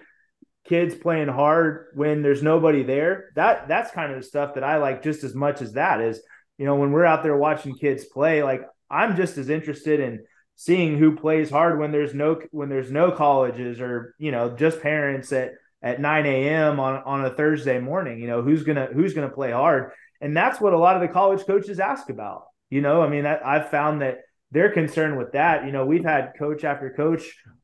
kids 0.67 0.93
playing 0.93 1.27
hard 1.27 1.87
when 1.95 2.21
there's 2.21 2.43
nobody 2.43 2.83
there. 2.83 3.31
That 3.35 3.67
that's 3.67 3.91
kind 3.91 4.11
of 4.11 4.19
the 4.19 4.27
stuff 4.27 4.53
that 4.55 4.63
I 4.63 4.77
like 4.77 5.03
just 5.03 5.23
as 5.23 5.33
much 5.33 5.61
as 5.61 5.73
that 5.73 6.01
is, 6.01 6.21
you 6.57 6.65
know, 6.65 6.75
when 6.75 6.91
we're 6.91 7.05
out 7.05 7.23
there 7.23 7.35
watching 7.35 7.75
kids 7.75 8.05
play, 8.05 8.43
like 8.43 8.61
I'm 8.89 9.15
just 9.15 9.37
as 9.37 9.49
interested 9.49 9.99
in 9.99 10.25
seeing 10.55 10.99
who 10.99 11.15
plays 11.15 11.49
hard 11.49 11.79
when 11.79 11.91
there's 11.91 12.13
no 12.13 12.39
when 12.51 12.69
there's 12.69 12.91
no 12.91 13.11
colleges 13.11 13.81
or 13.81 14.13
you 14.19 14.31
know 14.31 14.55
just 14.55 14.81
parents 14.81 15.33
at 15.33 15.53
at 15.81 15.99
9 15.99 16.25
a.m. 16.27 16.79
on 16.79 17.01
on 17.03 17.25
a 17.25 17.31
Thursday 17.31 17.79
morning. 17.79 18.19
You 18.19 18.27
know 18.27 18.43
who's 18.43 18.61
gonna 18.63 18.87
who's 18.93 19.15
gonna 19.15 19.29
play 19.29 19.51
hard, 19.51 19.93
and 20.19 20.37
that's 20.37 20.61
what 20.61 20.73
a 20.73 20.77
lot 20.77 20.95
of 20.95 21.01
the 21.01 21.07
college 21.07 21.43
coaches 21.45 21.79
ask 21.79 22.09
about. 22.11 22.43
You 22.69 22.81
know, 22.81 23.01
I 23.01 23.09
mean, 23.09 23.25
I, 23.25 23.39
I've 23.43 23.69
found 23.69 24.01
that 24.01 24.19
they're 24.51 24.71
concerned 24.71 25.17
with 25.17 25.33
that. 25.33 25.65
You 25.65 25.71
know, 25.71 25.85
we've 25.85 26.03
had 26.03 26.33
coach 26.37 26.63
after 26.63 26.89
coach 26.91 27.23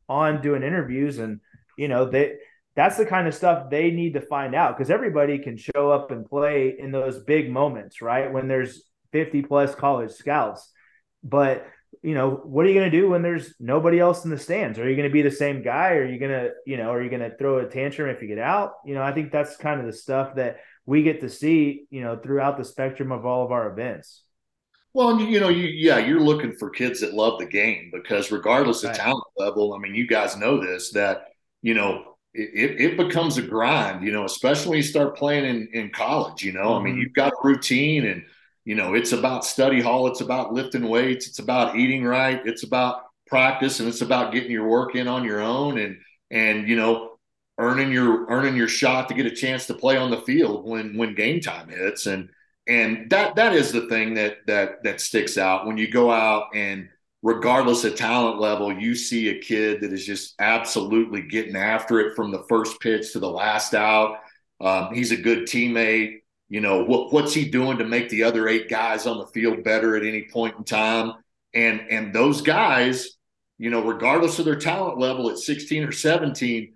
on 0.10 0.42
doing 0.42 0.64
interviews, 0.64 1.20
and 1.20 1.40
you 1.78 1.88
know 1.88 2.10
they 2.10 2.38
that's 2.76 2.98
the 2.98 3.06
kind 3.06 3.28
of 3.28 3.34
stuff 3.34 3.70
they 3.70 3.92
need 3.92 4.14
to 4.14 4.22
find 4.22 4.54
out 4.54 4.78
because 4.78 4.92
everybody 4.92 5.40
can 5.40 5.58
show 5.58 5.92
up 5.92 6.12
and 6.12 6.26
play 6.26 6.76
in 6.78 6.92
those 6.92 7.20
big 7.20 7.50
moments, 7.52 8.02
right? 8.02 8.32
When 8.32 8.48
there's 8.48 8.84
50 9.14 9.42
plus 9.44 9.74
college 9.74 10.12
scouts, 10.12 10.72
but 11.24 11.68
you 12.04 12.14
know, 12.14 12.30
what 12.44 12.66
are 12.66 12.70
you 12.70 12.80
going 12.80 12.92
to 12.92 12.98
do 12.98 13.10
when 13.10 13.22
there's 13.22 13.56
nobody 13.60 14.00
else 14.00 14.24
in 14.24 14.30
the 14.30 14.38
stands? 14.38 14.78
Are 14.78 14.88
you 14.88 14.96
going 14.96 15.10
to 15.10 15.14
be 15.14 15.24
the 15.24 15.32
same 15.32 15.64
guy? 15.64 15.94
Are 15.94 16.06
you 16.06 16.20
going 16.20 16.32
to, 16.32 16.52
you 16.66 16.78
know, 16.78 16.92
are 16.92 17.02
you 17.02 17.10
going 17.10 17.28
to 17.28 17.36
throw 17.36 17.58
a 17.60 17.66
tantrum 17.66 18.10
if 18.10 18.22
you 18.22 18.28
get 18.28 18.38
out? 18.38 18.74
You 18.86 18.94
know, 18.94 19.02
I 19.02 19.12
think 19.12 19.32
that's 19.32 19.58
kind 19.58 19.80
of 19.80 19.86
the 19.86 19.94
stuff 19.94 20.36
that 20.36 20.58
we 20.86 21.04
get 21.04 21.22
to 21.22 21.30
see, 21.30 21.86
you 21.90 22.02
know, 22.02 22.16
throughout 22.16 22.58
the 22.58 22.64
spectrum 22.64 23.12
of 23.12 23.26
all 23.26 23.44
of 23.44 23.52
our 23.52 23.70
events. 23.72 24.24
Well, 24.94 25.20
you 25.22 25.40
know, 25.40 25.50
you 25.50 25.68
yeah, 25.68 26.00
you're 26.00 26.20
looking 26.20 26.54
for 26.54 26.70
kids 26.70 27.02
that 27.02 27.14
love 27.14 27.40
the 27.40 27.46
game 27.46 27.92
because 27.94 28.32
regardless 28.32 28.84
of 28.84 28.96
talent 28.96 29.24
level, 29.38 29.74
I 29.74 29.80
mean, 29.80 29.94
you 29.94 30.08
guys 30.08 30.38
know 30.38 30.60
this 30.60 30.92
that 30.92 31.28
you 31.62 31.74
know 31.74 32.16
it, 32.34 32.82
it 32.82 32.98
becomes 32.98 33.38
a 33.38 33.42
grind. 33.42 34.04
You 34.04 34.12
know, 34.12 34.26
especially 34.26 34.70
when 34.70 34.78
you 34.78 34.84
start 34.84 35.18
playing 35.18 35.46
in 35.46 35.70
in 35.74 35.90
college. 35.92 36.44
You 36.44 36.54
know. 36.54 36.76
I 36.76 36.82
mean, 36.82 36.94
mm-hmm. 36.94 37.02
you've 37.02 37.14
got 37.14 37.34
a 37.34 37.48
routine, 37.48 38.06
and 38.06 38.24
you 38.66 38.76
know, 38.76 38.96
it's 38.96 39.14
about 39.14 39.46
study 39.46 39.82
hall, 39.82 40.08
it's 40.08 40.22
about 40.22 40.54
lifting 40.54 40.90
weights, 40.90 41.28
it's 41.28 41.40
about 41.40 41.78
eating 41.78 42.04
right, 42.04 42.42
it's 42.46 42.64
about 42.64 43.04
practice, 43.26 43.80
and 43.80 43.88
it's 43.88 44.02
about 44.02 44.34
getting 44.34 44.52
your 44.52 44.68
work 44.68 44.96
in 44.96 45.08
on 45.08 45.24
your 45.24 45.42
own, 45.42 45.78
and 45.78 45.98
and 46.32 46.68
you 46.68 46.76
know, 46.76 47.18
earning 47.58 47.92
your 47.92 48.26
earning 48.30 48.56
your 48.56 48.68
shot 48.68 49.08
to 49.08 49.14
get 49.14 49.26
a 49.26 49.32
chance 49.32 49.68
to 49.68 49.74
play 49.74 49.98
on 49.98 50.12
the 50.12 50.22
field 50.22 50.68
when 50.68 50.98
when 50.98 51.16
game 51.16 51.40
time 51.40 51.70
hits 51.70 52.06
and 52.08 52.30
and 52.68 53.10
that 53.10 53.36
that 53.36 53.54
is 53.54 53.72
the 53.72 53.88
thing 53.88 54.14
that 54.16 54.38
that 54.48 54.84
that 54.84 55.02
sticks 55.02 55.38
out. 55.38 55.66
When 55.66 55.78
you 55.78 55.90
go 55.90 56.12
out 56.12 56.56
and 56.56 56.90
regardless 57.24 57.84
of 57.84 57.96
talent 57.96 58.40
level 58.40 58.72
you 58.72 58.94
see 58.94 59.30
a 59.30 59.40
kid 59.40 59.82
that 59.82 59.92
is 59.92 60.06
just 60.06 60.36
absolutely 60.40 61.22
getting 61.24 61.56
after 61.56 62.00
it 62.00 62.16
from 62.16 62.32
the 62.32 62.44
first 62.48 62.80
pitch 62.80 63.12
to 63.14 63.20
the 63.20 63.30
last 63.30 63.74
out. 63.74 64.18
Um, 64.62 64.94
he's 64.94 65.12
a 65.12 65.18
good 65.18 65.44
teammate. 65.44 66.22
You 66.50 66.62
know 66.62 66.84
what 66.84 67.12
what's 67.14 67.34
he 67.34 67.50
doing 67.50 67.78
to 67.78 67.86
make 67.86 68.10
the 68.10 68.24
other 68.24 68.48
eight 68.48 68.70
guys 68.70 69.08
on 69.08 69.18
the 69.18 69.28
field 69.28 69.64
better 69.64 69.96
at 69.96 70.06
any 70.06 70.28
point 70.32 70.58
in 70.58 70.64
time? 70.64 71.14
And 71.54 71.82
and 71.90 72.14
those 72.14 72.42
guys 72.42 73.10
you 73.58 73.70
know 73.70 73.84
regardless 73.84 74.40
of 74.40 74.46
their 74.46 74.56
talent 74.56 75.00
level 75.00 75.30
at 75.30 75.38
16 75.38 75.84
or 75.84 75.92
17 75.92 76.74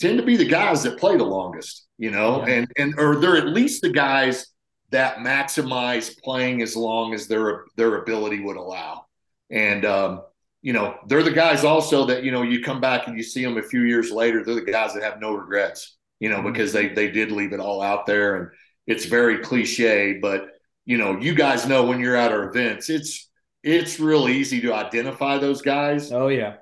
tend 0.00 0.18
to 0.18 0.24
be 0.24 0.36
the 0.36 0.44
guys 0.44 0.82
that 0.82 0.98
play 0.98 1.16
the 1.16 1.24
longest 1.24 1.86
you 2.00 2.10
know? 2.10 2.44
Yeah. 2.44 2.54
and 2.54 2.72
and 2.78 2.94
or 2.98 3.16
they're 3.16 3.36
at 3.36 3.48
least 3.48 3.82
the 3.82 3.90
guys 3.90 4.46
that 4.90 5.18
maximize 5.18 6.20
playing 6.20 6.62
as 6.62 6.76
long 6.76 7.14
as 7.14 7.26
their 7.26 7.64
their 7.76 7.96
ability 7.96 8.40
would 8.40 8.56
allow. 8.56 9.06
And 9.50 9.84
um, 9.84 10.22
you 10.62 10.72
know, 10.72 10.96
they're 11.06 11.22
the 11.22 11.30
guys 11.30 11.64
also 11.64 12.06
that 12.06 12.24
you 12.24 12.32
know 12.32 12.42
you 12.42 12.62
come 12.62 12.80
back 12.80 13.06
and 13.06 13.16
you 13.16 13.22
see 13.22 13.44
them 13.44 13.56
a 13.56 13.62
few 13.62 13.82
years 13.82 14.10
later. 14.10 14.44
They're 14.44 14.54
the 14.56 14.62
guys 14.62 14.94
that 14.94 15.02
have 15.02 15.20
no 15.20 15.34
regrets, 15.34 15.96
you 16.18 16.28
know, 16.28 16.38
mm-hmm. 16.38 16.52
because 16.52 16.72
they 16.72 16.88
they 16.88 17.10
did 17.10 17.32
leave 17.32 17.52
it 17.52 17.60
all 17.60 17.82
out 17.82 18.06
there. 18.06 18.36
And 18.36 18.50
it's 18.86 19.06
very 19.06 19.38
cliche, 19.38 20.18
but 20.20 20.48
you 20.84 20.98
know, 20.98 21.18
you 21.18 21.34
guys 21.34 21.66
know 21.66 21.84
when 21.84 22.00
you're 22.00 22.16
at 22.16 22.32
our 22.32 22.48
events, 22.48 22.90
it's 22.90 23.30
it's 23.62 24.00
real 24.00 24.28
easy 24.28 24.60
to 24.62 24.74
identify 24.74 25.38
those 25.38 25.62
guys. 25.62 26.10
Oh 26.10 26.28
yeah, 26.28 26.56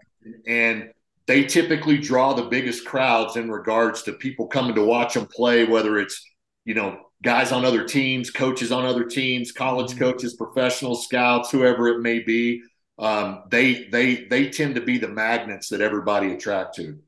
and 0.47 0.91
they 1.27 1.45
typically 1.45 1.99
draw 1.99 2.35
the 2.35 2.43
biggest 2.43 2.85
crowds 2.85 3.37
in 3.37 3.51
regards 3.51 4.03
to 4.03 4.13
people 4.13 4.47
coming 4.47 4.75
to 4.75 4.85
watch 4.85 5.15
them 5.15 5.27
play, 5.27 5.65
whether 5.65 5.99
it's 5.99 6.23
you 6.65 6.75
know 6.75 7.08
guys 7.23 7.53
on 7.53 7.65
other 7.65 7.85
teams, 7.85 8.31
coaches 8.31 8.73
on 8.73 8.85
other 8.85 9.05
teams, 9.05 9.53
college 9.53 9.91
mm-hmm. 9.91 9.99
coaches, 9.99 10.35
professional 10.35 10.95
scouts, 10.95 11.51
whoever 11.51 11.89
it 11.89 12.01
may 12.01 12.21
be. 12.21 12.63
Um, 12.99 13.45
they 13.51 13.85
they 13.85 14.25
they 14.25 14.51
tend 14.51 14.75
to 14.75 14.81
be 14.81 14.99
the 14.99 15.09
magnets 15.09 15.69
that 15.69 15.81
everybody 15.81 16.33
attract 16.33 16.77
to. 16.77 16.99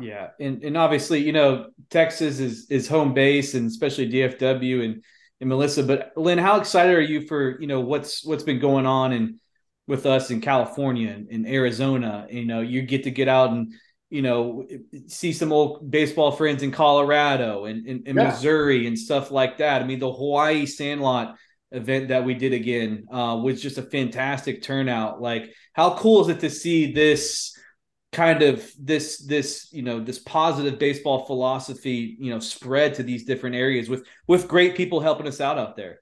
Yeah, 0.00 0.30
and 0.40 0.62
and 0.64 0.76
obviously, 0.76 1.20
you 1.20 1.32
know, 1.32 1.66
Texas 1.90 2.40
is 2.40 2.70
is 2.70 2.88
home 2.88 3.12
base, 3.12 3.54
and 3.54 3.66
especially 3.66 4.10
DFW 4.10 4.84
and 4.84 5.04
and 5.40 5.48
Melissa. 5.48 5.82
But 5.82 6.12
Lynn, 6.16 6.38
how 6.38 6.58
excited 6.58 6.94
are 6.94 7.00
you 7.00 7.26
for 7.26 7.60
you 7.60 7.66
know 7.66 7.80
what's 7.80 8.24
what's 8.24 8.44
been 8.44 8.58
going 8.58 8.86
on 8.86 9.12
and 9.12 9.34
with 9.86 10.06
us 10.06 10.30
in 10.30 10.40
California 10.40 11.10
and 11.10 11.28
in 11.28 11.46
Arizona? 11.46 12.26
You 12.30 12.46
know, 12.46 12.60
you 12.60 12.82
get 12.82 13.04
to 13.04 13.10
get 13.10 13.28
out 13.28 13.50
and 13.50 13.74
you 14.12 14.20
know, 14.20 14.66
see 15.06 15.32
some 15.32 15.52
old 15.52 15.90
baseball 15.90 16.32
friends 16.32 16.62
in 16.62 16.70
Colorado 16.70 17.64
and, 17.64 17.86
in 17.86 18.02
yeah. 18.14 18.24
Missouri 18.24 18.86
and 18.86 18.98
stuff 18.98 19.30
like 19.30 19.56
that. 19.56 19.80
I 19.80 19.86
mean, 19.86 20.00
the 20.00 20.12
Hawaii 20.12 20.66
Sandlot 20.66 21.36
event 21.70 22.08
that 22.08 22.22
we 22.22 22.34
did 22.34 22.52
again 22.52 23.06
uh, 23.10 23.40
was 23.42 23.62
just 23.62 23.78
a 23.78 23.82
fantastic 23.82 24.62
turnout. 24.62 25.22
Like, 25.22 25.54
how 25.72 25.96
cool 25.96 26.20
is 26.20 26.28
it 26.28 26.40
to 26.40 26.50
see 26.50 26.92
this 26.92 27.58
kind 28.12 28.42
of 28.42 28.70
this 28.78 29.24
this 29.24 29.70
you 29.72 29.80
know 29.80 29.98
this 29.98 30.18
positive 30.18 30.78
baseball 30.78 31.24
philosophy 31.24 32.14
you 32.20 32.30
know 32.30 32.38
spread 32.38 32.92
to 32.92 33.02
these 33.02 33.24
different 33.24 33.56
areas 33.56 33.88
with 33.88 34.06
with 34.28 34.46
great 34.46 34.76
people 34.76 35.00
helping 35.00 35.26
us 35.26 35.40
out 35.40 35.58
out 35.58 35.74
there. 35.74 36.00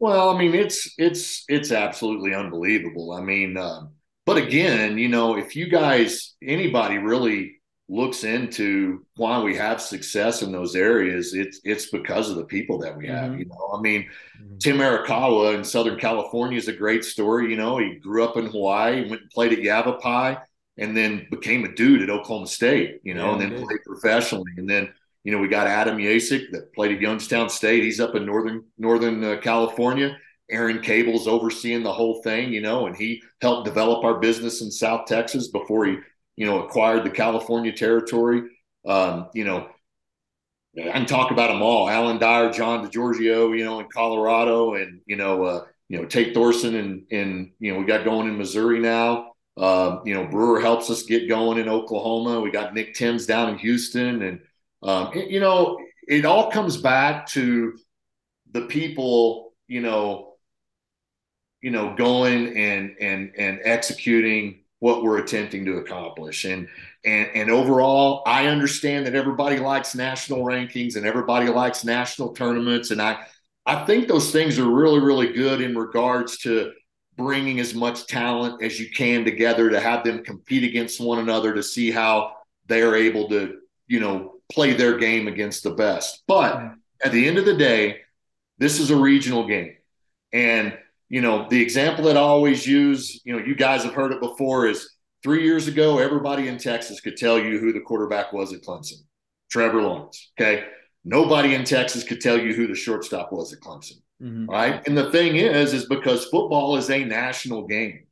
Well, 0.00 0.30
I 0.30 0.36
mean, 0.36 0.56
it's 0.56 0.92
it's 0.98 1.44
it's 1.48 1.70
absolutely 1.70 2.34
unbelievable. 2.34 3.12
I 3.12 3.20
mean. 3.20 3.56
Um, 3.56 3.92
but 4.28 4.36
again, 4.36 4.98
you 4.98 5.08
know, 5.08 5.38
if 5.38 5.56
you 5.56 5.70
guys, 5.70 6.34
anybody 6.42 6.98
really 6.98 7.62
looks 7.88 8.24
into 8.24 9.06
why 9.16 9.40
we 9.42 9.56
have 9.56 9.80
success 9.80 10.42
in 10.42 10.52
those 10.52 10.76
areas, 10.76 11.32
it's 11.32 11.62
it's 11.64 11.86
because 11.86 12.28
of 12.28 12.36
the 12.36 12.44
people 12.44 12.78
that 12.80 12.94
we 12.94 13.06
have. 13.06 13.30
Mm-hmm. 13.30 13.38
You 13.38 13.44
know, 13.46 13.74
I 13.74 13.80
mean, 13.80 14.02
mm-hmm. 14.02 14.58
Tim 14.58 14.80
Arakawa 14.80 15.54
in 15.54 15.64
Southern 15.64 15.98
California 15.98 16.58
is 16.58 16.68
a 16.68 16.74
great 16.74 17.06
story. 17.06 17.48
You 17.50 17.56
know, 17.56 17.78
he 17.78 17.94
grew 17.94 18.22
up 18.22 18.36
in 18.36 18.44
Hawaii, 18.48 19.08
went 19.08 19.22
and 19.22 19.30
played 19.30 19.54
at 19.54 19.62
Yavapai, 19.62 20.36
and 20.76 20.94
then 20.94 21.26
became 21.30 21.64
a 21.64 21.74
dude 21.74 22.02
at 22.02 22.10
Oklahoma 22.10 22.48
State. 22.48 23.00
You 23.04 23.14
know, 23.14 23.28
yeah, 23.28 23.32
and 23.32 23.40
then 23.40 23.64
played 23.64 23.82
professionally, 23.86 24.52
and 24.58 24.68
then. 24.68 24.92
You 25.24 25.32
know, 25.34 25.42
we 25.42 25.48
got 25.48 25.66
Adam 25.66 25.98
Yasik 25.98 26.52
that 26.52 26.72
played 26.72 26.92
at 26.92 27.02
Youngstown 27.02 27.50
State. 27.50 27.82
He's 27.82 28.00
up 28.00 28.14
in 28.14 28.24
northern 28.24 28.64
Northern 28.78 29.22
uh, 29.22 29.36
California 29.42 30.16
Aaron 30.50 30.80
Cable's 30.80 31.28
overseeing 31.28 31.82
the 31.82 31.92
whole 31.92 32.22
thing, 32.22 32.52
you 32.52 32.60
know, 32.60 32.86
and 32.86 32.96
he 32.96 33.22
helped 33.40 33.66
develop 33.66 34.04
our 34.04 34.18
business 34.18 34.62
in 34.62 34.70
South 34.70 35.06
Texas 35.06 35.48
before 35.48 35.86
he, 35.86 35.98
you 36.36 36.46
know, 36.46 36.62
acquired 36.62 37.04
the 37.04 37.10
California 37.10 37.72
territory. 37.72 38.42
Um, 38.86 39.28
you 39.34 39.44
know, 39.44 39.68
I 40.78 40.92
can 40.92 41.06
talk 41.06 41.30
about 41.30 41.48
them 41.48 41.62
all. 41.62 41.88
Alan 41.88 42.18
Dyer, 42.18 42.50
John 42.50 42.86
DeGiorgio, 42.86 43.56
you 43.56 43.64
know, 43.64 43.80
in 43.80 43.88
Colorado, 43.92 44.74
and 44.74 45.00
you 45.06 45.16
know, 45.16 45.44
uh, 45.44 45.64
you 45.88 45.98
know, 45.98 46.06
Tate 46.06 46.34
Thorson, 46.34 46.74
and 46.76 47.02
and 47.10 47.52
you 47.58 47.72
know, 47.72 47.78
we 47.78 47.84
got 47.84 48.04
going 48.04 48.28
in 48.28 48.38
Missouri 48.38 48.78
now. 48.78 49.32
Uh, 49.56 50.00
you 50.04 50.14
know, 50.14 50.24
Brewer 50.24 50.60
helps 50.60 50.88
us 50.88 51.02
get 51.02 51.28
going 51.28 51.58
in 51.58 51.68
Oklahoma. 51.68 52.40
We 52.40 52.50
got 52.50 52.74
Nick 52.74 52.94
Timms 52.94 53.26
down 53.26 53.50
in 53.50 53.58
Houston, 53.58 54.22
and 54.22 54.40
um, 54.82 55.10
it, 55.14 55.30
you 55.30 55.40
know, 55.40 55.78
it 56.06 56.24
all 56.24 56.50
comes 56.50 56.76
back 56.76 57.26
to 57.28 57.76
the 58.52 58.62
people, 58.62 59.52
you 59.66 59.80
know, 59.80 60.27
you 61.60 61.70
know, 61.70 61.94
going 61.94 62.56
and 62.56 62.96
and 63.00 63.32
and 63.36 63.60
executing 63.64 64.60
what 64.80 65.02
we're 65.02 65.18
attempting 65.18 65.64
to 65.64 65.78
accomplish. 65.78 66.44
And 66.44 66.68
and 67.04 67.28
and 67.34 67.50
overall, 67.50 68.22
I 68.26 68.46
understand 68.46 69.06
that 69.06 69.14
everybody 69.14 69.58
likes 69.58 69.94
national 69.94 70.40
rankings 70.40 70.96
and 70.96 71.04
everybody 71.06 71.48
likes 71.48 71.84
national 71.84 72.32
tournaments, 72.32 72.90
and 72.90 73.02
I 73.02 73.26
I 73.66 73.84
think 73.84 74.08
those 74.08 74.30
things 74.30 74.58
are 74.58 74.70
really 74.70 75.00
really 75.00 75.32
good 75.32 75.60
in 75.60 75.76
regards 75.76 76.38
to 76.38 76.72
bringing 77.16 77.58
as 77.58 77.74
much 77.74 78.06
talent 78.06 78.62
as 78.62 78.78
you 78.78 78.88
can 78.90 79.24
together 79.24 79.68
to 79.68 79.80
have 79.80 80.04
them 80.04 80.22
compete 80.22 80.62
against 80.62 81.00
one 81.00 81.18
another 81.18 81.52
to 81.52 81.62
see 81.62 81.90
how 81.90 82.32
they're 82.66 82.94
able 82.94 83.28
to 83.28 83.58
you 83.88 83.98
know 83.98 84.34
play 84.50 84.72
their 84.74 84.96
game 84.96 85.26
against 85.26 85.64
the 85.64 85.70
best. 85.70 86.22
But 86.28 86.54
mm-hmm. 86.54 86.74
at 87.04 87.12
the 87.12 87.26
end 87.26 87.38
of 87.38 87.44
the 87.44 87.56
day, 87.56 88.02
this 88.58 88.78
is 88.78 88.90
a 88.90 88.96
regional 88.96 89.46
game, 89.46 89.76
and 90.32 90.78
you 91.08 91.20
know, 91.20 91.46
the 91.48 91.60
example 91.60 92.04
that 92.04 92.16
I 92.16 92.20
always 92.20 92.66
use, 92.66 93.20
you 93.24 93.34
know, 93.34 93.44
you 93.44 93.54
guys 93.54 93.84
have 93.84 93.94
heard 93.94 94.12
it 94.12 94.20
before 94.20 94.66
is 94.66 94.96
three 95.22 95.44
years 95.44 95.66
ago, 95.66 95.98
everybody 95.98 96.48
in 96.48 96.58
Texas 96.58 97.00
could 97.00 97.16
tell 97.16 97.38
you 97.38 97.58
who 97.58 97.72
the 97.72 97.80
quarterback 97.80 98.32
was 98.32 98.52
at 98.52 98.62
Clemson, 98.62 99.02
Trevor 99.50 99.82
Lawrence. 99.82 100.32
Okay. 100.38 100.64
Nobody 101.04 101.54
in 101.54 101.64
Texas 101.64 102.04
could 102.04 102.20
tell 102.20 102.38
you 102.38 102.54
who 102.54 102.66
the 102.66 102.74
shortstop 102.74 103.32
was 103.32 103.52
at 103.52 103.60
Clemson. 103.60 104.00
Mm-hmm. 104.22 104.46
Right. 104.46 104.86
And 104.86 104.96
the 104.96 105.10
thing 105.10 105.36
is, 105.36 105.72
is 105.72 105.86
because 105.86 106.26
football 106.26 106.76
is 106.76 106.90
a 106.90 107.04
national 107.04 107.66
game. 107.66 108.04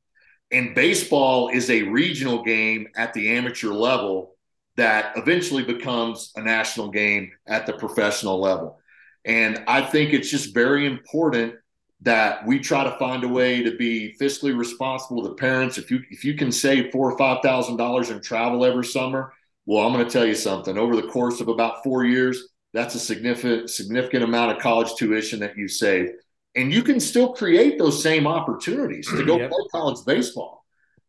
And 0.53 0.75
baseball 0.75 1.49
is 1.49 1.69
a 1.71 1.83
regional 1.83 2.45
game 2.45 2.87
at 2.97 3.13
the 3.13 3.37
amateur 3.37 3.71
level 3.71 4.37
that 4.77 5.13
eventually 5.17 5.65
becomes 5.65 6.33
a 6.37 6.43
national 6.43 6.91
game 6.91 7.33
at 7.47 7.67
the 7.67 7.73
professional 7.73 8.41
level. 8.41 8.79
And 9.25 9.65
I 9.67 9.83
think 9.83 10.13
it's 10.13 10.31
just 10.31 10.55
very 10.55 10.87
important 10.87 11.57
that 12.03 12.47
we 12.47 12.59
try 12.59 12.85
to 12.85 12.97
find 12.99 13.25
a 13.25 13.29
way 13.29 13.63
to 13.63 13.77
be 13.77 14.15
fiscally 14.21 14.57
responsible 14.57 15.23
to 15.25 15.35
parents. 15.35 15.79
If 15.79 15.91
you 15.91 16.01
if 16.11 16.25
you 16.25 16.35
can 16.35 16.53
save 16.53 16.93
four 16.93 17.11
or 17.11 17.19
five 17.19 17.43
thousand 17.43 17.77
dollars 17.77 18.11
in 18.11 18.21
travel 18.21 18.65
every 18.65 18.85
summer, 18.85 19.33
well, 19.65 19.87
I'm 19.87 19.93
going 19.93 20.05
to 20.05 20.11
tell 20.11 20.27
you 20.27 20.35
something. 20.35 20.77
Over 20.77 20.97
the 20.97 21.09
course 21.09 21.41
of 21.41 21.49
about 21.49 21.83
four 21.83 22.05
years, 22.05 22.49
that's 22.73 22.95
a 22.95 23.01
significant 23.01 23.71
significant 23.71 24.25
amount 24.25 24.53
of 24.53 24.63
college 24.63 24.95
tuition 24.97 25.41
that 25.41 25.57
you 25.57 25.69
save, 25.69 26.11
and 26.55 26.73
you 26.73 26.83
can 26.83 27.01
still 27.01 27.33
create 27.33 27.79
those 27.79 28.03
same 28.03 28.27
opportunities 28.27 29.09
to 29.09 29.25
go 29.25 29.39
yep. 29.39 29.51
play 29.51 29.65
college 29.73 30.05
baseball. 30.07 30.65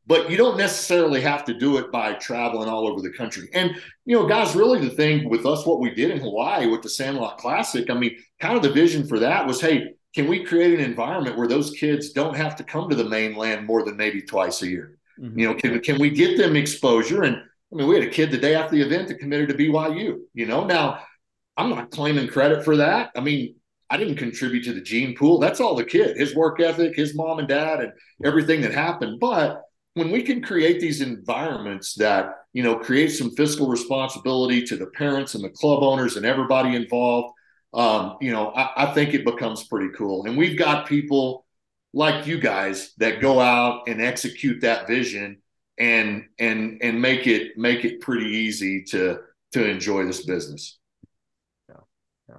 But 0.07 0.31
you 0.31 0.37
don't 0.37 0.57
necessarily 0.57 1.19
have 1.19 1.43
to 1.45 1.53
do 1.53 1.77
it 1.79 1.91
by 1.91 2.13
traveling 2.13 2.69
all 2.69 2.87
over 2.87 3.01
the 3.01 3.11
country. 3.11 3.49
And 3.53 3.71
you 4.05 4.15
know, 4.15 4.25
guys, 4.25 4.55
really 4.55 4.79
the 4.79 4.95
thing 4.95 5.29
with 5.29 5.45
us, 5.45 5.65
what 5.65 5.81
we 5.81 5.93
did 5.93 6.11
in 6.11 6.21
Hawaii 6.21 6.67
with 6.67 6.81
the 6.81 6.89
Sandlot 6.89 7.39
Classic, 7.39 7.89
I 7.89 7.93
mean, 7.93 8.17
kind 8.39 8.55
of 8.55 8.63
the 8.63 8.71
vision 8.71 9.05
for 9.05 9.19
that 9.19 9.45
was, 9.45 9.59
hey, 9.59 9.95
can 10.17 10.27
we 10.27 10.43
create 10.43 10.73
an 10.73 10.83
environment 10.83 11.37
where 11.37 11.47
those 11.47 11.69
kids 11.69 12.09
don't 12.09 12.35
have 12.35 12.55
to 12.55 12.63
come 12.63 12.89
to 12.89 12.95
the 12.95 13.03
mainland 13.03 13.67
more 13.67 13.83
than 13.83 13.95
maybe 13.95 14.19
twice 14.19 14.63
a 14.63 14.67
year? 14.67 14.97
Mm-hmm. 15.19 15.37
You 15.37 15.47
know, 15.47 15.53
can 15.53 15.79
can 15.79 15.99
we 15.99 16.09
get 16.09 16.39
them 16.39 16.55
exposure? 16.55 17.21
And 17.21 17.35
I 17.35 17.75
mean, 17.75 17.87
we 17.87 17.93
had 17.93 18.03
a 18.03 18.09
kid 18.09 18.31
the 18.31 18.39
day 18.39 18.55
after 18.55 18.75
the 18.75 18.81
event 18.81 19.09
that 19.09 19.19
committed 19.19 19.49
to 19.49 19.53
BYU. 19.53 20.17
You 20.33 20.45
know, 20.47 20.65
now 20.65 21.03
I'm 21.55 21.69
not 21.69 21.91
claiming 21.91 22.27
credit 22.29 22.65
for 22.65 22.77
that. 22.77 23.11
I 23.15 23.19
mean, 23.19 23.57
I 23.91 23.97
didn't 23.97 24.15
contribute 24.15 24.63
to 24.63 24.73
the 24.73 24.81
gene 24.81 25.15
pool. 25.15 25.37
That's 25.37 25.59
all 25.59 25.75
the 25.75 25.85
kid, 25.85 26.17
his 26.17 26.35
work 26.35 26.59
ethic, 26.59 26.95
his 26.95 27.13
mom 27.13 27.37
and 27.37 27.47
dad, 27.47 27.81
and 27.81 27.91
everything 28.25 28.61
that 28.61 28.73
happened. 28.73 29.19
But 29.19 29.61
when 29.93 30.09
we 30.09 30.23
can 30.23 30.41
create 30.41 30.79
these 30.79 31.01
environments 31.01 31.93
that, 31.93 32.31
you 32.53 32.63
know, 32.63 32.75
create 32.75 33.09
some 33.09 33.35
fiscal 33.35 33.67
responsibility 33.67 34.63
to 34.63 34.77
the 34.77 34.87
parents 34.87 35.35
and 35.35 35.43
the 35.43 35.49
club 35.49 35.83
owners 35.83 36.17
and 36.17 36.25
everybody 36.25 36.75
involved, 36.75 37.35
um, 37.73 38.17
you 38.21 38.31
know, 38.31 38.49
I, 38.51 38.85
I 38.85 38.93
think 38.93 39.13
it 39.13 39.25
becomes 39.25 39.63
pretty 39.65 39.93
cool. 39.95 40.25
And 40.25 40.37
we've 40.37 40.57
got 40.57 40.87
people 40.87 41.45
like 41.93 42.27
you 42.27 42.39
guys 42.39 42.93
that 42.97 43.21
go 43.21 43.39
out 43.39 43.87
and 43.87 44.01
execute 44.01 44.61
that 44.61 44.87
vision 44.87 45.41
and 45.77 46.25
and 46.39 46.79
and 46.81 47.01
make 47.01 47.27
it 47.27 47.57
make 47.57 47.85
it 47.85 48.01
pretty 48.01 48.25
easy 48.25 48.83
to 48.83 49.19
to 49.53 49.69
enjoy 49.69 50.05
this 50.05 50.25
business. 50.25 50.79
Yeah, 51.69 51.75
yeah, 52.29 52.35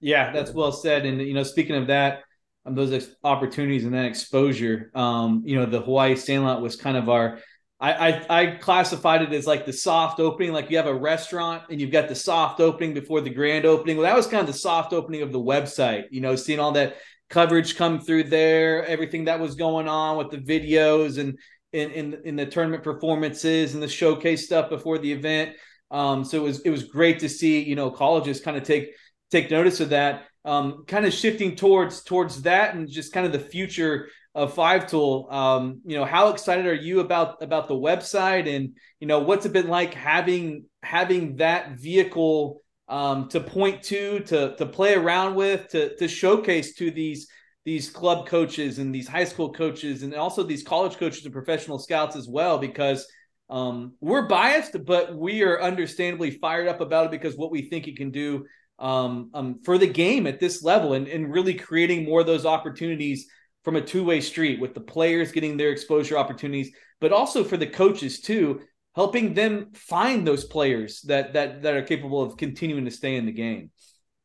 yeah 0.00 0.32
that's 0.32 0.52
well 0.52 0.72
said. 0.72 1.06
And 1.06 1.20
you 1.20 1.34
know, 1.34 1.42
speaking 1.42 1.76
of 1.76 1.86
that, 1.88 2.22
um, 2.66 2.74
those 2.74 2.92
ex- 2.92 3.14
opportunities 3.22 3.84
and 3.84 3.94
that 3.94 4.06
exposure, 4.06 4.90
um, 4.94 5.42
you 5.44 5.56
know, 5.56 5.66
the 5.66 5.80
Hawaii 5.80 6.16
Sandlot 6.16 6.62
was 6.62 6.76
kind 6.76 6.96
of 6.96 7.08
our. 7.08 7.38
I, 7.80 7.92
I, 8.08 8.26
I 8.42 8.46
classified 8.56 9.22
it 9.22 9.32
as 9.32 9.46
like 9.46 9.66
the 9.66 9.72
soft 9.72 10.20
opening, 10.20 10.52
like 10.52 10.70
you 10.70 10.76
have 10.76 10.86
a 10.86 10.94
restaurant 10.94 11.64
and 11.70 11.80
you've 11.80 11.90
got 11.90 12.08
the 12.08 12.14
soft 12.14 12.60
opening 12.60 12.94
before 12.94 13.20
the 13.20 13.30
grand 13.30 13.64
opening. 13.64 13.96
Well, 13.96 14.04
that 14.04 14.16
was 14.16 14.26
kind 14.26 14.40
of 14.40 14.46
the 14.46 14.58
soft 14.58 14.92
opening 14.92 15.22
of 15.22 15.32
the 15.32 15.40
website. 15.40 16.04
You 16.10 16.20
know, 16.20 16.36
seeing 16.36 16.60
all 16.60 16.72
that 16.72 16.96
coverage 17.30 17.76
come 17.76 18.00
through 18.00 18.24
there, 18.24 18.86
everything 18.86 19.24
that 19.24 19.40
was 19.40 19.56
going 19.56 19.88
on 19.88 20.16
with 20.16 20.30
the 20.30 20.38
videos 20.38 21.18
and 21.18 21.38
in 21.72 21.90
in, 21.90 22.20
in 22.24 22.36
the 22.36 22.46
tournament 22.46 22.84
performances 22.84 23.74
and 23.74 23.82
the 23.82 23.88
showcase 23.88 24.46
stuff 24.46 24.70
before 24.70 24.98
the 24.98 25.12
event. 25.12 25.56
Um, 25.90 26.24
so 26.24 26.38
it 26.38 26.42
was 26.42 26.60
it 26.60 26.70
was 26.70 26.84
great 26.84 27.18
to 27.20 27.28
see 27.28 27.62
you 27.62 27.74
know 27.74 27.90
colleges 27.90 28.40
kind 28.40 28.56
of 28.56 28.62
take 28.62 28.90
take 29.30 29.50
notice 29.50 29.80
of 29.80 29.90
that. 29.90 30.24
Um, 30.46 30.84
kind 30.86 31.06
of 31.06 31.12
shifting 31.12 31.56
towards 31.56 32.02
towards 32.02 32.42
that 32.42 32.74
and 32.74 32.88
just 32.88 33.12
kind 33.12 33.26
of 33.26 33.32
the 33.32 33.38
future 33.38 34.08
of 34.34 34.54
Five 34.54 34.88
Tool. 34.88 35.28
Um, 35.30 35.80
you 35.84 35.96
know, 35.96 36.04
how 36.04 36.28
excited 36.28 36.66
are 36.66 36.74
you 36.74 37.00
about 37.00 37.42
about 37.42 37.68
the 37.68 37.74
website 37.74 38.48
and 38.48 38.76
you 39.00 39.06
know 39.06 39.20
what's 39.20 39.46
it 39.46 39.52
been 39.52 39.68
like 39.68 39.94
having 39.94 40.64
having 40.82 41.36
that 41.36 41.78
vehicle 41.78 42.62
um, 42.88 43.28
to 43.28 43.40
point 43.40 43.82
to 43.84 44.20
to 44.20 44.56
to 44.56 44.66
play 44.66 44.94
around 44.94 45.34
with 45.34 45.68
to 45.68 45.96
to 45.96 46.08
showcase 46.08 46.74
to 46.74 46.90
these 46.90 47.28
these 47.64 47.88
club 47.88 48.26
coaches 48.26 48.78
and 48.78 48.94
these 48.94 49.08
high 49.08 49.24
school 49.24 49.52
coaches 49.52 50.02
and 50.02 50.14
also 50.14 50.42
these 50.42 50.62
college 50.62 50.96
coaches 50.96 51.24
and 51.24 51.32
professional 51.32 51.78
scouts 51.78 52.14
as 52.14 52.28
well 52.28 52.58
because 52.58 53.06
um, 53.48 53.94
we're 54.00 54.26
biased 54.26 54.84
but 54.84 55.16
we 55.16 55.42
are 55.42 55.62
understandably 55.62 56.30
fired 56.30 56.68
up 56.68 56.80
about 56.80 57.06
it 57.06 57.10
because 57.10 57.36
what 57.36 57.50
we 57.50 57.62
think 57.68 57.88
it 57.88 57.96
can 57.96 58.10
do 58.10 58.44
um, 58.78 59.30
um, 59.32 59.60
for 59.64 59.78
the 59.78 59.86
game 59.86 60.26
at 60.26 60.40
this 60.40 60.62
level 60.62 60.92
and, 60.92 61.08
and 61.08 61.32
really 61.32 61.54
creating 61.54 62.04
more 62.04 62.20
of 62.20 62.26
those 62.26 62.44
opportunities 62.44 63.28
from 63.64 63.76
a 63.76 63.80
two-way 63.80 64.20
street 64.20 64.60
with 64.60 64.74
the 64.74 64.80
players 64.80 65.32
getting 65.32 65.56
their 65.56 65.70
exposure 65.70 66.16
opportunities 66.16 66.72
but 67.00 67.12
also 67.12 67.42
for 67.44 67.56
the 67.56 67.66
coaches 67.66 68.20
too 68.20 68.60
helping 68.94 69.34
them 69.34 69.70
find 69.74 70.26
those 70.26 70.44
players 70.44 71.00
that 71.02 71.32
that 71.32 71.62
that 71.62 71.74
are 71.74 71.82
capable 71.82 72.22
of 72.22 72.36
continuing 72.36 72.84
to 72.84 72.90
stay 72.90 73.16
in 73.16 73.26
the 73.26 73.32
game 73.32 73.70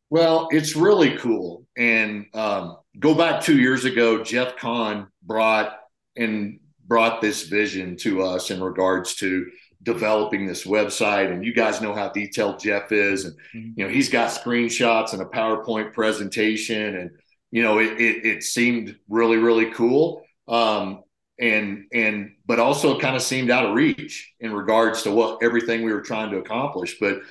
well, 0.09 0.47
it's 0.51 0.75
really 0.75 1.17
cool. 1.17 1.65
And 1.77 2.25
um, 2.33 2.77
go 2.97 3.13
back 3.13 3.43
two 3.43 3.59
years 3.59 3.85
ago, 3.85 4.23
Jeff 4.23 4.57
Kahn 4.57 5.07
brought 5.21 5.77
and 6.15 6.59
brought 6.87 7.21
this 7.21 7.43
vision 7.43 7.95
to 7.97 8.23
us 8.23 8.49
in 8.49 8.61
regards 8.61 9.15
to 9.15 9.45
developing 9.83 10.47
this 10.47 10.65
website. 10.65 11.31
And 11.31 11.45
you 11.45 11.53
guys 11.53 11.81
know 11.81 11.93
how 11.93 12.09
detailed 12.09 12.59
Jeff 12.59 12.91
is, 12.91 13.25
and 13.25 13.35
mm-hmm. 13.55 13.71
you 13.79 13.85
know 13.85 13.91
he's 13.91 14.09
got 14.09 14.31
screenshots 14.31 15.13
and 15.13 15.21
a 15.21 15.25
PowerPoint 15.25 15.93
presentation, 15.93 16.95
and 16.95 17.11
you 17.51 17.63
know 17.63 17.79
it 17.79 17.99
it, 17.99 18.25
it 18.25 18.43
seemed 18.43 18.95
really 19.07 19.37
really 19.37 19.71
cool. 19.71 20.23
Um, 20.47 21.03
and 21.39 21.85
and 21.93 22.35
but 22.45 22.59
also 22.59 22.99
kind 22.99 23.15
of 23.15 23.21
seemed 23.21 23.49
out 23.49 23.65
of 23.65 23.73
reach 23.73 24.33
in 24.39 24.51
regards 24.51 25.03
to 25.03 25.11
what 25.11 25.41
everything 25.41 25.83
we 25.83 25.93
were 25.93 26.01
trying 26.01 26.31
to 26.31 26.37
accomplish. 26.37 26.97
But 26.99 27.21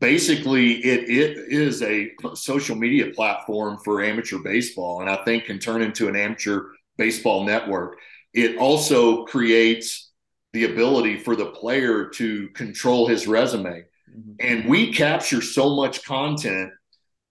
basically 0.00 0.74
it 0.84 1.08
it 1.08 1.52
is 1.52 1.82
a 1.82 2.10
social 2.34 2.76
media 2.76 3.12
platform 3.12 3.78
for 3.84 4.02
amateur 4.02 4.38
baseball 4.38 5.00
and 5.00 5.10
i 5.10 5.16
think 5.24 5.44
can 5.44 5.58
turn 5.58 5.82
into 5.82 6.08
an 6.08 6.16
amateur 6.16 6.66
baseball 6.96 7.44
network 7.44 7.98
it 8.32 8.56
also 8.58 9.24
creates 9.24 10.10
the 10.52 10.64
ability 10.64 11.18
for 11.18 11.34
the 11.34 11.46
player 11.46 12.08
to 12.08 12.48
control 12.50 13.08
his 13.08 13.26
resume 13.26 13.84
mm-hmm. 14.10 14.32
and 14.40 14.68
we 14.68 14.92
capture 14.92 15.42
so 15.42 15.74
much 15.74 16.04
content 16.04 16.70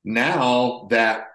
now 0.04 0.88
that 0.90 1.28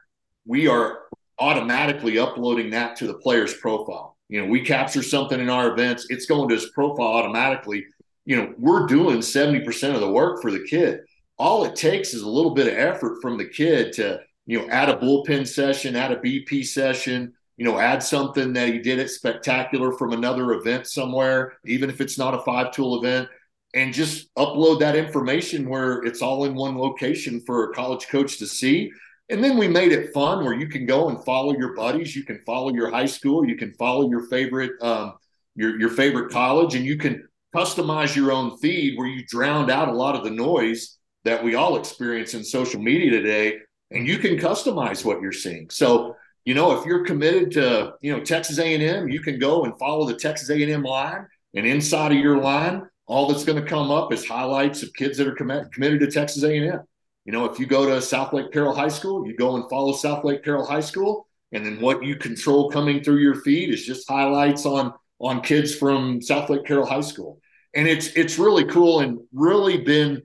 we 0.46 0.66
are 0.66 1.01
automatically 1.42 2.18
uploading 2.18 2.70
that 2.70 2.94
to 2.96 3.06
the 3.06 3.14
player's 3.14 3.54
profile. 3.54 4.16
You 4.28 4.40
know 4.40 4.48
we 4.48 4.60
capture 4.60 5.02
something 5.02 5.40
in 5.40 5.50
our 5.50 5.72
events 5.72 6.06
it's 6.08 6.26
going 6.26 6.48
to 6.48 6.54
his 6.54 6.70
profile 6.70 7.08
automatically. 7.08 7.84
You 8.24 8.36
know 8.36 8.54
we're 8.58 8.86
doing 8.86 9.18
70% 9.18 9.94
of 9.94 10.00
the 10.00 10.10
work 10.10 10.40
for 10.40 10.52
the 10.52 10.64
kid. 10.64 11.00
All 11.38 11.64
it 11.64 11.74
takes 11.74 12.14
is 12.14 12.22
a 12.22 12.28
little 12.28 12.54
bit 12.54 12.68
of 12.68 12.74
effort 12.74 13.20
from 13.20 13.36
the 13.36 13.48
kid 13.48 13.92
to 13.94 14.20
you 14.46 14.60
know 14.60 14.68
add 14.68 14.88
a 14.88 14.96
bullpen 14.96 15.46
session 15.46 15.96
add 15.96 16.12
a 16.12 16.16
bp 16.16 16.64
session 16.66 17.32
you 17.56 17.64
know 17.64 17.78
add 17.78 18.02
something 18.02 18.52
that 18.52 18.68
he 18.68 18.78
did 18.78 18.98
it 18.98 19.08
spectacular 19.08 19.92
from 19.92 20.12
another 20.12 20.54
event 20.54 20.86
somewhere 20.86 21.54
even 21.64 21.88
if 21.88 22.00
it's 22.00 22.18
not 22.18 22.34
a 22.34 22.40
five 22.40 22.72
tool 22.72 22.98
event 23.02 23.28
and 23.74 23.94
just 23.94 24.34
upload 24.34 24.80
that 24.80 24.96
information 24.96 25.68
where 25.68 26.02
it's 26.02 26.22
all 26.22 26.44
in 26.44 26.54
one 26.54 26.76
location 26.76 27.40
for 27.46 27.70
a 27.70 27.74
college 27.74 28.08
coach 28.08 28.38
to 28.38 28.46
see 28.46 28.90
and 29.32 29.42
then 29.42 29.56
we 29.56 29.66
made 29.66 29.92
it 29.92 30.12
fun 30.12 30.44
where 30.44 30.52
you 30.52 30.68
can 30.68 30.84
go 30.84 31.08
and 31.08 31.24
follow 31.24 31.56
your 31.56 31.74
buddies. 31.74 32.14
You 32.14 32.22
can 32.22 32.38
follow 32.44 32.72
your 32.72 32.90
high 32.90 33.06
school. 33.06 33.48
You 33.48 33.56
can 33.56 33.72
follow 33.74 34.10
your 34.10 34.28
favorite 34.28 34.72
um, 34.82 35.14
your, 35.54 35.80
your 35.80 35.88
favorite 35.88 36.30
college. 36.30 36.74
And 36.74 36.84
you 36.84 36.98
can 36.98 37.26
customize 37.54 38.14
your 38.14 38.30
own 38.30 38.58
feed 38.58 38.98
where 38.98 39.06
you 39.06 39.24
drowned 39.26 39.70
out 39.70 39.88
a 39.88 39.92
lot 39.92 40.14
of 40.14 40.24
the 40.24 40.30
noise 40.30 40.98
that 41.24 41.42
we 41.42 41.54
all 41.54 41.76
experience 41.76 42.34
in 42.34 42.44
social 42.44 42.80
media 42.80 43.10
today. 43.10 43.56
And 43.90 44.06
you 44.06 44.18
can 44.18 44.36
customize 44.36 45.02
what 45.02 45.22
you're 45.22 45.32
seeing. 45.32 45.70
So 45.70 46.14
you 46.44 46.54
know 46.54 46.78
if 46.78 46.84
you're 46.84 47.04
committed 47.04 47.52
to 47.52 47.94
you 48.00 48.12
know 48.12 48.20
texas 48.20 48.58
a&m 48.58 49.08
you 49.08 49.20
can 49.20 49.38
go 49.38 49.64
and 49.64 49.78
follow 49.78 50.04
the 50.04 50.16
texas 50.16 50.50
a&m 50.50 50.82
line. 50.82 51.26
And 51.54 51.66
inside 51.66 52.12
of 52.12 52.18
your 52.18 52.38
line 52.38 52.82
all 53.06 53.28
that's 53.28 53.44
going 53.44 53.62
to 53.62 53.68
come 53.68 53.90
up 53.90 54.12
is 54.12 54.26
highlights 54.26 54.82
of 54.82 54.92
kids 54.92 55.18
that 55.18 55.26
are 55.26 55.34
com- 55.34 55.70
committed 55.70 56.00
to 56.00 56.10
texas 56.10 56.42
a&m 56.42 56.80
you 57.24 57.32
know 57.32 57.44
if 57.44 57.58
you 57.58 57.66
go 57.66 57.86
to 57.86 57.96
Southlake 57.96 58.52
Carroll 58.52 58.74
high 58.74 58.88
school 58.88 59.26
you 59.26 59.36
go 59.36 59.56
and 59.56 59.68
follow 59.70 59.92
Southlake 59.92 60.44
Carroll 60.44 60.66
high 60.66 60.80
school 60.80 61.26
and 61.52 61.64
then 61.64 61.80
what 61.80 62.02
you 62.02 62.16
control 62.16 62.70
coming 62.70 63.02
through 63.02 63.18
your 63.18 63.36
feed 63.42 63.70
is 63.70 63.84
just 63.84 64.08
highlights 64.08 64.66
on 64.66 64.94
on 65.20 65.40
kids 65.40 65.74
from 65.74 66.20
Southlake 66.20 66.66
Carroll 66.66 66.86
high 66.86 67.00
school 67.00 67.40
and 67.74 67.88
it's 67.88 68.08
it's 68.08 68.38
really 68.38 68.64
cool 68.64 69.00
and 69.00 69.18
really 69.32 69.78
been 69.78 70.22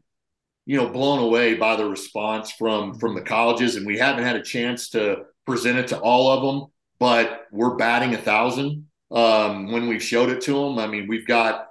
you 0.66 0.78
know 0.78 0.90
blown 0.90 1.20
away 1.20 1.56
by 1.56 1.76
the 1.76 1.86
response 1.86 2.52
from 2.52 3.00
from 3.00 3.16
the 3.16 3.22
colleges, 3.22 3.76
and 3.76 3.88
we 3.88 3.98
haven't 3.98 4.24
had 4.24 4.36
a 4.36 4.44
chance 4.44 4.90
to 4.90 5.24
present 5.46 5.80
it 5.80 5.88
to 5.88 6.00
all 6.00 6.30
of 6.30 6.44
them, 6.44 6.70
but 7.00 7.48
we're 7.52 7.76
batting 7.76 8.14
a 8.14 8.18
thousand 8.18 8.88
um, 9.10 9.72
when 9.72 9.88
we've 9.88 10.04
showed 10.04 10.30
it 10.30 10.42
to 10.42 10.54
them. 10.54 10.78
I 10.78 10.88
mean, 10.88 11.08
we've 11.08 11.26
got 11.26 11.68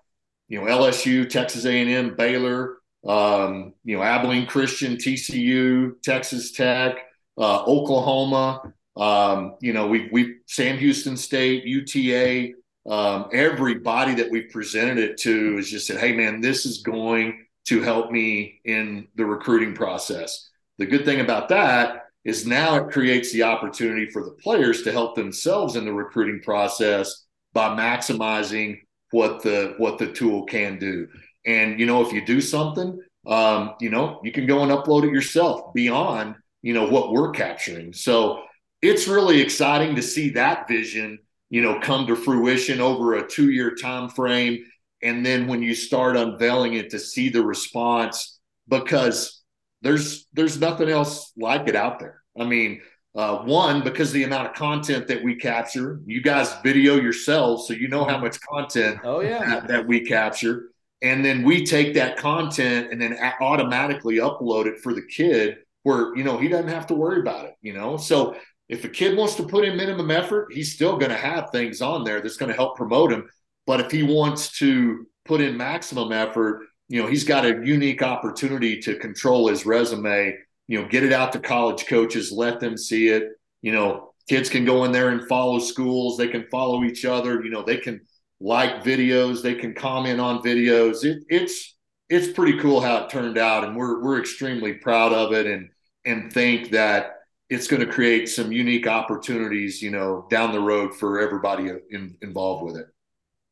you 0.49 0.59
know 0.59 0.67
LSU, 0.67 1.29
Texas 1.29 1.67
A&M, 1.67 2.17
Baylor, 2.17 2.76
um, 3.07 3.73
you 3.85 3.97
know 3.97 4.03
Abilene 4.03 4.47
Christian, 4.47 4.97
TCU, 4.97 6.01
Texas 6.03 6.53
Tech, 6.53 6.97
uh, 7.39 7.63
Oklahoma. 7.65 8.73
Um, 8.97 9.57
you 9.61 9.73
know, 9.73 9.87
we 9.87 10.09
we 10.11 10.37
Sam 10.47 10.79
Houston 10.79 11.17
State, 11.17 11.65
UTA, 11.65 12.53
um, 12.89 13.29
everybody 13.33 14.15
that 14.15 14.31
we've 14.31 14.51
presented 14.51 14.99
it 14.99 15.19
to 15.19 15.57
has 15.57 15.71
just 15.71 15.87
said, 15.87 15.99
"Hey, 15.99 16.13
man, 16.13 16.41
this 16.41 16.65
is 16.67 16.83
going 16.83 17.47
to 17.67 17.83
help 17.83 18.11
me 18.11 18.61
in 18.65 19.09
the 19.17 19.27
recruiting 19.27 19.75
process." 19.75 20.49
The 20.79 20.87
good 20.87 21.05
thing 21.05 21.21
about 21.21 21.49
that 21.51 22.07
is 22.25 22.47
now 22.47 22.75
it 22.77 22.93
creates 22.93 23.33
the 23.33 23.45
opportunity 23.45 24.07
for 24.07 24.25
the 24.25 24.33
players 24.43 24.83
to 24.83 24.93
help 24.93 25.15
themselves 25.15 25.77
in 25.77 25.85
the 25.85 25.93
recruiting 25.93 26.41
process 26.43 27.25
by 27.53 27.69
maximizing 27.69 28.81
what 29.13 29.43
the 29.43 29.75
what 29.79 29.99
the 29.99 30.13
tool 30.13 30.45
can 30.45 30.79
do. 30.79 31.07
And 31.47 31.79
you 31.79 31.87
know, 31.87 32.05
if 32.05 32.13
you 32.13 32.25
do 32.25 32.41
something, 32.41 33.01
um, 33.27 33.75
you 33.81 33.91
know, 33.91 34.21
you 34.23 34.33
can 34.33 34.47
go 34.47 34.63
and 34.63 34.73
upload 34.73 35.05
it 35.05 35.13
yourself 35.13 35.73
beyond 35.75 36.37
you 36.63 36.75
know 36.75 36.89
what 36.89 37.13
we're 37.13 37.31
capturing. 37.31 37.93
So 37.93 38.43
it's 38.83 39.09
really 39.09 39.41
exciting 39.41 39.97
to 39.97 40.03
see 40.03 40.31
that 40.31 40.69
vision 40.69 41.19
you 41.51 41.63
know 41.63 41.79
come 41.81 42.07
to 42.07 42.17
fruition 42.17 42.81
over 42.81 43.15
a 43.15 43.27
two 43.27 43.51
year 43.51 43.75
time 43.75 44.09
frame 44.09 44.65
and 45.03 45.25
then 45.25 45.47
when 45.47 45.63
you 45.63 45.75
start 45.75 46.17
unveiling 46.17 46.75
it 46.75 46.91
to 46.91 46.99
see 46.99 47.29
the 47.29 47.43
response 47.43 48.39
because 48.69 49.43
there's 49.83 50.27
there's 50.33 50.59
nothing 50.59 50.89
else 50.89 51.33
like 51.37 51.69
it 51.69 51.77
out 51.77 52.01
there. 52.01 52.23
I 52.39 52.45
mean 52.45 52.81
uh, 53.15 53.39
one 53.39 53.83
because 53.83 54.13
the 54.13 54.25
amount 54.25 54.49
of 54.49 54.55
content 54.55 55.09
that 55.09 55.23
we 55.23 55.37
capture 55.37 56.01
you 56.05 56.21
guys 56.21 56.55
video 56.63 56.97
yourselves 56.97 57.67
so 57.67 57.73
you 57.73 57.89
know 57.89 58.05
how 58.05 58.19
much 58.19 58.39
content 58.43 58.99
oh 59.05 59.21
yeah. 59.21 59.45
that, 59.47 59.69
that 59.69 59.87
we 59.87 60.01
capture 60.01 60.71
and 61.03 61.25
then 61.25 61.43
we 61.43 61.65
take 61.65 61.95
that 61.95 62.17
content 62.17 62.91
and 62.91 63.01
then 63.01 63.19
automatically 63.41 64.17
upload 64.17 64.67
it 64.67 64.79
for 64.81 64.95
the 64.95 65.03
kid 65.03 65.59
where 65.83 66.17
you 66.17 66.25
know 66.25 66.39
he 66.39 66.49
doesn't 66.49 66.69
have 66.69 66.87
to 66.87 66.95
worry 66.95 67.21
about 67.21 67.45
it 67.45 67.55
you 67.63 67.73
know 67.73 67.97
so 67.97 68.35
if 68.69 68.85
a 68.85 68.89
kid 68.89 69.17
wants 69.17 69.37
to 69.37 69.45
put 69.45 69.65
in 69.65 69.77
minimum 69.77 70.11
effort, 70.11 70.53
he's 70.53 70.75
still 70.75 70.97
going 70.97 71.11
to 71.11 71.17
have 71.17 71.51
things 71.51 71.81
on 71.81 72.05
there 72.05 72.21
that's 72.21 72.37
going 72.37 72.51
to 72.51 72.57
help 72.57 72.77
promote 72.77 73.13
him. 73.13 73.29
But 73.67 73.81
if 73.81 73.91
he 73.91 74.03
wants 74.03 74.59
to 74.59 75.07
put 75.25 75.41
in 75.41 75.57
maximum 75.57 76.13
effort, 76.13 76.67
you 76.89 77.01
know, 77.01 77.09
he's 77.09 77.25
got 77.25 77.45
a 77.45 77.61
unique 77.65 78.03
opportunity 78.03 78.81
to 78.83 78.99
control 78.99 79.49
his 79.49 79.67
resume, 79.67 80.37
you 80.69 80.81
know, 80.81 80.89
get 80.89 81.05
it 81.05 81.13
out 81.13 81.33
to 81.33 81.41
college 81.41 81.87
coaches, 81.87 82.33
let 82.33 82.61
them 82.61 82.77
see 82.77 83.09
it. 83.09 83.25
You 83.63 83.73
know, 83.73 84.13
kids 84.29 84.49
can 84.49 84.65
go 84.65 84.85
in 84.85 84.93
there 84.93 85.11
and 85.11 85.29
follow 85.29 85.59
schools, 85.59 86.17
they 86.17 86.29
can 86.29 86.47
follow 86.51 86.85
each 86.85 87.05
other, 87.05 87.43
you 87.45 87.51
know, 87.51 87.63
they 87.63 87.77
can 87.77 88.01
like 88.41 88.85
videos, 88.85 89.43
they 89.43 89.55
can 89.55 89.75
comment 89.75 90.21
on 90.21 90.43
videos. 90.43 91.05
It, 91.05 91.23
it's 91.29 91.77
it's 92.09 92.33
pretty 92.33 92.59
cool 92.59 92.81
how 92.81 93.05
it 93.05 93.11
turned 93.11 93.39
out 93.39 93.65
and 93.65 93.77
we're 93.77 94.03
we're 94.03 94.21
extremely 94.21 94.75
proud 94.75 95.13
of 95.13 95.33
it 95.33 95.47
and 95.47 95.71
and 96.05 96.33
think 96.33 96.71
that 96.71 97.17
it's 97.49 97.69
going 97.69 97.85
to 97.85 97.93
create 97.93 98.29
some 98.29 98.51
unique 98.51 98.87
opportunities, 98.87 99.81
you 99.81 99.91
know, 99.91 100.27
down 100.31 100.53
the 100.53 100.61
road 100.61 100.95
for 100.95 101.21
everybody 101.21 101.71
in, 101.91 102.17
involved 102.23 102.65
with 102.65 102.77
it. 102.77 102.87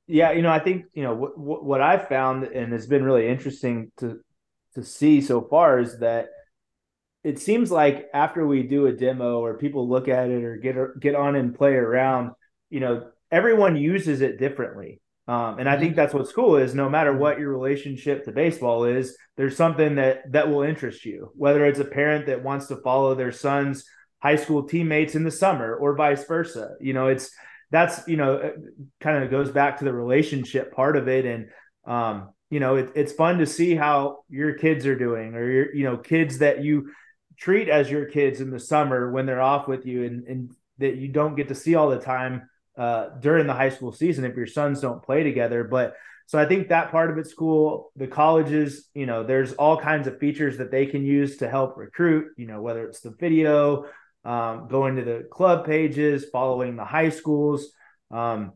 Yeah, 0.07 0.33
you 0.33 0.43
know, 0.43 0.51
I 0.51 0.59
think 0.59 0.87
you 0.93 1.03
know 1.03 1.15
what 1.15 1.65
what 1.65 1.81
I've 1.81 2.09
found, 2.09 2.45
and 2.45 2.73
it's 2.75 2.87
been 2.87 3.05
really 3.05 3.29
interesting 3.29 3.91
to 3.99 4.21
to 4.75 4.85
see 4.85 5.21
so 5.21 5.41
far 5.41 5.79
is 5.79 5.99
that 6.01 6.29
it 7.23 7.39
seems 7.39 7.71
like 7.71 8.09
after 8.13 8.47
we 8.47 8.63
do 8.63 8.87
a 8.87 8.93
demo 8.93 9.41
or 9.41 9.55
people 9.57 9.89
look 9.89 10.09
at 10.09 10.29
it 10.29 10.45
or 10.45 10.57
get 10.57 10.77
get 11.01 11.15
on 11.15 11.37
and 11.37 11.55
play 11.55 11.73
around, 11.73 12.33
you 12.69 12.81
know, 12.81 13.11
everyone 13.35 13.75
uses 13.77 14.21
it 14.21 14.39
differently. 14.39 15.01
Um, 15.27 15.59
and 15.59 15.69
I 15.69 15.77
think 15.77 15.93
mm-hmm. 15.93 15.97
that's 15.97 16.15
what 16.15 16.29
school 16.29 16.57
is. 16.57 16.75
No 16.75 16.89
matter 16.89 17.13
what 17.13 17.39
your 17.39 17.51
relationship 17.51 18.25
to 18.25 18.33
baseball 18.33 18.85
is, 18.85 19.17
there's 19.37 19.57
something 19.57 19.97
that 19.97 20.31
that 20.33 20.49
will 20.49 20.63
interest 20.63 21.05
you. 21.05 21.33
Whether 21.35 21.65
it's 21.67 21.81
a 21.81 21.85
parent 21.85 22.27
that 22.27 22.45
wants 22.45 22.69
to 22.69 22.77
follow 22.77 23.15
their 23.15 23.33
son's 23.33 23.85
high 24.23 24.37
school 24.37 24.63
teammates 24.63 25.15
in 25.15 25.25
the 25.25 25.31
summer, 25.31 25.75
or 25.75 25.97
vice 25.97 26.25
versa. 26.25 26.77
You 26.81 26.93
know, 26.93 27.09
it's 27.09 27.31
that's 27.71 28.07
you 28.07 28.17
know 28.17 28.53
kind 29.01 29.25
of 29.25 29.31
goes 29.31 29.51
back 29.51 29.79
to 29.79 29.85
the 29.85 29.93
relationship 29.93 30.73
part 30.73 30.97
of 30.97 31.09
it, 31.09 31.25
and 31.25 31.49
um, 31.87 32.31
you 32.51 32.61
know, 32.61 32.77
it, 32.77 32.93
it's 32.95 33.13
fun 33.13 33.39
to 33.39 33.47
see 33.47 33.75
how 33.75 34.25
your 34.29 34.55
kids 34.55 34.87
are 34.87 34.99
doing, 34.99 35.35
or 35.35 35.51
your 35.51 35.75
you 35.75 35.85
know 35.85 35.97
kids 35.97 36.39
that 36.39 36.63
you 36.63 36.93
treat 37.39 37.69
as 37.69 37.91
your 37.91 38.05
kids 38.05 38.41
in 38.41 38.51
the 38.51 38.61
summer 38.61 39.11
when 39.11 39.27
they're 39.27 39.43
off 39.43 39.67
with 39.67 39.87
you, 39.87 40.05
and 40.05 40.29
and 40.29 40.51
that 40.79 40.97
you 40.97 41.09
don't 41.09 41.35
get 41.35 41.49
to 41.49 41.55
see 41.55 41.75
all 41.75 41.89
the 41.89 41.99
time 41.99 42.43
uh, 42.77 43.09
during 43.21 43.47
the 43.47 43.55
high 43.55 43.69
school 43.69 43.93
season 43.93 44.25
if 44.25 44.37
your 44.37 44.47
sons 44.47 44.81
don't 44.81 45.03
play 45.03 45.23
together. 45.23 45.65
But 45.65 45.95
so 46.27 46.39
I 46.39 46.47
think 46.47 46.69
that 46.69 46.91
part 46.91 47.11
of 47.11 47.19
it's 47.19 47.35
cool. 47.35 47.93
The 47.97 48.07
colleges, 48.07 48.89
you 48.95 49.07
know, 49.07 49.25
there's 49.25 49.53
all 49.53 49.79
kinds 49.79 50.07
of 50.07 50.19
features 50.19 50.59
that 50.59 50.71
they 50.71 50.87
can 50.87 51.05
use 51.05 51.37
to 51.39 51.49
help 51.49 51.77
recruit, 51.77 52.33
you 52.37 52.47
know, 52.47 52.63
whether 52.63 52.87
it's 52.87 53.01
the 53.01 53.11
video, 53.11 53.87
um, 54.25 54.69
going 54.69 54.97
to 54.97 55.05
the 55.05 55.29
club 55.31 55.67
pages, 55.67 56.25
following 56.33 56.77
the 56.77 56.85
high 56.85 57.11
schools. 57.11 57.71
Um, 58.11 58.53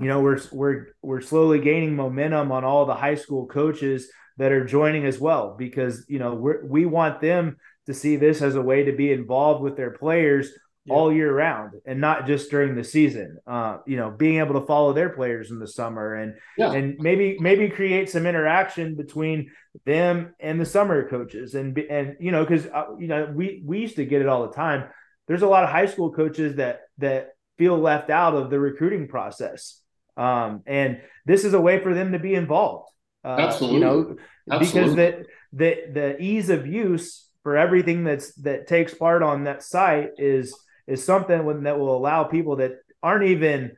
you 0.00 0.08
know, 0.08 0.20
we're 0.20 0.40
we're 0.52 0.86
we're 1.02 1.20
slowly 1.20 1.60
gaining 1.60 1.94
momentum 1.94 2.50
on 2.50 2.64
all 2.64 2.86
the 2.86 2.94
high 2.94 3.16
school 3.16 3.46
coaches 3.46 4.10
that 4.38 4.52
are 4.52 4.64
joining 4.64 5.04
as 5.04 5.20
well 5.20 5.54
because 5.56 6.06
you 6.08 6.18
know 6.18 6.34
we 6.34 6.52
we 6.64 6.86
want 6.86 7.20
them 7.20 7.56
to 7.86 7.92
see 7.92 8.16
this 8.16 8.40
as 8.40 8.54
a 8.54 8.62
way 8.62 8.84
to 8.84 8.92
be 8.92 9.12
involved 9.12 9.62
with 9.62 9.76
their 9.76 9.90
players 9.90 10.50
yeah. 10.84 10.94
all 10.94 11.12
year 11.12 11.32
round 11.32 11.74
and 11.86 12.00
not 12.00 12.26
just 12.26 12.50
during 12.50 12.74
the 12.74 12.84
season. 12.84 13.38
Uh, 13.46 13.78
you 13.86 13.96
know, 13.96 14.10
being 14.10 14.38
able 14.38 14.58
to 14.60 14.66
follow 14.66 14.92
their 14.92 15.10
players 15.10 15.50
in 15.50 15.58
the 15.58 15.68
summer 15.68 16.14
and 16.14 16.34
yeah. 16.58 16.72
and 16.72 16.96
maybe 16.98 17.36
maybe 17.40 17.68
create 17.68 18.10
some 18.10 18.26
interaction 18.26 18.96
between 18.96 19.50
them 19.84 20.34
and 20.40 20.60
the 20.60 20.66
summer 20.66 21.08
coaches 21.08 21.54
and 21.54 21.78
and 21.78 22.16
you 22.20 22.30
know 22.30 22.44
because 22.44 22.66
uh, 22.66 22.86
you 22.98 23.06
know 23.06 23.32
we 23.34 23.62
we 23.64 23.80
used 23.80 23.96
to 23.96 24.04
get 24.04 24.20
it 24.20 24.28
all 24.28 24.46
the 24.46 24.54
time. 24.54 24.88
There's 25.28 25.42
a 25.42 25.48
lot 25.48 25.64
of 25.64 25.70
high 25.70 25.86
school 25.86 26.12
coaches 26.12 26.56
that 26.56 26.80
that 26.98 27.30
feel 27.58 27.78
left 27.78 28.10
out 28.10 28.34
of 28.34 28.50
the 28.50 28.58
recruiting 28.58 29.06
process, 29.06 29.80
um, 30.16 30.62
and 30.66 31.00
this 31.26 31.44
is 31.44 31.54
a 31.54 31.60
way 31.60 31.80
for 31.80 31.94
them 31.94 32.12
to 32.12 32.18
be 32.18 32.34
involved. 32.34 32.90
Uh, 33.24 33.36
Absolutely, 33.38 33.78
you 33.78 33.84
know, 33.84 34.16
Absolutely. 34.50 34.80
because 34.80 34.96
that 34.96 35.26
the 35.52 35.92
the 35.92 36.20
ease 36.20 36.50
of 36.50 36.66
use 36.66 37.28
for 37.44 37.56
everything 37.56 38.04
that's 38.04 38.34
that 38.34 38.66
takes 38.66 38.94
part 38.94 39.22
on 39.22 39.44
that 39.44 39.62
site 39.62 40.10
is 40.18 40.56
is 40.86 41.04
something 41.04 41.62
that 41.62 41.78
will 41.78 41.96
allow 41.96 42.24
people 42.24 42.56
that 42.56 42.72
aren't 43.02 43.24
even 43.24 43.72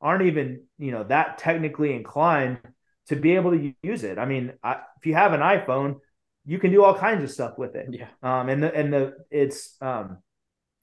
aren't 0.00 0.22
even 0.22 0.64
you 0.78 0.92
know 0.92 1.04
that 1.04 1.38
technically 1.38 1.94
inclined 1.94 2.58
to 3.08 3.16
be 3.16 3.34
able 3.34 3.50
to 3.50 3.74
use 3.82 4.04
it. 4.04 4.18
I 4.18 4.24
mean, 4.24 4.52
I, 4.62 4.76
if 4.98 5.04
you 5.04 5.14
have 5.14 5.32
an 5.32 5.40
iPhone, 5.40 5.96
you 6.44 6.58
can 6.58 6.70
do 6.70 6.84
all 6.84 6.94
kinds 6.94 7.24
of 7.24 7.30
stuff 7.30 7.58
with 7.58 7.74
it. 7.74 7.88
Yeah. 7.90 8.08
Um, 8.22 8.48
and 8.48 8.62
the 8.62 8.74
and 8.74 8.92
the 8.92 9.14
it's 9.30 9.76
um, 9.80 10.18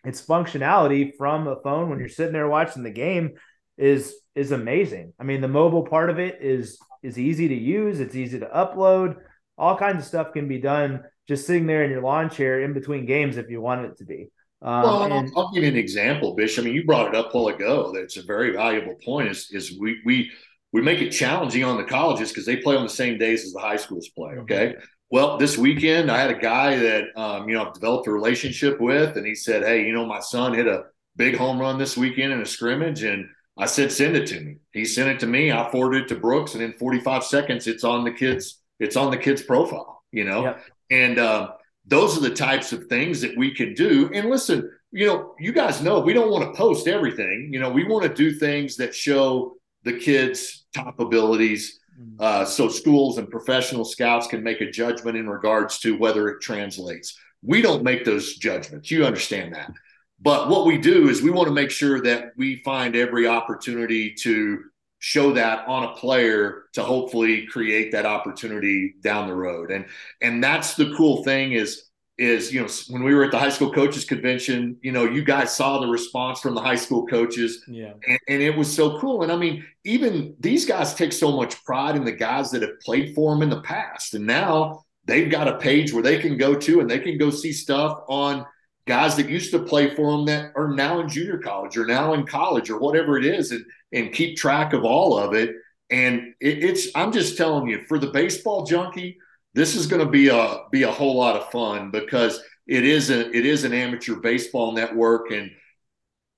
its 0.03 0.21
functionality 0.25 1.13
from 1.17 1.47
a 1.47 1.61
phone 1.61 1.89
when 1.89 1.99
you're 1.99 2.09
sitting 2.09 2.33
there 2.33 2.47
watching 2.47 2.83
the 2.83 2.91
game 2.91 3.35
is 3.77 4.15
is 4.35 4.51
amazing. 4.51 5.13
I 5.19 5.23
mean, 5.23 5.41
the 5.41 5.47
mobile 5.47 5.85
part 5.85 6.09
of 6.09 6.19
it 6.19 6.39
is 6.41 6.77
is 7.01 7.17
easy 7.17 7.47
to 7.47 7.55
use. 7.55 7.99
It's 7.99 8.15
easy 8.15 8.39
to 8.39 8.47
upload. 8.47 9.15
All 9.57 9.77
kinds 9.77 9.99
of 9.99 10.05
stuff 10.05 10.33
can 10.33 10.47
be 10.47 10.59
done 10.59 11.03
just 11.27 11.47
sitting 11.47 11.67
there 11.67 11.83
in 11.83 11.91
your 11.91 12.01
lawn 12.01 12.29
chair 12.29 12.61
in 12.61 12.73
between 12.73 13.05
games 13.05 13.37
if 13.37 13.49
you 13.49 13.61
want 13.61 13.85
it 13.85 13.97
to 13.97 14.05
be. 14.05 14.29
Um, 14.61 14.83
well, 14.83 15.03
and, 15.03 15.13
I'll, 15.13 15.31
I'll, 15.37 15.51
give 15.51 15.63
you 15.63 15.69
an 15.69 15.77
example, 15.77 16.33
Bish. 16.33 16.57
I 16.57 16.63
mean, 16.63 16.73
you 16.73 16.83
brought 16.83 17.07
it 17.07 17.15
up 17.15 17.33
a 17.33 17.37
while 17.37 17.53
ago. 17.53 17.91
That's 17.93 18.17
a 18.17 18.23
very 18.23 18.51
valuable 18.51 18.95
point. 19.05 19.29
Is 19.29 19.49
is 19.51 19.77
we 19.79 19.99
we 20.03 20.31
we 20.73 20.81
make 20.81 21.01
it 21.01 21.11
challenging 21.11 21.63
on 21.63 21.77
the 21.77 21.83
colleges 21.83 22.29
because 22.29 22.45
they 22.45 22.57
play 22.57 22.75
on 22.75 22.83
the 22.83 22.89
same 22.89 23.17
days 23.17 23.43
as 23.45 23.53
the 23.53 23.59
high 23.59 23.75
schools 23.75 24.09
play. 24.09 24.31
Mm-hmm. 24.31 24.41
Okay. 24.41 24.75
Well, 25.09 25.37
this 25.37 25.57
weekend 25.57 26.11
I 26.11 26.19
had 26.19 26.31
a 26.31 26.39
guy 26.39 26.75
that 26.75 27.05
um, 27.15 27.47
you 27.47 27.55
know 27.55 27.65
I've 27.65 27.73
developed 27.73 28.07
a 28.07 28.11
relationship 28.11 28.81
with, 28.81 29.15
and 29.15 29.25
he 29.25 29.35
said, 29.35 29.63
"Hey, 29.63 29.85
you 29.85 29.93
know, 29.93 30.05
my 30.05 30.19
son 30.19 30.53
hit 30.53 30.67
a 30.67 30.85
big 31.15 31.35
home 31.35 31.59
run 31.59 31.77
this 31.77 31.95
weekend 31.95 32.33
in 32.33 32.41
a 32.41 32.45
scrimmage," 32.45 33.03
and 33.03 33.29
I 33.57 33.67
said, 33.67 33.91
"Send 33.91 34.17
it 34.17 34.27
to 34.27 34.39
me." 34.39 34.57
He 34.73 34.85
sent 34.85 35.09
it 35.09 35.19
to 35.19 35.27
me. 35.27 35.51
I 35.51 35.69
forwarded 35.71 36.03
it 36.03 36.07
to 36.09 36.19
Brooks, 36.19 36.55
and 36.55 36.63
in 36.63 36.73
45 36.73 37.23
seconds, 37.23 37.67
it's 37.67 37.83
on 37.83 38.03
the 38.03 38.11
kids. 38.11 38.59
It's 38.79 38.95
on 38.95 39.11
the 39.11 39.17
kid's 39.17 39.43
profile. 39.43 40.03
You 40.11 40.25
know, 40.25 40.43
yep. 40.43 40.63
and 40.89 41.19
uh, 41.19 41.51
those 41.87 42.17
are 42.17 42.21
the 42.21 42.35
types 42.35 42.73
of 42.73 42.87
things 42.87 43.21
that 43.21 43.35
we 43.37 43.53
can 43.53 43.73
do. 43.73 44.09
And 44.13 44.29
listen, 44.29 44.69
you 44.91 45.07
know, 45.07 45.35
you 45.39 45.51
guys 45.51 45.81
know 45.81 45.99
we 45.99 46.13
don't 46.13 46.31
want 46.31 46.43
to 46.43 46.57
post 46.57 46.87
everything. 46.87 47.49
You 47.51 47.59
know, 47.59 47.69
we 47.69 47.85
want 47.85 48.03
to 48.03 48.13
do 48.13 48.31
things 48.31 48.75
that 48.77 48.93
show 48.93 49.55
the 49.83 49.93
kids' 49.93 50.65
top 50.73 50.99
abilities. 50.99 51.79
Mm-hmm. 51.99 52.15
Uh, 52.19 52.45
so 52.45 52.67
schools 52.67 53.17
and 53.17 53.29
professional 53.29 53.85
scouts 53.85 54.27
can 54.27 54.43
make 54.43 54.61
a 54.61 54.69
judgment 54.69 55.17
in 55.17 55.29
regards 55.29 55.79
to 55.79 55.97
whether 55.97 56.27
it 56.29 56.41
translates. 56.41 57.17
We 57.41 57.61
don't 57.61 57.83
make 57.83 58.03
those 58.03 58.35
judgments. 58.35 58.91
You 58.91 59.05
understand 59.05 59.55
that. 59.55 59.71
But 60.19 60.49
what 60.49 60.65
we 60.65 60.77
do 60.77 61.09
is 61.09 61.21
we 61.21 61.29
want 61.29 61.47
to 61.47 61.53
make 61.53 61.69
sure 61.71 62.01
that 62.01 62.31
we 62.35 62.57
find 62.63 62.95
every 62.95 63.27
opportunity 63.27 64.13
to 64.15 64.63
show 64.99 65.33
that 65.33 65.67
on 65.67 65.83
a 65.83 65.93
player 65.93 66.63
to 66.73 66.83
hopefully 66.83 67.45
create 67.47 67.91
that 67.91 68.05
opportunity 68.05 68.95
down 69.01 69.27
the 69.27 69.35
road. 69.35 69.71
And 69.71 69.85
and 70.21 70.43
that's 70.43 70.75
the 70.75 70.93
cool 70.95 71.23
thing 71.23 71.53
is 71.53 71.83
is 72.17 72.51
you 72.51 72.59
know 72.59 72.67
when 72.89 73.03
we 73.03 73.13
were 73.13 73.23
at 73.23 73.31
the 73.31 73.37
high 73.37 73.49
school 73.49 73.71
coaches 73.71 74.03
convention 74.03 74.75
you 74.81 74.91
know 74.91 75.05
you 75.05 75.23
guys 75.23 75.55
saw 75.55 75.79
the 75.79 75.85
response 75.85 76.39
from 76.39 76.55
the 76.55 76.61
high 76.61 76.75
school 76.75 77.05
coaches. 77.05 77.63
Yeah. 77.67 77.93
And, 78.07 78.19
and, 78.27 78.41
it 78.41 78.57
was 78.57 78.73
so 78.73 78.99
cool. 78.99 79.21
And 79.21 79.31
i 79.31 79.35
mean 79.35 79.63
even 79.83 80.35
these 80.39 80.65
guys 80.65 80.95
take 80.95 81.13
so 81.13 81.31
much 81.35 81.63
pride 81.63 81.95
in 81.95 82.03
the 82.03 82.11
guys 82.11 82.49
that 82.51 82.63
have 82.63 82.79
played 82.79 83.13
for 83.13 83.33
them 83.33 83.43
in 83.43 83.49
the 83.49 83.61
past. 83.61 84.15
And 84.15 84.25
now 84.25 84.83
they've 85.05 85.29
got 85.29 85.47
a 85.47 85.57
page 85.57 85.93
where 85.93 86.03
they 86.03 86.17
can 86.17 86.37
go 86.37 86.55
to 86.55 86.79
and 86.79 86.89
they 86.89 86.99
can 86.99 87.17
go 87.17 87.29
see 87.29 87.53
stuff 87.53 87.99
on 88.09 88.45
guys 88.87 89.15
that 89.17 89.29
used 89.29 89.51
to 89.51 89.59
play 89.59 89.93
for 89.93 90.11
them 90.11 90.25
that 90.25 90.51
are 90.55 90.73
now 90.73 90.99
in 90.99 91.09
junior 91.09 91.37
college 91.37 91.77
or 91.77 91.85
now 91.85 92.13
in 92.13 92.25
college 92.25 92.69
or 92.69 92.79
whatever 92.79 93.17
it 93.17 93.25
is. 93.25 93.51
And 93.51 93.63
and 93.91 94.13
keep 94.13 94.37
track 94.37 94.73
of 94.73 94.83
all 94.83 95.17
of 95.17 95.33
it. 95.33 95.55
And 95.89 96.33
it, 96.39 96.63
it's 96.63 96.87
I'm 96.95 97.11
just 97.11 97.37
telling 97.37 97.67
you, 97.67 97.85
for 97.87 97.99
the 97.99 98.07
baseball 98.07 98.65
junkie, 98.65 99.17
this 99.53 99.75
is 99.75 99.87
going 99.87 100.05
to 100.05 100.11
be 100.11 100.27
a 100.27 100.63
be 100.71 100.83
a 100.83 100.91
whole 100.91 101.17
lot 101.17 101.35
of 101.35 101.49
fun 101.49 101.91
because 101.91 102.41
it 102.67 102.83
is 102.83 103.09
a 103.09 103.29
it 103.35 103.45
is 103.45 103.63
an 103.63 103.73
amateur 103.73 104.15
baseball 104.15 104.73
network 104.73 105.31
and 105.31 105.51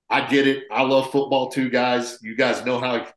I 0.09 0.27
get 0.27 0.47
it. 0.47 0.63
I 0.71 0.83
love 0.83 1.11
football 1.11 1.49
too, 1.49 1.69
guys. 1.69 2.19
You 2.21 2.35
guys 2.35 2.65
know 2.65 2.79
how 2.79 3.07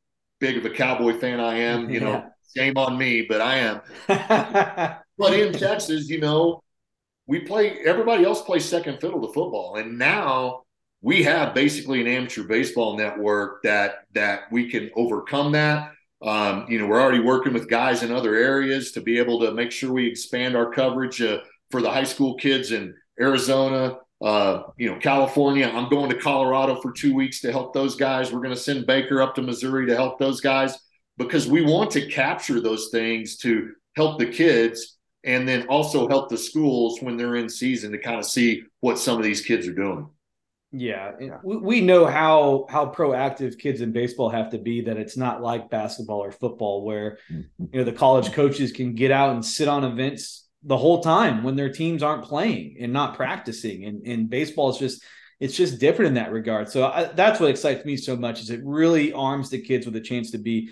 big 0.40 0.58
of 0.58 0.64
a 0.66 0.70
cowboy 0.70 1.18
fan 1.18 1.40
I 1.40 1.58
am. 1.58 1.88
You 1.88 2.00
know, 2.00 2.24
shame 2.54 2.76
on 2.76 2.98
me, 2.98 3.22
but 3.22 3.40
I 3.40 3.56
am. 3.58 3.80
but 5.18 5.32
in 5.32 5.52
Texas, 5.52 6.08
you 6.08 6.20
know, 6.20 6.62
we 7.26 7.40
play 7.40 7.78
everybody 7.86 8.24
else 8.24 8.42
plays 8.42 8.64
second 8.64 9.00
fiddle 9.00 9.26
to 9.26 9.32
football. 9.32 9.76
And 9.76 9.98
now 9.98 10.64
we 11.02 11.24
have 11.24 11.52
basically 11.52 12.00
an 12.00 12.06
amateur 12.06 12.44
baseball 12.44 12.96
network 12.96 13.62
that 13.64 14.06
that 14.14 14.42
we 14.50 14.70
can 14.70 14.90
overcome 14.96 15.52
that. 15.52 15.92
Um, 16.22 16.66
you 16.68 16.78
know, 16.78 16.86
we're 16.86 17.00
already 17.00 17.18
working 17.18 17.52
with 17.52 17.68
guys 17.68 18.04
in 18.04 18.12
other 18.12 18.36
areas 18.36 18.92
to 18.92 19.00
be 19.00 19.18
able 19.18 19.40
to 19.40 19.52
make 19.52 19.72
sure 19.72 19.92
we 19.92 20.06
expand 20.06 20.56
our 20.56 20.70
coverage 20.70 21.20
uh, 21.20 21.38
for 21.72 21.82
the 21.82 21.90
high 21.90 22.04
school 22.04 22.36
kids 22.36 22.70
in 22.70 22.94
Arizona, 23.20 23.98
uh, 24.22 24.62
you 24.76 24.88
know, 24.88 24.98
California. 25.00 25.66
I'm 25.66 25.88
going 25.88 26.08
to 26.10 26.16
Colorado 26.16 26.80
for 26.80 26.92
two 26.92 27.12
weeks 27.12 27.40
to 27.40 27.50
help 27.50 27.74
those 27.74 27.96
guys. 27.96 28.32
We're 28.32 28.40
going 28.40 28.54
to 28.54 28.60
send 28.60 28.86
Baker 28.86 29.20
up 29.20 29.34
to 29.34 29.42
Missouri 29.42 29.86
to 29.88 29.96
help 29.96 30.20
those 30.20 30.40
guys 30.40 30.78
because 31.18 31.48
we 31.48 31.62
want 31.62 31.90
to 31.92 32.06
capture 32.06 32.60
those 32.60 32.90
things 32.92 33.36
to 33.38 33.72
help 33.96 34.20
the 34.20 34.26
kids 34.26 34.98
and 35.24 35.46
then 35.48 35.66
also 35.66 36.08
help 36.08 36.28
the 36.28 36.38
schools 36.38 37.00
when 37.00 37.16
they're 37.16 37.36
in 37.36 37.48
season 37.48 37.90
to 37.90 37.98
kind 37.98 38.18
of 38.18 38.24
see 38.24 38.62
what 38.80 38.98
some 38.98 39.16
of 39.16 39.24
these 39.24 39.40
kids 39.40 39.66
are 39.66 39.74
doing. 39.74 40.08
Yeah, 40.74 41.12
we 41.44 41.82
know 41.82 42.06
how 42.06 42.66
how 42.70 42.86
proactive 42.86 43.58
kids 43.58 43.82
in 43.82 43.92
baseball 43.92 44.30
have 44.30 44.50
to 44.50 44.58
be. 44.58 44.80
That 44.80 44.96
it's 44.96 45.18
not 45.18 45.42
like 45.42 45.68
basketball 45.68 46.24
or 46.24 46.32
football, 46.32 46.82
where 46.84 47.18
mm-hmm. 47.30 47.64
you 47.72 47.80
know 47.80 47.84
the 47.84 47.92
college 47.92 48.32
coaches 48.32 48.72
can 48.72 48.94
get 48.94 49.10
out 49.10 49.34
and 49.34 49.44
sit 49.44 49.68
on 49.68 49.84
events 49.84 50.48
the 50.62 50.78
whole 50.78 51.02
time 51.02 51.42
when 51.42 51.56
their 51.56 51.70
teams 51.70 52.02
aren't 52.02 52.24
playing 52.24 52.76
and 52.80 52.92
not 52.92 53.16
practicing. 53.16 53.84
And, 53.84 54.06
and 54.06 54.30
baseball 54.30 54.70
is 54.70 54.78
just 54.78 55.04
it's 55.40 55.56
just 55.56 55.80
different 55.80 56.10
in 56.10 56.14
that 56.14 56.32
regard. 56.32 56.70
So 56.70 56.86
I, 56.86 57.04
that's 57.04 57.40
what 57.40 57.50
excites 57.50 57.84
me 57.84 57.96
so 57.96 58.16
much 58.16 58.40
is 58.40 58.48
it 58.48 58.60
really 58.64 59.12
arms 59.12 59.50
the 59.50 59.60
kids 59.60 59.84
with 59.84 59.96
a 59.96 60.00
chance 60.00 60.30
to 60.30 60.38
be 60.38 60.70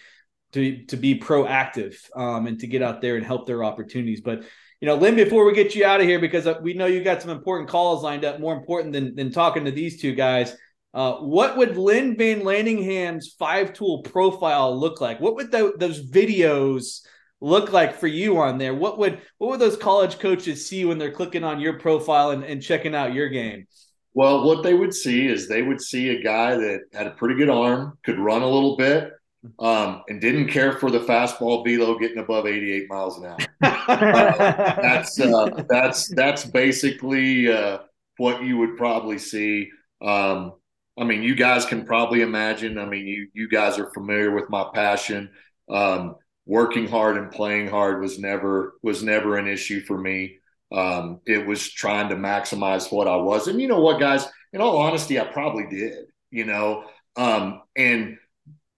to 0.53 0.85
to 0.87 0.97
be 0.97 1.19
proactive 1.19 1.97
um, 2.17 2.47
and 2.47 2.59
to 2.61 2.67
get 2.67 2.83
out 2.83 3.01
there 3.01 3.17
and 3.17 3.27
help 3.27 3.47
their 3.47 3.65
opportunities. 3.65 4.21
But 4.21 4.45
you 4.81 4.87
know, 4.87 4.97
Lynn, 4.97 5.15
before 5.15 5.45
we 5.45 5.53
get 5.53 5.75
you 5.75 5.85
out 5.85 6.01
of 6.01 6.07
here, 6.07 6.19
because 6.19 6.47
uh, 6.47 6.59
we 6.63 6.73
know 6.73 6.87
you 6.87 7.05
got 7.05 7.21
some 7.21 7.31
important 7.31 7.69
calls 7.69 8.03
lined 8.03 8.25
up, 8.25 8.41
more 8.41 8.55
important 8.55 8.93
than 8.93 9.15
than 9.15 9.31
talking 9.31 9.65
to 9.67 9.71
these 9.71 10.01
two 10.01 10.15
guys. 10.15 10.57
Uh, 10.93 11.15
what 11.17 11.57
would 11.57 11.77
Lynn 11.77 12.17
Vanlandingham's 12.17 13.35
five 13.39 13.73
tool 13.73 14.03
profile 14.03 14.77
look 14.79 15.01
like? 15.01 15.21
What 15.21 15.37
would 15.37 15.53
the, 15.53 15.73
those 15.77 16.11
videos 16.11 17.03
look 17.41 17.73
like 17.73 17.95
for 17.95 18.09
you 18.09 18.39
on 18.39 18.59
there? 18.59 18.75
What 18.75 18.99
would 18.99 19.21
what 19.39 19.51
would 19.51 19.61
those 19.61 19.77
college 19.77 20.19
coaches 20.19 20.67
see 20.67 20.85
when 20.85 20.99
they're 20.99 21.13
clicking 21.13 21.45
on 21.45 21.61
your 21.61 21.79
profile 21.79 22.31
and, 22.31 22.43
and 22.43 22.63
checking 22.63 22.95
out 22.95 23.15
your 23.15 23.29
game? 23.29 23.67
Well, 24.15 24.45
what 24.45 24.65
they 24.65 24.75
would 24.75 24.95
see 24.95 25.27
is 25.27 25.47
they 25.47 25.63
would 25.63 25.81
see 25.81 26.09
a 26.09 26.23
guy 26.23 26.57
that 26.57 26.81
had 26.93 27.07
a 27.07 27.13
pretty 27.13 27.37
good 27.37 27.51
arm, 27.51 27.97
could 28.03 28.19
run 28.19 28.43
a 28.43 28.49
little 28.49 28.77
bit, 28.77 29.13
um, 29.59 30.03
and 30.09 30.21
didn't 30.21 30.49
care 30.49 30.73
for 30.79 30.91
the 30.91 31.01
fastball 31.01 31.65
velo 31.65 31.99
getting 31.99 32.19
above 32.19 32.47
88 32.47 32.89
miles 32.89 33.19
an 33.19 33.27
hour. 33.27 33.39
uh, 33.63 34.77
that's 34.83 35.19
uh, 35.19 35.65
that's 35.69 36.09
that's 36.09 36.45
basically 36.45 37.51
uh, 37.51 37.79
what 38.17 38.43
you 38.43 38.59
would 38.59 38.77
probably 38.77 39.19
see. 39.19 39.71
Um, 40.03 40.55
I 40.99 41.05
mean, 41.05 41.23
you 41.23 41.35
guys 41.35 41.65
can 41.65 41.87
probably 41.87 42.21
imagine. 42.21 42.79
I 42.79 42.85
mean, 42.85 43.07
you 43.07 43.29
you 43.33 43.49
guys 43.49 43.79
are 43.79 43.91
familiar 43.93 44.35
with 44.35 44.51
my 44.51 44.67
passion. 44.75 45.31
Um, 45.69 46.17
working 46.47 46.87
hard 46.87 47.17
and 47.17 47.31
playing 47.31 47.69
hard 47.69 48.01
was 48.01 48.19
never 48.19 48.75
was 48.83 49.03
never 49.03 49.37
an 49.39 49.47
issue 49.47 49.81
for 49.81 49.97
me. 49.97 50.39
Um, 50.73 51.21
it 51.27 51.47
was 51.47 51.69
trying 51.69 52.11
to 52.11 52.17
maximize 52.17 52.93
what 52.93 53.09
I 53.09 53.17
was, 53.17 53.49
and 53.49 53.61
you 53.61 53.69
know 53.69 53.81
what, 53.81 53.99
guys. 53.99 54.27
In 54.53 54.61
all 54.61 54.79
honesty, 54.79 55.19
I 55.19 55.25
probably 55.25 55.67
did. 55.71 56.07
You 56.31 56.45
know, 56.45 56.85
um, 57.17 57.63
and 57.77 58.19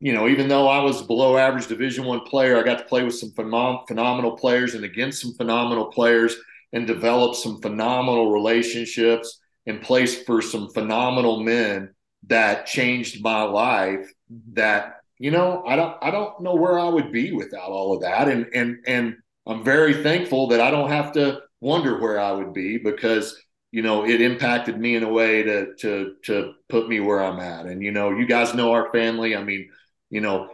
you 0.03 0.13
know, 0.13 0.27
even 0.27 0.49
though 0.49 0.67
I 0.67 0.83
was 0.83 1.01
below 1.01 1.37
average 1.37 1.69
Division 1.69 2.05
One 2.05 2.23
player, 2.23 2.59
I 2.59 2.65
got 2.65 2.79
to 2.79 2.85
play 2.85 3.05
with 3.05 3.15
some 3.15 3.31
phenom- 3.31 3.87
phenomenal 3.87 4.33
players 4.33 4.75
and 4.75 4.85
against 4.85 5.23
some 5.23 5.33
phenomenal 5.35 5.87
players, 5.87 6.35
and 6.73 6.89
develop 6.89 7.37
some 7.37 7.61
phenomenal 7.61 8.33
relationships 8.33 9.39
and 9.65 9.81
place 9.81 10.21
for 10.25 10.43
some 10.43 10.71
phenomenal 10.71 11.41
men 11.45 11.95
that 12.27 12.67
changed 12.67 13.23
my 13.23 13.43
life. 13.45 14.13
That 14.55 14.97
you 15.19 15.31
know, 15.31 15.63
I 15.65 15.77
don't 15.77 15.97
I 16.03 16.11
don't 16.11 16.41
know 16.41 16.57
where 16.57 16.81
I 16.81 16.89
would 16.89 17.13
be 17.13 17.31
without 17.31 17.71
all 17.71 17.95
of 17.95 18.03
that, 18.03 18.27
and 18.27 18.49
and 18.53 18.79
and 18.89 19.17
I'm 19.47 19.63
very 19.63 20.03
thankful 20.03 20.49
that 20.49 20.61
I 20.61 20.73
don't 20.73 20.91
have 20.91 21.13
to 21.13 21.43
wonder 21.61 22.01
where 22.01 22.19
I 22.19 22.33
would 22.33 22.53
be 22.53 22.77
because 22.77 23.41
you 23.71 23.83
know 23.83 24.05
it 24.05 24.21
impacted 24.21 24.81
me 24.81 24.97
in 24.97 25.05
a 25.05 25.13
way 25.13 25.45
to 25.45 25.77
to 25.77 26.15
to 26.25 26.55
put 26.69 26.89
me 26.89 26.99
where 26.99 27.23
I'm 27.23 27.39
at. 27.39 27.67
And 27.67 27.81
you 27.81 27.93
know, 27.93 28.11
you 28.11 28.27
guys 28.27 28.53
know 28.53 28.73
our 28.73 28.91
family. 28.91 29.37
I 29.37 29.45
mean 29.45 29.69
you 30.13 30.21
know, 30.21 30.51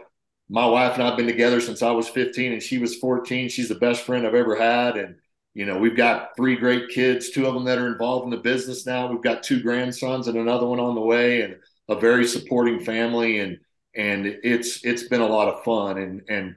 my 0.49 0.65
wife 0.65 0.93
and 0.93 1.03
I've 1.03 1.17
been 1.17 1.27
together 1.27 1.59
since 1.59 1.83
I 1.83 1.91
was 1.91 2.07
15 2.07 2.53
and 2.53 2.63
she 2.63 2.79
was 2.79 2.95
14. 2.95 3.49
She's 3.49 3.67
the 3.67 3.75
best 3.75 4.01
friend 4.01 4.25
I've 4.25 4.33
ever 4.33 4.55
had. 4.55 4.95
And, 4.95 5.17
you 5.53 5.65
know, 5.65 5.77
we've 5.77 5.97
got 5.97 6.29
three 6.37 6.55
great 6.55 6.89
kids, 6.89 7.29
two 7.29 7.45
of 7.45 7.53
them 7.53 7.65
that 7.65 7.77
are 7.77 7.91
involved 7.91 8.23
in 8.23 8.31
the 8.31 8.37
business 8.37 8.87
now. 8.87 9.11
We've 9.11 9.21
got 9.21 9.43
two 9.43 9.61
grandsons 9.61 10.27
and 10.29 10.37
another 10.37 10.65
one 10.65 10.79
on 10.79 10.95
the 10.95 11.01
way 11.01 11.41
and 11.41 11.57
a 11.89 11.99
very 11.99 12.25
supporting 12.25 12.79
family. 12.79 13.39
And, 13.39 13.59
and 13.93 14.25
it's, 14.25 14.83
it's 14.85 15.03
been 15.03 15.21
a 15.21 15.27
lot 15.27 15.49
of 15.49 15.63
fun 15.63 15.97
and, 15.99 16.21
and, 16.29 16.55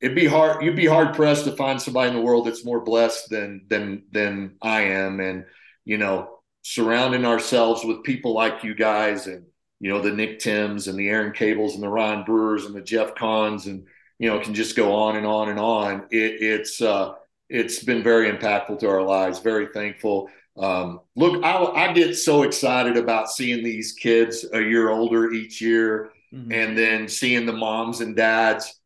it'd 0.00 0.16
be 0.16 0.26
hard 0.26 0.64
you'd 0.64 0.74
be 0.74 0.86
hard 0.86 1.14
pressed 1.14 1.44
to 1.44 1.52
find 1.52 1.78
somebody 1.78 2.08
in 2.08 2.16
the 2.16 2.22
world 2.22 2.46
that's 2.46 2.64
more 2.64 2.80
blessed 2.80 3.28
than 3.28 3.66
than 3.68 4.02
than 4.10 4.56
I 4.62 4.84
am 4.84 5.20
and 5.20 5.44
you 5.84 5.98
know 5.98 6.38
surrounding 6.62 7.26
ourselves 7.26 7.84
with 7.84 8.02
people 8.02 8.32
like 8.32 8.64
you 8.64 8.74
guys 8.74 9.26
and 9.26 9.44
you 9.80 9.90
know, 9.90 10.00
the 10.00 10.12
Nick 10.12 10.38
Timms 10.38 10.88
and 10.88 10.98
the 10.98 11.08
Aaron 11.08 11.32
Cables 11.32 11.74
and 11.74 11.82
the 11.82 11.88
Ryan 11.88 12.22
Brewers 12.22 12.66
and 12.66 12.74
the 12.74 12.82
Jeff 12.82 13.14
Cons 13.14 13.66
and, 13.66 13.86
you 14.18 14.28
know, 14.28 14.38
can 14.38 14.54
just 14.54 14.76
go 14.76 14.94
on 14.94 15.16
and 15.16 15.26
on 15.26 15.48
and 15.48 15.58
on. 15.58 16.06
It, 16.10 16.42
it's, 16.42 16.82
uh, 16.82 17.14
it's 17.48 17.82
been 17.82 18.02
very 18.02 18.30
impactful 18.30 18.78
to 18.80 18.88
our 18.88 19.02
lives. 19.02 19.40
Very 19.40 19.68
thankful. 19.72 20.28
Um, 20.56 21.00
look, 21.16 21.42
I, 21.42 21.64
I, 21.64 21.92
get 21.92 22.14
so 22.14 22.42
excited 22.42 22.96
about 22.96 23.30
seeing 23.30 23.64
these 23.64 23.92
kids 23.92 24.44
a 24.52 24.60
year 24.60 24.90
older 24.90 25.32
each 25.32 25.60
year, 25.60 26.12
mm-hmm. 26.32 26.52
and 26.52 26.76
then 26.76 27.08
seeing 27.08 27.46
the 27.46 27.52
moms 27.52 28.00
and 28.00 28.14
dads 28.14 28.78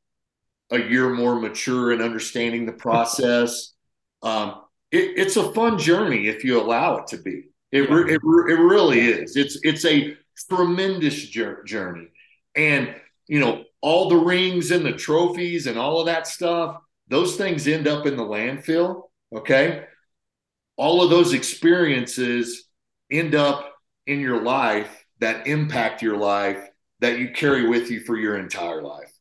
a 0.71 0.79
year 0.79 1.11
more 1.11 1.35
mature 1.35 1.93
and 1.93 2.01
understanding 2.01 2.65
the 2.65 2.73
process. 2.73 3.73
um, 4.23 4.63
it, 4.93 5.15
it's 5.17 5.37
a 5.37 5.53
fun 5.53 5.79
journey 5.79 6.29
if 6.29 6.45
you 6.45 6.61
allow 6.61 6.99
it 6.99 7.09
to 7.09 7.17
be. 7.17 7.47
It, 7.73 7.91
it, 7.91 8.21
it 8.23 8.23
really 8.23 9.01
is. 9.01 9.37
It's 9.37 9.59
it's 9.65 9.85
a 9.85 10.17
tremendous 10.49 11.17
journey. 11.29 12.09
And, 12.57 12.95
you 13.27 13.41
know, 13.41 13.65
all 13.81 14.09
the 14.09 14.17
rings 14.17 14.71
and 14.71 14.85
the 14.85 14.93
trophies 14.93 15.67
and 15.67 15.79
all 15.79 16.01
of 16.01 16.07
that 16.07 16.27
stuff, 16.27 16.79
those 17.09 17.37
things 17.37 17.69
end 17.69 17.87
up 17.87 18.07
in 18.07 18.17
the 18.17 18.25
landfill. 18.25 19.05
Okay. 19.35 19.85
All 20.77 21.03
of 21.03 21.11
those 21.11 21.33
experiences 21.33 22.65
end 23.11 23.35
up 23.35 23.73
in 24.07 24.21
your 24.21 24.43
life 24.43 25.05
that 25.21 25.47
impact 25.47 26.03
your 26.03 26.17
life 26.17 26.69
that 27.01 27.19
you 27.19 27.31
carry 27.31 27.69
with 27.69 27.91
you 27.91 28.01
for 28.01 28.17
your 28.17 28.39
entire 28.39 28.83
life. 28.83 29.13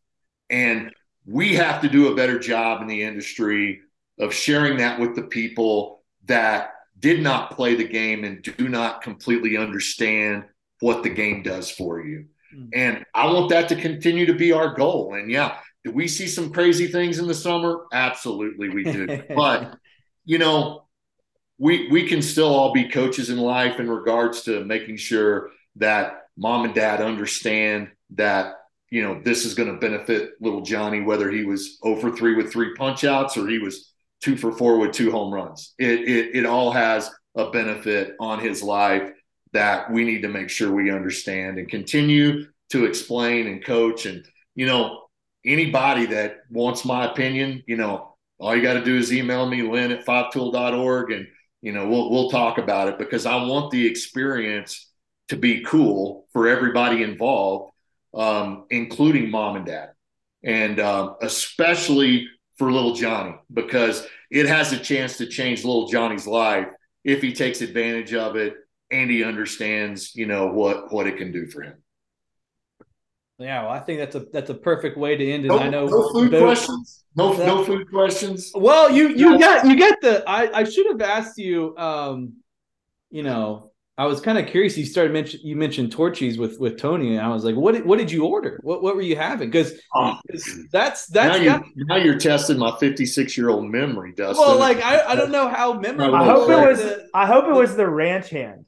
And 0.49 0.93
we 1.25 1.55
have 1.55 1.81
to 1.81 1.89
do 1.89 2.11
a 2.11 2.15
better 2.15 2.39
job 2.39 2.81
in 2.81 2.87
the 2.87 3.03
industry 3.03 3.81
of 4.19 4.33
sharing 4.33 4.77
that 4.77 4.99
with 4.99 5.15
the 5.15 5.23
people 5.23 6.03
that 6.25 6.71
did 6.99 7.21
not 7.21 7.51
play 7.51 7.75
the 7.75 7.87
game 7.87 8.23
and 8.23 8.41
do 8.43 8.69
not 8.69 9.01
completely 9.01 9.57
understand 9.57 10.45
what 10.83 11.01
the 11.01 11.09
game 11.09 11.41
does 11.41 11.71
for 11.71 12.01
you. 12.01 12.25
Mm-hmm. 12.53 12.67
And 12.73 13.05
I 13.15 13.27
want 13.27 13.49
that 13.51 13.69
to 13.69 13.75
continue 13.77 14.25
to 14.25 14.33
be 14.33 14.51
our 14.51 14.73
goal. 14.75 15.13
And 15.13 15.31
yeah, 15.31 15.59
do 15.85 15.91
we 15.91 16.09
see 16.09 16.27
some 16.27 16.51
crazy 16.51 16.87
things 16.87 17.19
in 17.19 17.25
the 17.25 17.33
summer? 17.33 17.85
Absolutely, 17.93 18.67
we 18.67 18.83
do. 18.83 19.23
but 19.35 19.77
you 20.25 20.39
know, 20.39 20.83
we 21.57 21.87
we 21.89 22.05
can 22.05 22.21
still 22.21 22.53
all 22.53 22.73
be 22.73 22.89
coaches 22.89 23.29
in 23.29 23.37
life 23.37 23.79
in 23.79 23.89
regards 23.89 24.41
to 24.41 24.65
making 24.65 24.97
sure 24.97 25.51
that 25.77 26.23
mom 26.35 26.65
and 26.65 26.75
dad 26.75 26.99
understand 26.99 27.87
that 28.15 28.55
you 28.89 29.03
know 29.03 29.21
this 29.23 29.45
is 29.45 29.53
going 29.53 29.71
to 29.71 29.79
benefit 29.79 30.31
little 30.41 30.63
Johnny, 30.63 30.99
whether 30.99 31.31
he 31.31 31.45
was 31.45 31.77
over 31.81 32.11
three 32.11 32.35
with 32.35 32.51
three 32.51 32.75
punch 32.75 33.05
outs 33.05 33.37
or 33.37 33.47
he 33.47 33.59
was 33.59 33.93
two 34.21 34.35
for 34.35 34.51
four 34.51 34.79
with 34.79 34.91
two 34.91 35.11
home 35.11 35.33
runs. 35.33 35.75
It 35.79 36.01
it, 36.01 36.35
it 36.35 36.45
all 36.45 36.73
has 36.73 37.09
a 37.37 37.51
benefit 37.51 38.15
on 38.19 38.39
his 38.39 38.61
life 38.61 39.09
that 39.53 39.91
we 39.91 40.03
need 40.03 40.21
to 40.23 40.29
make 40.29 40.49
sure 40.49 40.71
we 40.71 40.91
understand 40.91 41.57
and 41.57 41.69
continue 41.69 42.45
to 42.69 42.85
explain 42.85 43.47
and 43.47 43.63
coach. 43.63 44.05
And, 44.05 44.25
you 44.55 44.65
know, 44.65 45.03
anybody 45.45 46.07
that 46.07 46.37
wants 46.49 46.85
my 46.85 47.05
opinion, 47.11 47.63
you 47.67 47.77
know, 47.77 48.15
all 48.39 48.55
you 48.55 48.61
got 48.61 48.73
to 48.73 48.83
do 48.83 48.97
is 48.97 49.13
email 49.13 49.47
me, 49.47 49.61
lynn 49.61 49.91
at 49.91 50.05
fivetool.org, 50.05 51.11
and, 51.11 51.27
you 51.61 51.71
know, 51.71 51.87
we'll, 51.87 52.09
we'll 52.11 52.29
talk 52.29 52.57
about 52.57 52.89
it 52.89 52.97
because 52.97 53.25
I 53.25 53.45
want 53.45 53.71
the 53.71 53.87
experience 53.87 54.91
to 55.29 55.37
be 55.37 55.63
cool 55.63 56.27
for 56.33 56.47
everybody 56.47 57.03
involved. 57.03 57.71
um, 58.13 58.65
including 58.69 59.31
mom 59.31 59.55
and 59.55 59.65
dad, 59.65 59.89
and 60.43 60.79
um, 60.79 61.15
especially 61.21 62.27
for 62.57 62.71
little 62.71 62.93
Johnny 62.93 63.35
because 63.51 64.05
it 64.29 64.45
has 64.45 64.71
a 64.71 64.77
chance 64.77 65.17
to 65.17 65.25
change 65.25 65.63
little 65.63 65.87
Johnny's 65.87 66.27
life 66.27 66.67
if 67.03 67.21
he 67.21 67.33
takes 67.33 67.61
advantage 67.61 68.13
of 68.13 68.35
it 68.35 68.53
and 68.93 69.09
he 69.09 69.23
understands, 69.23 70.15
you 70.15 70.25
know, 70.25 70.47
what 70.47 70.93
what 70.93 71.07
it 71.07 71.17
can 71.17 71.31
do 71.31 71.47
for 71.47 71.63
him. 71.63 71.75
Yeah, 73.39 73.63
well, 73.63 73.71
I 73.71 73.79
think 73.79 73.99
that's 73.99 74.15
a 74.15 74.19
that's 74.31 74.49
a 74.49 74.53
perfect 74.53 74.97
way 74.97 75.17
to 75.17 75.31
end 75.31 75.45
it. 75.45 75.47
No, 75.47 75.59
I 75.59 75.67
know 75.67 75.87
no 75.87 76.09
food 76.13 76.29
questions. 76.29 77.03
No 77.15 77.33
no 77.33 77.63
food 77.65 77.89
questions. 77.89 78.51
Well, 78.53 78.91
you 78.91 79.09
you 79.09 79.39
got 79.39 79.65
you 79.65 79.75
get 79.75 79.99
the 80.01 80.23
I 80.27 80.59
I 80.59 80.63
should 80.63 80.85
have 80.87 81.01
asked 81.01 81.37
you 81.37 81.75
um 81.77 82.33
you 83.09 83.23
know 83.23 83.71
I 83.95 84.05
was 84.05 84.21
kind 84.21 84.39
of 84.39 84.47
curious. 84.47 84.75
You 84.75 84.85
started 84.85 85.13
mention 85.13 85.39
you 85.43 85.55
mentioned 85.55 85.91
Torchy's 85.91 86.37
with 86.37 86.59
with 86.59 86.79
Tony, 86.79 87.15
and 87.15 87.25
I 87.25 87.29
was 87.29 87.43
like, 87.43 87.55
what 87.55 87.75
did, 87.75 87.85
what 87.85 87.99
did 87.99 88.11
you 88.11 88.25
order? 88.25 88.59
What 88.63 88.81
what 88.81 88.95
were 88.95 89.03
you 89.03 89.15
having? 89.15 89.51
Because 89.51 89.73
oh, 89.93 90.17
that's 90.71 91.05
that's 91.07 91.39
now, 91.39 91.43
got, 91.43 91.67
you, 91.75 91.85
now 91.85 91.97
you're 91.97 92.17
testing 92.17 92.57
my 92.57 92.75
56 92.79 93.37
year 93.37 93.49
old 93.49 93.65
memory, 93.65 94.13
Dustin. 94.15 94.43
Well, 94.43 94.57
like 94.57 94.83
I, 94.83 95.03
I 95.05 95.15
don't 95.15 95.31
know 95.31 95.47
how 95.47 95.73
memorable. 95.73 96.15
I 96.15 96.25
hope 96.25 96.49
it 96.49 96.69
was. 96.69 96.79
The, 96.79 97.07
I 97.13 97.27
hope 97.27 97.45
it 97.45 97.53
was 97.53 97.75
the 97.75 97.87
ranch 97.87 98.29
hand. 98.29 98.65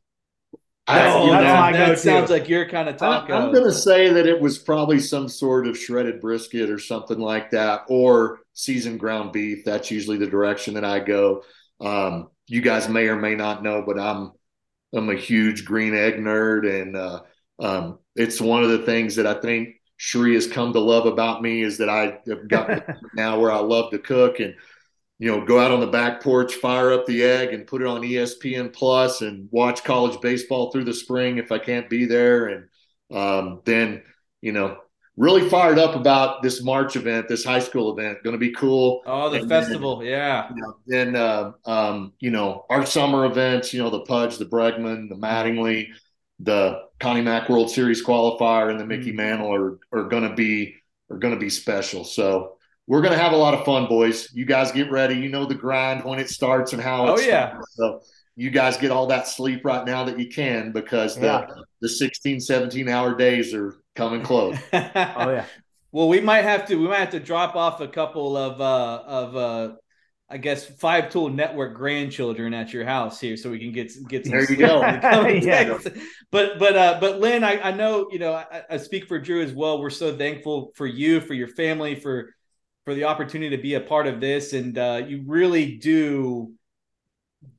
That's, 0.88 1.16
oh, 1.16 1.32
that, 1.32 1.74
that 1.74 2.00
sounds 2.00 2.30
like 2.30 2.48
your 2.48 2.70
kind 2.70 2.88
of 2.88 2.98
taco. 2.98 3.34
I'm 3.34 3.52
going 3.52 3.64
to 3.64 3.74
say 3.74 4.10
that 4.10 4.28
it 4.28 4.40
was 4.40 4.60
probably 4.60 5.00
some 5.00 5.28
sort 5.28 5.66
of 5.66 5.76
shredded 5.76 6.22
brisket 6.22 6.70
or 6.70 6.78
something 6.78 7.18
like 7.18 7.50
that, 7.52 7.86
or 7.88 8.42
seasoned 8.54 9.00
ground 9.00 9.32
beef. 9.32 9.66
That's 9.66 9.90
usually 9.90 10.18
the 10.18 10.28
direction 10.28 10.76
that 10.76 10.86
I 10.86 11.00
go. 11.00 11.44
Um, 11.82 12.30
you 12.48 12.62
guys 12.62 12.88
may 12.88 13.08
or 13.08 13.16
may 13.16 13.34
not 13.34 13.64
know, 13.64 13.84
but 13.86 14.00
I'm 14.00 14.34
I'm 14.94 15.10
a 15.10 15.16
huge 15.16 15.66
green 15.66 15.96
egg 15.96 16.16
nerd, 16.16 16.70
and 16.70 16.96
uh, 16.96 17.22
um, 17.60 18.00
it's 18.16 18.40
one 18.40 18.64
of 18.64 18.70
the 18.70 18.86
things 18.86 19.16
that 19.16 19.26
I 19.26 19.34
think 19.34 19.70
Sheree 20.00 20.36
has 20.36 20.48
come 20.48 20.74
to 20.74 20.80
love 20.80 21.06
about 21.06 21.42
me 21.42 21.64
is 21.64 21.80
that 21.80 21.90
I 21.90 22.20
have 22.28 22.48
got 22.48 22.86
now 23.16 23.40
where 23.40 23.52
I 23.52 23.60
love 23.60 23.92
to 23.92 24.00
cook 24.00 24.40
and 24.40 24.56
you 25.20 25.32
know 25.32 25.46
go 25.46 25.60
out 25.60 25.72
on 25.72 25.80
the 25.80 25.88
back 25.88 26.22
porch, 26.22 26.56
fire 26.56 26.92
up 26.92 27.06
the 27.06 27.24
egg, 27.24 27.54
and 27.54 27.68
put 27.68 27.82
it 27.82 27.88
on 27.88 28.02
ESPN 28.02 28.74
Plus 28.74 29.22
and 29.22 29.48
watch 29.52 29.84
college 29.84 30.20
baseball 30.22 30.72
through 30.72 30.84
the 30.84 30.94
spring 30.94 31.38
if 31.38 31.52
I 31.52 31.60
can't 31.60 31.90
be 31.90 32.06
there, 32.06 32.48
and 32.48 32.68
um, 33.18 33.62
then 33.66 34.04
you 34.42 34.52
know 34.52 34.78
really 35.18 35.50
fired 35.50 35.80
up 35.80 35.96
about 35.96 36.44
this 36.44 36.62
March 36.62 36.96
event, 36.96 37.28
this 37.28 37.44
high 37.44 37.60
school 37.60 37.98
event. 37.98 38.24
Going 38.24 38.34
to 38.34 38.40
be 38.40 38.52
cool. 38.52 39.02
Oh, 39.06 39.30
the 39.30 39.40
and 39.40 39.50
festival, 39.50 40.00
then, 40.00 40.08
yeah. 40.08 40.50
You 40.50 40.62
know, 40.62 40.76
then, 40.86 41.16
uh, 41.16 41.52
um, 41.66 42.14
you 42.20 42.32
know, 42.32 42.66
our 42.70 42.86
summer 42.86 43.26
events. 43.26 43.74
You 43.74 43.82
know, 43.82 43.90
the 43.90 44.02
Pudge, 44.02 44.38
the 44.38 44.46
Bregman, 44.46 45.10
the 45.10 45.16
Mattingly, 45.16 45.90
the 46.40 46.82
Connie 47.00 47.22
Mack 47.22 47.50
World 47.50 47.70
Series 47.70 48.04
qualifier, 48.04 48.70
and 48.70 48.80
the 48.80 48.86
Mickey 48.86 49.10
mm-hmm. 49.10 49.18
Mantle 49.18 49.54
are 49.54 49.80
are 49.92 50.10
going 50.10 50.28
to 50.28 50.36
be 50.36 50.76
are 51.10 51.18
going 51.18 51.34
to 51.34 51.40
be 51.40 51.50
special. 51.50 52.04
So 52.04 52.55
we're 52.88 53.02
going 53.02 53.14
to 53.14 53.20
have 53.20 53.32
a 53.32 53.38
lot 53.38 53.54
of 53.54 53.66
fun, 53.66 53.88
boys. 53.88 54.30
You 54.34 54.46
guys 54.46 54.72
get 54.72 54.92
ready. 54.92 55.16
You 55.16 55.30
know 55.30 55.46
the 55.46 55.56
grind 55.56 56.04
when 56.04 56.20
it 56.20 56.30
starts 56.30 56.74
and 56.74 56.82
how. 56.82 57.08
oh 57.08 57.20
yeah. 57.20 57.60
So 57.72 58.02
you 58.36 58.50
guys 58.50 58.78
get 58.78 58.92
all 58.92 59.08
that 59.08 59.28
sleep 59.28 59.64
right 59.64 59.86
now 59.86 60.04
that 60.06 60.20
you 60.20 60.28
can 60.28 60.72
because 60.72 61.16
the 61.16 61.26
yeah. 61.26 61.48
the 61.82 61.90
16 61.90 62.40
17 62.40 62.90
hour 62.90 63.16
days 63.16 63.54
are 63.54 63.78
coming 63.96 64.22
close. 64.22 64.58
oh 64.74 64.80
yeah. 65.30 65.46
Well, 65.92 66.10
we 66.10 66.20
might 66.20 66.44
have 66.44 66.66
to 66.68 66.76
we 66.76 66.88
might 66.88 67.00
have 67.00 67.12
to 67.12 67.20
drop 67.20 67.56
off 67.56 67.80
a 67.82 67.88
couple 67.88 68.38
of 68.38 68.60
uh 68.62 69.04
of 69.06 69.36
uh 69.36 69.76
I 70.30 70.38
guess 70.38 70.66
five 70.66 71.12
tool 71.12 71.30
network 71.30 71.76
grandchildren 71.76 72.54
at 72.54 72.74
your 72.74 72.84
house 72.84 73.20
here 73.20 73.38
so 73.38 73.50
we 73.50 73.60
can 73.60 73.72
get 73.72 73.92
get 74.10 74.26
some 74.26 74.32
there 74.32 74.52
you 74.52 74.58
go. 74.58 74.82
yeah. 75.28 75.78
But 76.32 76.60
but 76.60 76.76
uh 76.76 76.98
but 77.00 77.20
Lynn, 77.20 77.44
I, 77.44 77.60
I 77.62 77.72
know 77.72 78.10
you 78.12 78.20
know 78.20 78.34
I, 78.34 78.64
I 78.70 78.78
speak 78.78 79.08
for 79.08 79.20
Drew 79.20 79.42
as 79.42 79.54
well. 79.54 79.80
We're 79.80 79.90
so 79.90 80.16
thankful 80.16 80.74
for 80.76 80.86
you, 80.86 81.22
for 81.22 81.34
your 81.34 81.48
family, 81.48 81.96
for 81.96 82.36
for 82.86 82.94
the 82.94 83.04
opportunity 83.04 83.56
to 83.56 83.62
be 83.62 83.74
a 83.74 83.82
part 83.82 84.08
of 84.08 84.22
this, 84.22 84.54
and 84.54 84.78
uh, 84.78 85.02
you 85.06 85.24
really 85.26 85.78
do 85.78 86.54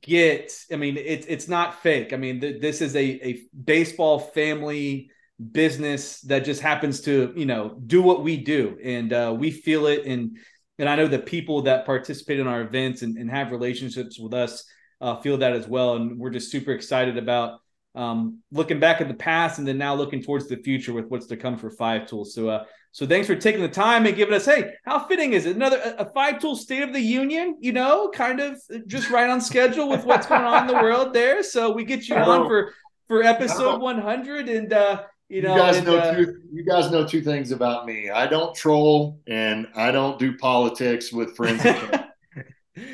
get. 0.01 0.53
I 0.71 0.77
mean, 0.77 0.97
it's 0.97 1.27
it's 1.27 1.47
not 1.47 1.81
fake. 1.83 2.13
I 2.13 2.17
mean, 2.17 2.41
th- 2.41 2.61
this 2.61 2.81
is 2.81 2.95
a 2.95 3.05
a 3.27 3.41
baseball 3.63 4.19
family 4.19 5.11
business 5.51 6.21
that 6.21 6.43
just 6.43 6.61
happens 6.61 7.01
to 7.01 7.31
you 7.35 7.45
know 7.45 7.79
do 7.85 8.01
what 8.01 8.23
we 8.23 8.37
do 8.37 8.75
and 8.83 9.13
uh, 9.13 9.35
we 9.37 9.51
feel 9.51 9.85
it 9.85 10.03
and 10.05 10.35
and 10.79 10.89
i 10.89 10.95
know 10.95 11.07
the 11.07 11.19
people 11.19 11.61
that 11.61 11.85
participate 11.85 12.39
in 12.39 12.47
our 12.47 12.61
events 12.61 13.03
and, 13.03 13.17
and 13.17 13.29
have 13.29 13.51
relationships 13.51 14.19
with 14.19 14.33
us 14.33 14.65
uh, 14.99 15.15
feel 15.21 15.37
that 15.37 15.53
as 15.53 15.67
well 15.67 15.95
and 15.95 16.17
we're 16.17 16.31
just 16.31 16.51
super 16.51 16.71
excited 16.71 17.17
about 17.17 17.59
um, 17.93 18.39
looking 18.51 18.79
back 18.79 18.99
at 18.99 19.07
the 19.07 19.13
past 19.13 19.59
and 19.59 19.67
then 19.67 19.77
now 19.77 19.93
looking 19.93 20.23
towards 20.23 20.47
the 20.47 20.57
future 20.57 20.93
with 20.93 21.05
what's 21.05 21.27
to 21.27 21.37
come 21.37 21.55
for 21.55 21.69
five 21.69 22.07
tools 22.07 22.33
so 22.33 22.49
uh, 22.49 22.63
so 22.97 23.05
thanks 23.05 23.27
for 23.27 23.35
taking 23.35 23.61
the 23.61 23.69
time 23.69 24.07
and 24.07 24.15
giving 24.15 24.33
us 24.33 24.45
hey 24.45 24.73
how 24.83 25.05
fitting 25.05 25.33
is 25.33 25.45
it 25.45 25.55
another 25.55 25.79
a 25.99 26.05
five 26.13 26.39
tool 26.39 26.55
state 26.55 26.81
of 26.81 26.93
the 26.93 26.99
union 26.99 27.55
you 27.59 27.71
know 27.71 28.09
kind 28.11 28.39
of 28.39 28.59
just 28.87 29.11
right 29.11 29.29
on 29.29 29.39
schedule 29.39 29.87
with 29.87 30.03
what's 30.03 30.25
going 30.25 30.41
on 30.41 30.61
in 30.61 30.67
the 30.67 30.73
world 30.81 31.13
there 31.13 31.43
so 31.43 31.71
we 31.71 31.83
get 31.83 32.09
you 32.09 32.15
on 32.15 32.47
for 32.47 32.73
for 33.07 33.21
episode 33.21 33.79
100 33.79 34.49
and 34.49 34.73
uh 34.73 35.03
you 35.29 35.41
know, 35.41 35.55
you 35.55 35.61
guys 35.61 35.75
and, 35.75 35.85
know 35.85 35.97
uh, 35.97 36.15
two. 36.15 36.41
You 36.53 36.63
guys 36.63 36.89
know 36.89 37.05
two 37.05 37.21
things 37.21 37.51
about 37.51 37.85
me. 37.85 38.09
I 38.09 38.27
don't 38.27 38.55
troll, 38.55 39.19
and 39.27 39.67
I 39.75 39.91
don't 39.91 40.17
do 40.17 40.37
politics 40.37 41.11
with 41.11 41.35
friends. 41.35 41.65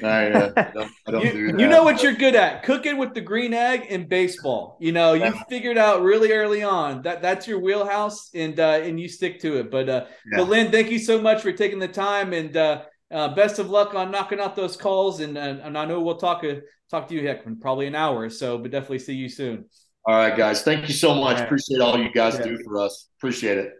I, 0.04 0.32
uh, 0.32 0.54
I, 0.56 0.72
don't, 0.74 0.92
I 1.08 1.12
don't 1.12 1.26
you, 1.26 1.32
do 1.32 1.52
that. 1.52 1.60
You 1.60 1.68
know 1.68 1.84
what 1.84 2.04
you're 2.04 2.14
good 2.14 2.36
at: 2.36 2.64
cooking 2.64 2.98
with 2.98 3.14
the 3.14 3.22
green 3.22 3.54
egg 3.54 3.88
and 3.90 4.08
baseball. 4.08 4.78
You 4.80 4.92
know, 4.92 5.14
you 5.14 5.34
figured 5.50 5.78
out 5.78 6.02
really 6.02 6.32
early 6.32 6.64
on 6.64 7.02
that 7.04 7.22
that's 7.22 7.48
your 7.48 7.60
wheelhouse, 7.60 8.30
and 8.34 8.60
uh, 8.60 8.80
and 8.82 9.00
you 9.00 9.08
stick 9.08 9.40
to 9.42 9.60
it. 9.60 9.72
But 9.72 9.90
uh, 9.90 10.06
yeah. 10.32 10.40
but 10.40 10.50
Lynn, 10.50 10.72
thank 10.72 10.92
you 10.92 11.00
so 11.00 11.22
much 11.22 11.42
for 11.42 11.52
taking 11.52 11.80
the 11.80 11.88
time, 11.88 12.34
and 12.34 12.56
uh, 12.56 12.84
uh, 13.12 13.34
best 13.36 13.60
of 13.60 13.70
luck 13.70 13.94
on 13.94 14.12
knocking 14.12 14.40
out 14.40 14.56
those 14.56 14.76
calls. 14.76 15.20
And 15.20 15.38
uh, 15.38 15.58
and 15.64 15.78
I 15.78 15.86
know 15.86 16.02
we'll 16.02 16.18
talk 16.18 16.44
uh, 16.44 16.56
talk 16.90 17.08
to 17.10 17.16
you 17.16 17.28
heck 17.28 17.46
in 17.46 17.60
probably 17.60 17.88
an 17.88 17.96
hour 17.96 18.20
or 18.20 18.30
so, 18.30 18.58
but 18.58 18.72
definitely 18.72 19.00
see 19.00 19.16
you 19.16 19.30
soon. 19.30 19.66
All 20.06 20.16
right, 20.16 20.36
guys. 20.36 20.64
Thank 20.64 20.88
you 20.88 20.94
so 20.94 21.16
much. 21.16 21.38
Right. 21.38 21.46
Appreciate 21.46 21.80
all 21.80 21.98
you 21.98 22.12
guys 22.12 22.36
yeah. 22.36 22.44
do 22.46 22.58
for 22.64 22.80
us. 22.80 23.08
Appreciate 23.18 23.58
it. 23.58 23.72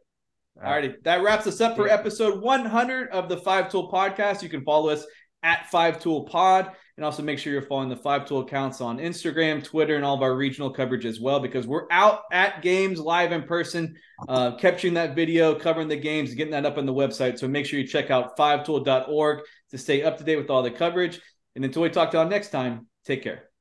All 0.64 0.72
righty. 0.72 0.96
That 1.04 1.24
wraps 1.24 1.48
us 1.48 1.60
up 1.60 1.76
for 1.76 1.90
episode 1.90 2.42
100 2.42 3.10
of 3.10 3.28
the 3.28 3.38
Five 3.38 3.70
Tool 3.70 3.92
Podcast. 3.92 4.42
You 4.42 4.50
can 4.50 4.64
follow 4.64 4.90
us 4.90 5.06
at 5.44 5.70
Five 5.70 6.00
Tool 6.00 6.24
Pod. 6.24 6.72
And 6.96 7.04
also 7.04 7.24
make 7.24 7.40
sure 7.40 7.52
you're 7.52 7.64
following 7.64 7.90
the 7.90 7.96
Five 7.96 8.28
Tool 8.28 8.42
accounts 8.42 8.80
on 8.80 9.00
Instagram, 9.00 9.64
Twitter, 9.64 9.96
and 9.96 10.06
all 10.06 10.16
of 10.16 10.22
our 10.22 10.36
regional 10.36 10.70
coverage 10.70 11.06
as 11.06 11.20
well, 11.20 11.40
because 11.40 11.66
we're 11.66 11.88
out 11.90 12.22
at 12.32 12.62
games 12.62 13.00
live 13.00 13.32
in 13.32 13.44
person, 13.44 13.96
uh, 14.30 14.56
capturing 14.58 14.94
that 14.94 15.16
video, 15.16 15.56
covering 15.56 15.88
the 15.88 15.96
games, 15.96 16.36
getting 16.36 16.52
that 16.52 16.68
up 16.68 16.78
on 16.78 16.86
the 16.86 16.94
website. 16.94 17.40
So 17.40 17.48
make 17.48 17.66
sure 17.66 17.80
you 17.80 17.88
check 17.88 18.12
out 18.12 18.38
fivetool.org 18.38 19.40
to 19.72 19.78
stay 19.78 20.04
up 20.04 20.20
to 20.20 20.24
date 20.24 20.38
with 20.38 20.52
all 20.52 20.62
the 20.62 20.72
coverage. 20.72 21.20
And 21.56 21.66
until 21.66 21.82
we 21.82 21.90
talk 21.90 22.12
to 22.12 22.18
you 22.18 22.24
all 22.24 22.30
next 22.30 22.50
time, 22.50 22.88
take 23.06 23.24
care. 23.24 23.53